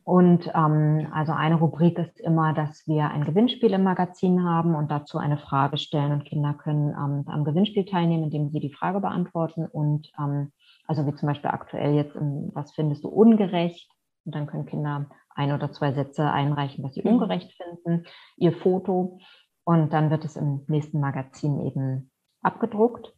und 0.05 0.51
ähm, 0.55 1.09
also 1.13 1.33
eine 1.33 1.57
Rubrik 1.57 1.99
ist 1.99 2.21
immer, 2.21 2.53
dass 2.53 2.87
wir 2.87 3.11
ein 3.11 3.25
Gewinnspiel 3.25 3.73
im 3.73 3.83
Magazin 3.83 4.45
haben 4.45 4.75
und 4.75 4.91
dazu 4.91 5.19
eine 5.19 5.39
Frage 5.39 5.79
stellen 5.79 6.13
und 6.13 6.25
Kinder 6.25 6.55
können 6.55 6.91
ähm, 6.91 7.25
am 7.27 7.45
Gewinnspiel 7.45 7.85
teilnehmen, 7.85 8.25
indem 8.25 8.51
sie 8.51 8.61
die 8.61 8.73
Frage 8.73 9.01
beantworten 9.01 9.67
und 9.67 10.11
ähm, 10.19 10.53
also 10.87 11.07
wie 11.07 11.15
zum 11.15 11.29
Beispiel 11.29 11.51
aktuell 11.51 11.95
jetzt, 11.95 12.15
was 12.15 12.73
findest 12.73 13.05
du 13.05 13.09
ungerecht? 13.09 13.91
Und 14.27 14.35
dann 14.35 14.47
können 14.47 14.67
Kinder 14.67 15.07
ein 15.35 15.53
oder 15.53 15.73
zwei 15.73 15.93
Sätze 15.93 16.31
einreichen, 16.31 16.85
was 16.85 16.95
sie 16.95 17.03
mhm. 17.03 17.15
ungerecht 17.15 17.53
finden, 17.53 18.05
ihr 18.37 18.53
Foto 18.53 19.19
und 19.65 19.93
dann 19.93 20.11
wird 20.11 20.25
es 20.25 20.37
im 20.37 20.65
nächsten 20.69 21.01
Magazin 21.01 21.61
eben 21.67 22.11
abgedruckt. 22.43 23.15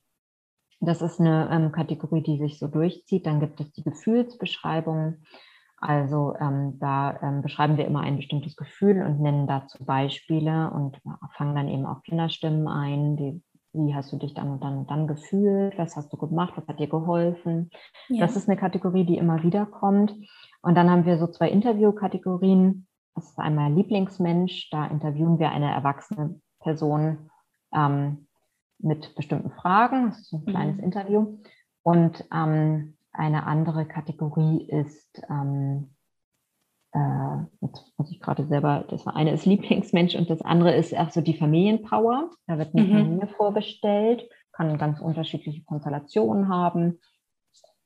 Das 0.80 1.02
ist 1.02 1.20
eine 1.20 1.48
ähm, 1.50 1.72
Kategorie, 1.72 2.22
die 2.22 2.38
sich 2.38 2.58
so 2.58 2.68
durchzieht. 2.68 3.26
Dann 3.26 3.40
gibt 3.40 3.60
es 3.60 3.72
die 3.72 3.82
Gefühlsbeschreibung. 3.82 5.22
Also 5.86 6.34
ähm, 6.40 6.80
da 6.80 7.16
ähm, 7.22 7.42
beschreiben 7.42 7.76
wir 7.76 7.86
immer 7.86 8.00
ein 8.00 8.16
bestimmtes 8.16 8.56
Gefühl 8.56 9.02
und 9.02 9.20
nennen 9.20 9.46
dazu 9.46 9.84
Beispiele 9.84 10.68
und 10.72 11.00
fangen 11.36 11.54
dann 11.54 11.68
eben 11.68 11.86
auch 11.86 12.02
Kinderstimmen 12.02 12.66
ein. 12.66 13.16
Die, 13.16 13.40
wie 13.72 13.94
hast 13.94 14.12
du 14.12 14.16
dich 14.16 14.34
dann 14.34 14.50
und 14.50 14.64
dann 14.64 14.78
und 14.78 14.90
dann 14.90 15.06
gefühlt? 15.06 15.78
Was 15.78 15.94
hast 15.94 16.12
du 16.12 16.16
gemacht? 16.16 16.54
Was 16.56 16.66
hat 16.66 16.80
dir 16.80 16.88
geholfen? 16.88 17.70
Ja. 18.08 18.26
Das 18.26 18.34
ist 18.34 18.48
eine 18.48 18.58
Kategorie, 18.58 19.04
die 19.04 19.16
immer 19.16 19.44
wieder 19.44 19.64
kommt. 19.64 20.12
Und 20.60 20.74
dann 20.74 20.90
haben 20.90 21.04
wir 21.04 21.18
so 21.18 21.28
zwei 21.28 21.50
Interviewkategorien. 21.50 22.88
Das 23.14 23.30
ist 23.30 23.38
einmal 23.38 23.72
Lieblingsmensch. 23.72 24.70
Da 24.70 24.86
interviewen 24.86 25.38
wir 25.38 25.52
eine 25.52 25.70
erwachsene 25.70 26.40
Person 26.58 27.30
ähm, 27.72 28.26
mit 28.80 29.14
bestimmten 29.14 29.52
Fragen. 29.52 30.08
Das 30.08 30.18
ist 30.18 30.32
ein 30.32 30.46
kleines 30.46 30.78
mhm. 30.78 30.84
Interview. 30.84 31.38
Und 31.84 32.24
ähm, 32.34 32.96
eine 33.16 33.46
andere 33.46 33.86
Kategorie 33.86 34.68
ist, 34.68 35.22
ähm, 35.28 35.94
äh, 36.92 37.38
jetzt 37.60 37.92
muss 37.98 38.10
ich 38.10 38.20
gerade 38.20 38.46
selber, 38.46 38.84
das 38.88 39.06
eine 39.06 39.32
ist 39.32 39.46
Lieblingsmensch 39.46 40.14
und 40.14 40.30
das 40.30 40.42
andere 40.42 40.74
ist 40.74 40.96
auch 40.96 41.10
so 41.10 41.20
die 41.20 41.36
Familienpower. 41.36 42.30
Da 42.46 42.58
wird 42.58 42.74
eine 42.74 42.86
mhm. 42.86 42.92
Familie 42.92 43.28
vorgestellt, 43.28 44.28
kann 44.52 44.78
ganz 44.78 45.00
unterschiedliche 45.00 45.62
Konstellationen 45.64 46.48
haben. 46.48 47.00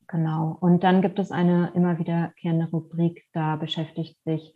Genau. 0.06 0.56
Und 0.60 0.82
dann 0.82 1.02
gibt 1.02 1.18
es 1.18 1.30
eine 1.30 1.70
immer 1.74 1.98
wiederkehrende 1.98 2.68
Rubrik, 2.70 3.24
da 3.32 3.56
beschäftigt 3.56 4.22
sich 4.24 4.54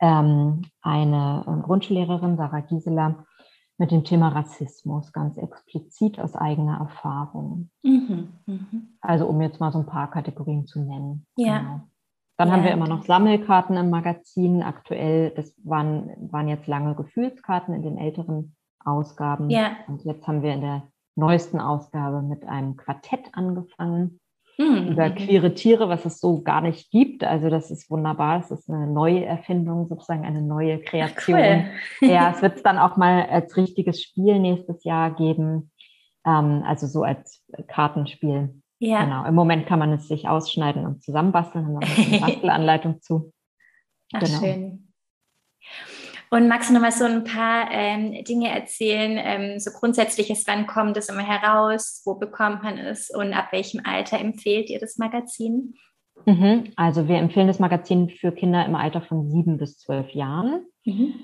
ähm, 0.00 0.62
eine 0.80 1.44
äh, 1.46 1.62
Grundschullehrerin, 1.62 2.36
Sarah 2.36 2.60
Gisela, 2.60 3.24
mit 3.78 3.92
dem 3.92 4.04
Thema 4.04 4.28
Rassismus 4.28 5.12
ganz 5.12 5.36
explizit 5.36 6.18
aus 6.18 6.34
eigener 6.34 6.78
Erfahrung. 6.78 7.70
Mhm, 7.82 8.28
mh. 8.46 8.58
Also 9.00 9.26
um 9.26 9.40
jetzt 9.40 9.60
mal 9.60 9.72
so 9.72 9.78
ein 9.78 9.86
paar 9.86 10.10
Kategorien 10.10 10.66
zu 10.66 10.80
nennen. 10.80 11.26
Ja. 11.36 11.58
Genau. 11.58 11.80
Dann 12.36 12.48
ja. 12.48 12.54
haben 12.54 12.64
wir 12.64 12.72
immer 12.72 12.88
noch 12.88 13.04
Sammelkarten 13.04 13.76
im 13.76 13.90
Magazin. 13.90 14.62
Aktuell, 14.62 15.30
das 15.30 15.54
waren, 15.64 16.10
waren 16.32 16.48
jetzt 16.48 16.66
lange 16.66 16.94
Gefühlskarten 16.94 17.74
in 17.74 17.82
den 17.82 17.98
älteren 17.98 18.56
Ausgaben. 18.84 19.50
Ja. 19.50 19.76
Und 19.86 20.04
jetzt 20.04 20.26
haben 20.26 20.42
wir 20.42 20.54
in 20.54 20.60
der 20.60 20.82
neuesten 21.16 21.60
Ausgabe 21.60 22.22
mit 22.22 22.46
einem 22.46 22.76
Quartett 22.76 23.30
angefangen 23.32 24.20
mhm. 24.58 24.88
über 24.88 25.10
queere 25.10 25.54
Tiere, 25.54 25.88
was 25.88 26.04
es 26.04 26.20
so 26.20 26.42
gar 26.42 26.60
nicht 26.60 26.90
gibt. 26.90 27.24
Also 27.24 27.48
das 27.48 27.70
ist 27.70 27.90
wunderbar. 27.90 28.40
Es 28.40 28.50
ist 28.50 28.68
eine 28.68 28.86
neue 28.86 29.24
Erfindung, 29.24 29.88
sozusagen 29.88 30.24
eine 30.24 30.42
neue 30.42 30.80
Kreation. 30.80 31.38
Ach, 31.38 32.02
cool. 32.02 32.08
ja, 32.08 32.30
es 32.34 32.42
wird 32.42 32.56
es 32.56 32.62
dann 32.62 32.78
auch 32.78 32.96
mal 32.96 33.26
als 33.26 33.56
richtiges 33.56 34.02
Spiel 34.02 34.38
nächstes 34.38 34.84
Jahr 34.84 35.14
geben. 35.14 35.70
Ähm, 36.26 36.62
also 36.66 36.86
so 36.86 37.02
als 37.02 37.44
Kartenspiel. 37.68 38.60
Ja. 38.80 39.04
Genau. 39.04 39.24
Im 39.24 39.34
Moment 39.34 39.66
kann 39.66 39.78
man 39.78 39.92
es 39.92 40.08
sich 40.08 40.28
ausschneiden 40.28 40.86
und 40.86 41.02
zusammenbasteln. 41.02 41.64
Haben 41.64 41.80
wir 41.80 41.88
eine 41.88 42.20
Bastelanleitung 42.26 43.00
zu. 43.00 43.32
Ach, 44.12 44.20
genau. 44.20 44.38
schön. 44.38 44.87
Und 46.30 46.48
magst 46.48 46.68
du 46.68 46.74
noch 46.74 46.82
mal 46.82 46.92
so 46.92 47.04
ein 47.04 47.24
paar 47.24 47.70
ähm, 47.70 48.22
Dinge 48.24 48.50
erzählen, 48.50 49.18
ähm, 49.18 49.58
so 49.58 49.70
grundsätzliches, 49.70 50.46
wann 50.46 50.66
kommt 50.66 50.96
es 50.96 51.08
immer 51.08 51.22
heraus, 51.22 52.02
wo 52.04 52.16
bekommt 52.16 52.62
man 52.62 52.78
es 52.78 53.10
und 53.10 53.32
ab 53.32 53.48
welchem 53.52 53.80
Alter 53.84 54.18
empfehlt 54.18 54.68
ihr 54.68 54.78
das 54.78 54.98
Magazin? 54.98 55.74
Mhm. 56.26 56.72
Also 56.76 57.08
wir 57.08 57.16
empfehlen 57.16 57.46
das 57.46 57.60
Magazin 57.60 58.10
für 58.10 58.32
Kinder 58.32 58.66
im 58.66 58.74
Alter 58.74 59.00
von 59.00 59.30
sieben 59.30 59.56
bis 59.56 59.78
zwölf 59.78 60.10
Jahren. 60.10 60.66
Mhm. 60.84 61.14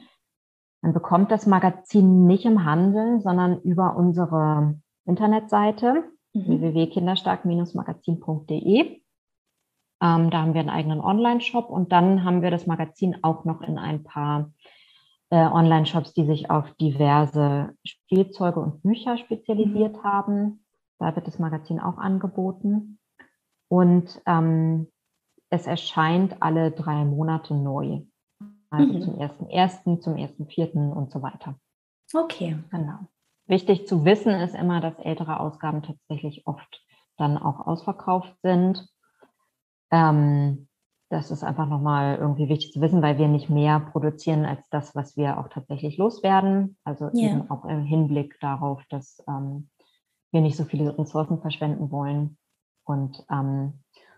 Man 0.81 0.93
bekommt 0.93 1.31
das 1.31 1.47
Magazin 1.47 2.27
nicht 2.27 2.45
im 2.45 2.65
Handel, 2.65 3.21
sondern 3.21 3.61
über 3.63 3.97
unsere 3.97 4.75
Internetseite 5.07 6.05
mhm. 6.33 6.61
www.kinderstark-magazin.de. 6.61 9.01
Ähm, 10.03 10.31
da 10.31 10.43
haben 10.43 10.55
wir 10.55 10.61
einen 10.61 10.71
eigenen 10.71 11.01
Online-Shop 11.01 11.71
und 11.71 11.93
dann 11.93 12.25
haben 12.25 12.43
wir 12.43 12.51
das 12.51 12.67
Magazin 12.67 13.17
auch 13.23 13.45
noch 13.45 13.63
in 13.63 13.79
ein 13.79 14.03
paar 14.03 14.51
Online-Shops, 15.37 16.13
die 16.15 16.27
sich 16.27 16.51
auf 16.51 16.73
diverse 16.75 17.75
Spielzeuge 17.85 18.61
und 18.61 18.83
Bücher 18.83 19.17
spezialisiert 19.17 19.97
mhm. 19.97 20.03
haben. 20.03 20.65
Da 20.99 21.15
wird 21.15 21.27
das 21.27 21.39
Magazin 21.39 21.81
auch 21.81 21.99
angeboten. 21.99 22.99
Und 23.69 24.21
ähm, 24.27 24.89
es 25.51 25.67
erscheint 25.67 26.43
alle 26.43 26.71
drei 26.71 27.05
Monate 27.05 27.55
neu. 27.55 28.03
Also 28.71 28.93
mhm. 28.93 29.03
zum 29.03 29.19
ersten 29.19 29.49
ersten, 29.49 30.01
zum 30.01 30.17
ersten 30.17 30.47
vierten 30.47 30.93
und 30.93 31.11
so 31.11 31.23
weiter. 31.23 31.57
Okay. 32.13 32.59
Genau. 32.71 32.99
Wichtig 33.47 33.87
zu 33.87 34.05
wissen 34.05 34.33
ist 34.33 34.55
immer, 34.55 34.81
dass 34.81 34.99
ältere 34.99 35.41
Ausgaben 35.41 35.83
tatsächlich 35.83 36.47
oft 36.47 36.83
dann 37.17 37.39
auch 37.39 37.67
ausverkauft 37.67 38.35
sind. 38.43 38.89
Ähm, 39.91 40.69
das 41.15 41.31
ist 41.31 41.45
einfach 41.45 41.69
nochmal 41.69 42.17
irgendwie 42.17 42.49
wichtig 42.49 42.73
zu 42.73 42.81
wissen, 42.81 43.01
weil 43.01 43.19
wir 43.19 43.29
nicht 43.29 43.49
mehr 43.49 43.79
produzieren 43.79 44.45
als 44.45 44.69
das, 44.71 44.97
was 44.97 45.17
wir 45.17 45.39
auch 45.39 45.49
tatsächlich 45.49 45.97
loswerden. 45.97 46.77
Also 46.83 47.09
ja. 47.13 47.31
eben 47.31 47.51
auch 47.53 47.65
im 47.67 47.85
Hinblick 47.85 48.37
darauf, 48.41 48.83
dass 48.91 49.23
ähm, 49.29 49.69
wir 50.33 50.41
nicht 50.41 50.57
so 50.57 50.65
viele 50.65 50.99
Ressourcen 50.99 51.41
verschwenden 51.41 51.93
wollen. 51.93 52.37
Und 52.83 53.25
ähm, 53.31 53.75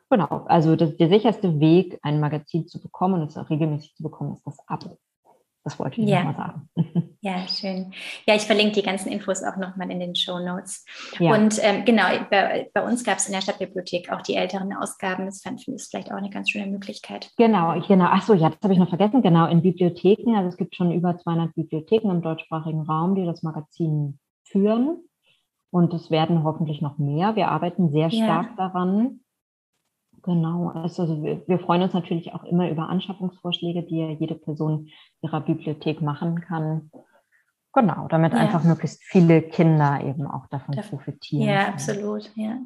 genau, 0.09 0.47
also 0.47 0.75
das, 0.75 0.97
der 0.97 1.11
sicherste 1.11 1.61
Weg, 1.61 1.99
ein 2.03 2.19
Magazin 2.19 2.67
zu 2.67 2.81
bekommen 2.81 3.21
und 3.21 3.29
es 3.29 3.37
auch 3.37 3.51
regelmäßig 3.51 3.95
zu 3.95 4.03
bekommen, 4.03 4.33
ist 4.33 4.47
das 4.47 4.59
Abo. 4.67 4.97
Das 5.67 5.81
wollte 5.81 6.01
ich 6.01 6.09
ja. 6.09 6.23
nochmal 6.23 6.37
sagen. 6.37 6.69
Ja, 7.23 7.49
schön. 7.49 7.93
Ja, 8.25 8.37
ich 8.37 8.43
verlinke 8.43 8.75
die 8.75 8.83
ganzen 8.83 9.11
Infos 9.11 9.43
auch 9.43 9.57
nochmal 9.57 9.91
in 9.91 9.99
den 9.99 10.15
Show 10.15 10.39
Notes. 10.39 10.85
Ja. 11.19 11.35
Und 11.35 11.59
ähm, 11.61 11.85
genau, 11.85 12.05
bei, 12.31 12.71
bei 12.73 12.87
uns 12.87 13.03
gab 13.03 13.19
es 13.19 13.27
in 13.27 13.33
der 13.33 13.41
Stadtbibliothek 13.41 14.13
auch 14.13 14.23
die 14.23 14.37
älteren 14.37 14.73
Ausgaben. 14.73 15.27
Das 15.27 15.43
fand 15.43 15.61
ich 15.61 15.89
vielleicht 15.91 16.13
auch 16.13 16.17
eine 16.17 16.31
ganz 16.31 16.51
schöne 16.51 16.69
Möglichkeit. 16.69 17.33
Genau, 17.37 17.81
genau. 17.89 18.05
Ach 18.11 18.23
so, 18.23 18.33
ja, 18.33 18.51
das 18.51 18.61
habe 18.63 18.75
ich 18.75 18.79
noch 18.79 18.91
vergessen. 18.91 19.23
Genau, 19.23 19.47
in 19.49 19.61
Bibliotheken. 19.61 20.37
Also 20.37 20.51
es 20.51 20.57
gibt 20.57 20.77
schon 20.77 20.93
über 20.93 21.19
200 21.19 21.53
Bibliotheken 21.57 22.11
im 22.11 22.23
deutschsprachigen 22.23 22.83
Raum, 22.83 23.17
die 23.17 23.25
das 23.25 23.43
Magazin 23.43 24.21
führen. 24.45 24.99
Und 25.73 25.93
es 25.95 26.13
werden 26.13 26.45
hoffentlich 26.45 26.81
noch 26.81 26.99
mehr. 26.99 27.35
Wir 27.35 27.49
arbeiten 27.49 27.91
sehr 27.91 28.13
stark 28.13 28.51
ja. 28.51 28.55
daran. 28.57 29.21
Genau, 30.27 30.71
also 30.71 31.23
wir, 31.23 31.47
wir, 31.47 31.61
freuen 31.61 31.83
uns 31.83 31.95
natürlich 31.95 32.35
auch 32.35 32.43
immer 32.43 32.69
über 32.69 32.89
Anschaffungsvorschläge, 32.89 33.85
die 33.85 33.99
ja 33.99 34.09
jede 34.09 34.35
Person 34.35 34.89
ihrer 35.23 35.41
Bibliothek 35.41 36.03
machen 36.03 36.41
kann. 36.41 36.91
Genau, 37.73 38.09
damit 38.09 38.33
ja. 38.33 38.41
einfach 38.41 38.65
möglichst 38.65 39.05
viele 39.05 39.41
Kinder 39.41 40.01
eben 40.03 40.27
auch 40.27 40.49
davon 40.49 40.75
profitieren. 40.75 41.49
Ja, 41.49 41.69
absolut, 41.69 42.29
ja. 42.35 42.59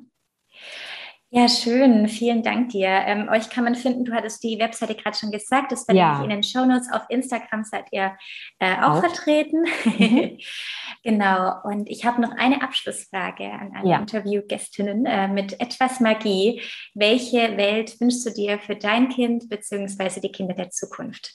Ja, 1.33 1.47
schön. 1.49 2.09
Vielen 2.09 2.43
Dank 2.43 2.71
dir. 2.71 2.89
Ähm, 2.89 3.29
euch 3.29 3.51
kann 3.51 3.63
man 3.63 3.77
finden, 3.77 4.05
du 4.05 4.13
hattest 4.13 4.43
die 4.43 4.59
Webseite 4.59 4.97
gerade 4.97 5.17
schon 5.17 5.31
gesagt, 5.31 5.71
das 5.71 5.85
verlinke 5.85 6.09
ja. 6.09 6.19
ich 6.19 6.25
in 6.25 6.31
den 6.31 6.43
Shownotes. 6.43 6.91
Auf 6.93 7.03
Instagram 7.09 7.63
seid 7.63 7.85
ihr 7.93 8.17
äh, 8.59 8.75
auch, 8.83 8.97
auch, 8.97 8.99
vertreten. 8.99 9.65
Mhm. 9.85 10.39
genau. 11.05 11.63
Und 11.63 11.89
ich 11.89 12.05
habe 12.05 12.21
noch 12.21 12.33
eine 12.37 12.63
Abschlussfrage 12.63 13.45
an 13.45 13.71
alle 13.77 13.91
ja. 13.91 13.99
Interviewgästinnen 13.99 15.07
äh, 15.07 15.29
mit 15.29 15.61
etwas 15.61 16.01
Magie. 16.01 16.63
Welche 16.95 17.57
Welt 17.57 18.01
wünschst 18.01 18.27
du 18.27 18.31
dir 18.31 18.59
für 18.59 18.75
dein 18.75 19.09
Kind 19.09 19.49
bzw. 19.49 20.19
die 20.19 20.33
Kinder 20.33 20.55
der 20.55 20.71
Zukunft? 20.71 21.33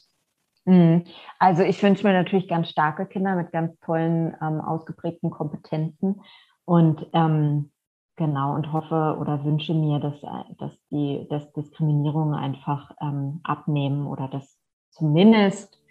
Mhm. 0.66 1.06
Also 1.40 1.64
ich 1.64 1.82
wünsche 1.82 2.06
mir 2.06 2.12
natürlich 2.12 2.50
ganz 2.50 2.68
starke 2.68 3.06
Kinder 3.06 3.36
mit 3.36 3.54
ganz 3.54 3.80
tollen, 3.80 4.36
ähm, 4.42 4.60
ausgeprägten 4.60 5.30
Kompetenzen. 5.30 6.22
Und 6.66 7.08
ähm, 7.14 7.72
Genau, 8.18 8.56
und 8.56 8.72
hoffe 8.72 9.18
oder 9.20 9.44
wünsche 9.44 9.74
mir, 9.74 10.00
dass, 10.00 10.24
äh, 10.24 10.56
dass 10.58 10.72
die 10.90 11.28
dass 11.30 11.52
Diskriminierungen 11.52 12.34
einfach 12.34 12.92
ähm, 13.02 13.42
abnehmen 13.44 14.08
oder 14.08 14.30
dass 14.30 14.58
zumindest, 14.90 15.82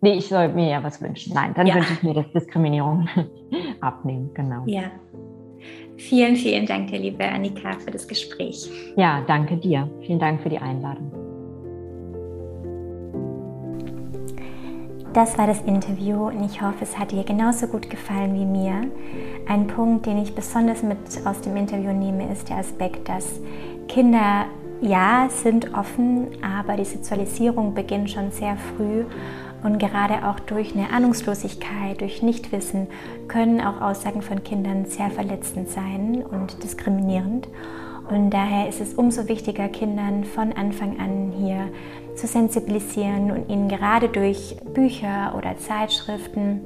nee, 0.00 0.14
ich 0.14 0.28
soll 0.28 0.48
mir 0.48 0.70
ja 0.70 0.82
was 0.82 1.02
wünschen. 1.02 1.34
Nein, 1.34 1.52
dann 1.54 1.66
ja. 1.66 1.74
wünsche 1.74 1.92
ich 1.92 2.02
mir, 2.02 2.14
dass 2.14 2.30
Diskriminierungen 2.32 3.08
abnehmen, 3.82 4.30
genau. 4.32 4.62
Ja. 4.66 4.90
Vielen, 5.98 6.36
vielen 6.36 6.64
Dank 6.64 6.90
liebe 6.90 7.24
Annika, 7.24 7.72
für 7.72 7.90
das 7.90 8.06
Gespräch. 8.06 8.70
Ja, 8.96 9.22
danke 9.26 9.56
dir. 9.56 9.90
Vielen 10.00 10.20
Dank 10.20 10.40
für 10.40 10.48
die 10.48 10.58
Einladung. 10.58 11.27
Das 15.18 15.36
war 15.36 15.48
das 15.48 15.60
Interview 15.62 16.28
und 16.28 16.44
ich 16.44 16.62
hoffe, 16.62 16.76
es 16.82 16.96
hat 16.96 17.10
dir 17.10 17.24
genauso 17.24 17.66
gut 17.66 17.90
gefallen 17.90 18.34
wie 18.34 18.44
mir. 18.44 18.88
Ein 19.48 19.66
Punkt, 19.66 20.06
den 20.06 20.22
ich 20.22 20.32
besonders 20.32 20.84
mit 20.84 20.96
aus 21.24 21.40
dem 21.40 21.56
Interview 21.56 21.92
nehme, 21.92 22.30
ist 22.30 22.48
der 22.48 22.58
Aspekt, 22.58 23.08
dass 23.08 23.24
Kinder 23.88 24.44
ja 24.80 25.28
sind 25.28 25.74
offen, 25.74 26.28
aber 26.40 26.76
die 26.76 26.84
Sexualisierung 26.84 27.74
beginnt 27.74 28.12
schon 28.12 28.30
sehr 28.30 28.56
früh 28.56 29.06
und 29.64 29.80
gerade 29.80 30.24
auch 30.24 30.38
durch 30.38 30.76
eine 30.76 30.88
Ahnungslosigkeit, 30.92 32.00
durch 32.00 32.22
Nichtwissen 32.22 32.86
können 33.26 33.60
auch 33.60 33.80
Aussagen 33.80 34.22
von 34.22 34.44
Kindern 34.44 34.84
sehr 34.84 35.10
verletzend 35.10 35.68
sein 35.68 36.22
und 36.30 36.62
diskriminierend. 36.62 37.48
Und 38.08 38.30
daher 38.30 38.68
ist 38.68 38.80
es 38.80 38.94
umso 38.94 39.28
wichtiger, 39.28 39.68
Kindern 39.68 40.22
von 40.22 40.52
Anfang 40.52 41.00
an 41.00 41.32
hier 41.36 41.68
zu 42.18 42.26
sensibilisieren 42.26 43.30
und 43.30 43.48
ihnen 43.48 43.68
gerade 43.68 44.08
durch 44.08 44.56
Bücher 44.74 45.34
oder 45.36 45.56
Zeitschriften 45.56 46.60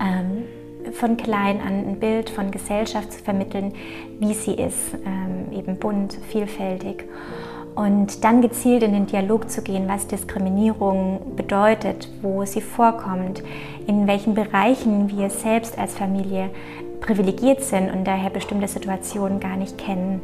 ähm, 0.00 0.92
von 0.92 1.16
klein 1.16 1.60
an 1.60 1.86
ein 1.86 2.00
Bild 2.00 2.28
von 2.28 2.50
Gesellschaft 2.50 3.12
zu 3.12 3.22
vermitteln, 3.22 3.72
wie 4.18 4.34
sie 4.34 4.54
ist, 4.54 4.94
ähm, 5.06 5.56
eben 5.56 5.76
bunt, 5.76 6.18
vielfältig. 6.28 7.04
Und 7.74 8.22
dann 8.24 8.42
gezielt 8.42 8.82
in 8.82 8.92
den 8.92 9.06
Dialog 9.06 9.48
zu 9.48 9.62
gehen, 9.62 9.88
was 9.88 10.06
Diskriminierung 10.06 11.36
bedeutet, 11.36 12.08
wo 12.20 12.44
sie 12.44 12.60
vorkommt, 12.60 13.42
in 13.86 14.06
welchen 14.06 14.34
Bereichen 14.34 15.08
wir 15.16 15.30
selbst 15.30 15.78
als 15.78 15.94
Familie 15.94 16.50
privilegiert 17.00 17.62
sind 17.62 17.90
und 17.90 18.04
daher 18.04 18.30
bestimmte 18.30 18.68
Situationen 18.68 19.40
gar 19.40 19.56
nicht 19.56 19.78
kennen. 19.78 20.20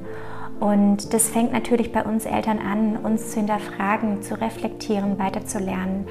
Und 0.60 1.12
das 1.14 1.28
fängt 1.28 1.52
natürlich 1.52 1.92
bei 1.92 2.02
uns 2.02 2.26
Eltern 2.26 2.58
an, 2.58 2.96
uns 2.96 3.30
zu 3.30 3.36
hinterfragen, 3.38 4.22
zu 4.22 4.40
reflektieren, 4.40 5.18
weiterzulernen. 5.18 6.06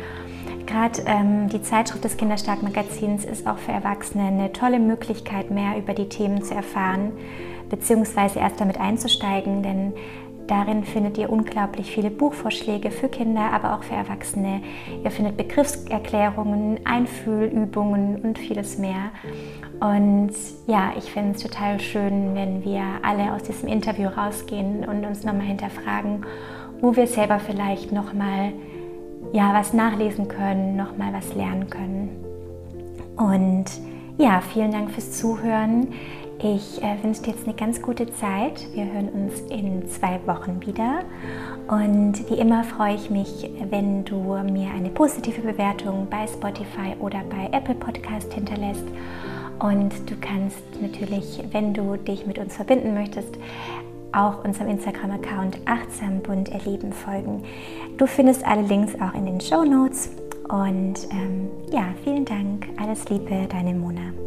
Gerade 0.65 1.01
ähm, 1.05 1.49
die 1.49 1.61
Zeitschrift 1.61 2.03
des 2.03 2.17
Kinderstark-Magazins 2.17 3.25
ist 3.25 3.47
auch 3.47 3.57
für 3.57 3.71
Erwachsene 3.71 4.25
eine 4.25 4.53
tolle 4.53 4.79
Möglichkeit, 4.79 5.49
mehr 5.49 5.77
über 5.77 5.93
die 5.93 6.09
Themen 6.09 6.43
zu 6.43 6.53
erfahren, 6.53 7.13
beziehungsweise 7.69 8.39
erst 8.39 8.59
damit 8.59 8.79
einzusteigen, 8.79 9.63
denn 9.63 9.93
Darin 10.47 10.85
findet 10.85 11.17
ihr 11.17 11.29
unglaublich 11.29 11.91
viele 11.91 12.09
Buchvorschläge 12.09 12.89
für 12.89 13.09
Kinder, 13.09 13.51
aber 13.51 13.75
auch 13.75 13.83
für 13.83 13.95
Erwachsene. 13.95 14.61
Ihr 15.03 15.11
findet 15.11 15.35
Begriffserklärungen, 15.35 16.79
Einfühlübungen 16.85 18.21
und 18.21 18.39
vieles 18.39 18.77
mehr. 18.77 19.11
Und 19.79 20.31
ja, 20.65 20.93
ich 20.97 21.11
finde 21.11 21.35
es 21.35 21.43
total 21.43 21.79
schön, 21.79 22.33
wenn 22.33 22.63
wir 22.63 22.83
alle 23.03 23.33
aus 23.33 23.43
diesem 23.43 23.69
Interview 23.69 24.07
rausgehen 24.07 24.85
und 24.85 25.05
uns 25.05 25.23
nochmal 25.23 25.45
hinterfragen, 25.45 26.25
wo 26.81 26.95
wir 26.95 27.07
selber 27.07 27.39
vielleicht 27.39 27.91
nochmal 27.91 28.53
ja, 29.33 29.53
was 29.53 29.73
nachlesen 29.73 30.27
können, 30.27 30.75
nochmal 30.75 31.13
was 31.13 31.33
lernen 31.35 31.69
können. 31.69 32.09
Und 33.17 33.65
ja, 34.17 34.41
vielen 34.41 34.71
Dank 34.71 34.91
fürs 34.91 35.11
Zuhören. 35.19 35.89
Ich 36.39 36.83
äh, 36.83 37.03
wünsche 37.03 37.23
dir 37.23 37.31
jetzt 37.31 37.47
eine 37.47 37.55
ganz 37.55 37.81
gute 37.81 38.11
Zeit. 38.13 38.67
Wir 38.73 38.85
hören 38.85 39.09
uns 39.09 39.41
in 39.49 39.87
zwei 39.89 40.19
Wochen 40.27 40.61
wieder. 40.65 40.99
Und 41.67 42.29
wie 42.29 42.35
immer 42.35 42.63
freue 42.63 42.93
ich 42.93 43.09
mich, 43.09 43.49
wenn 43.69 44.05
du 44.05 44.37
mir 44.43 44.69
eine 44.69 44.89
positive 44.89 45.41
Bewertung 45.41 46.07
bei 46.09 46.27
Spotify 46.27 46.95
oder 46.99 47.21
bei 47.29 47.49
Apple 47.57 47.75
Podcast 47.75 48.31
hinterlässt. 48.33 48.85
Und 49.59 50.09
du 50.09 50.15
kannst 50.21 50.61
natürlich, 50.81 51.43
wenn 51.51 51.73
du 51.73 51.97
dich 51.97 52.25
mit 52.25 52.37
uns 52.37 52.55
verbinden 52.55 52.93
möchtest, 52.93 53.37
auch 54.11 54.43
unserem 54.43 54.69
Instagram-Account 54.69 55.59
Achtsam 55.65 56.21
Bunt 56.21 56.49
Erleben 56.49 56.93
folgen. 56.93 57.43
Du 57.97 58.07
findest 58.07 58.45
alle 58.45 58.61
Links 58.61 58.93
auch 58.95 59.13
in 59.13 59.25
den 59.25 59.41
Show 59.41 59.63
Notes. 59.63 60.09
Und 60.49 61.07
ähm, 61.11 61.49
ja, 61.71 61.85
vielen 62.03 62.25
Dank. 62.25 62.67
Alles 62.79 63.09
Liebe, 63.09 63.47
deine 63.49 63.73
Mona. 63.73 64.26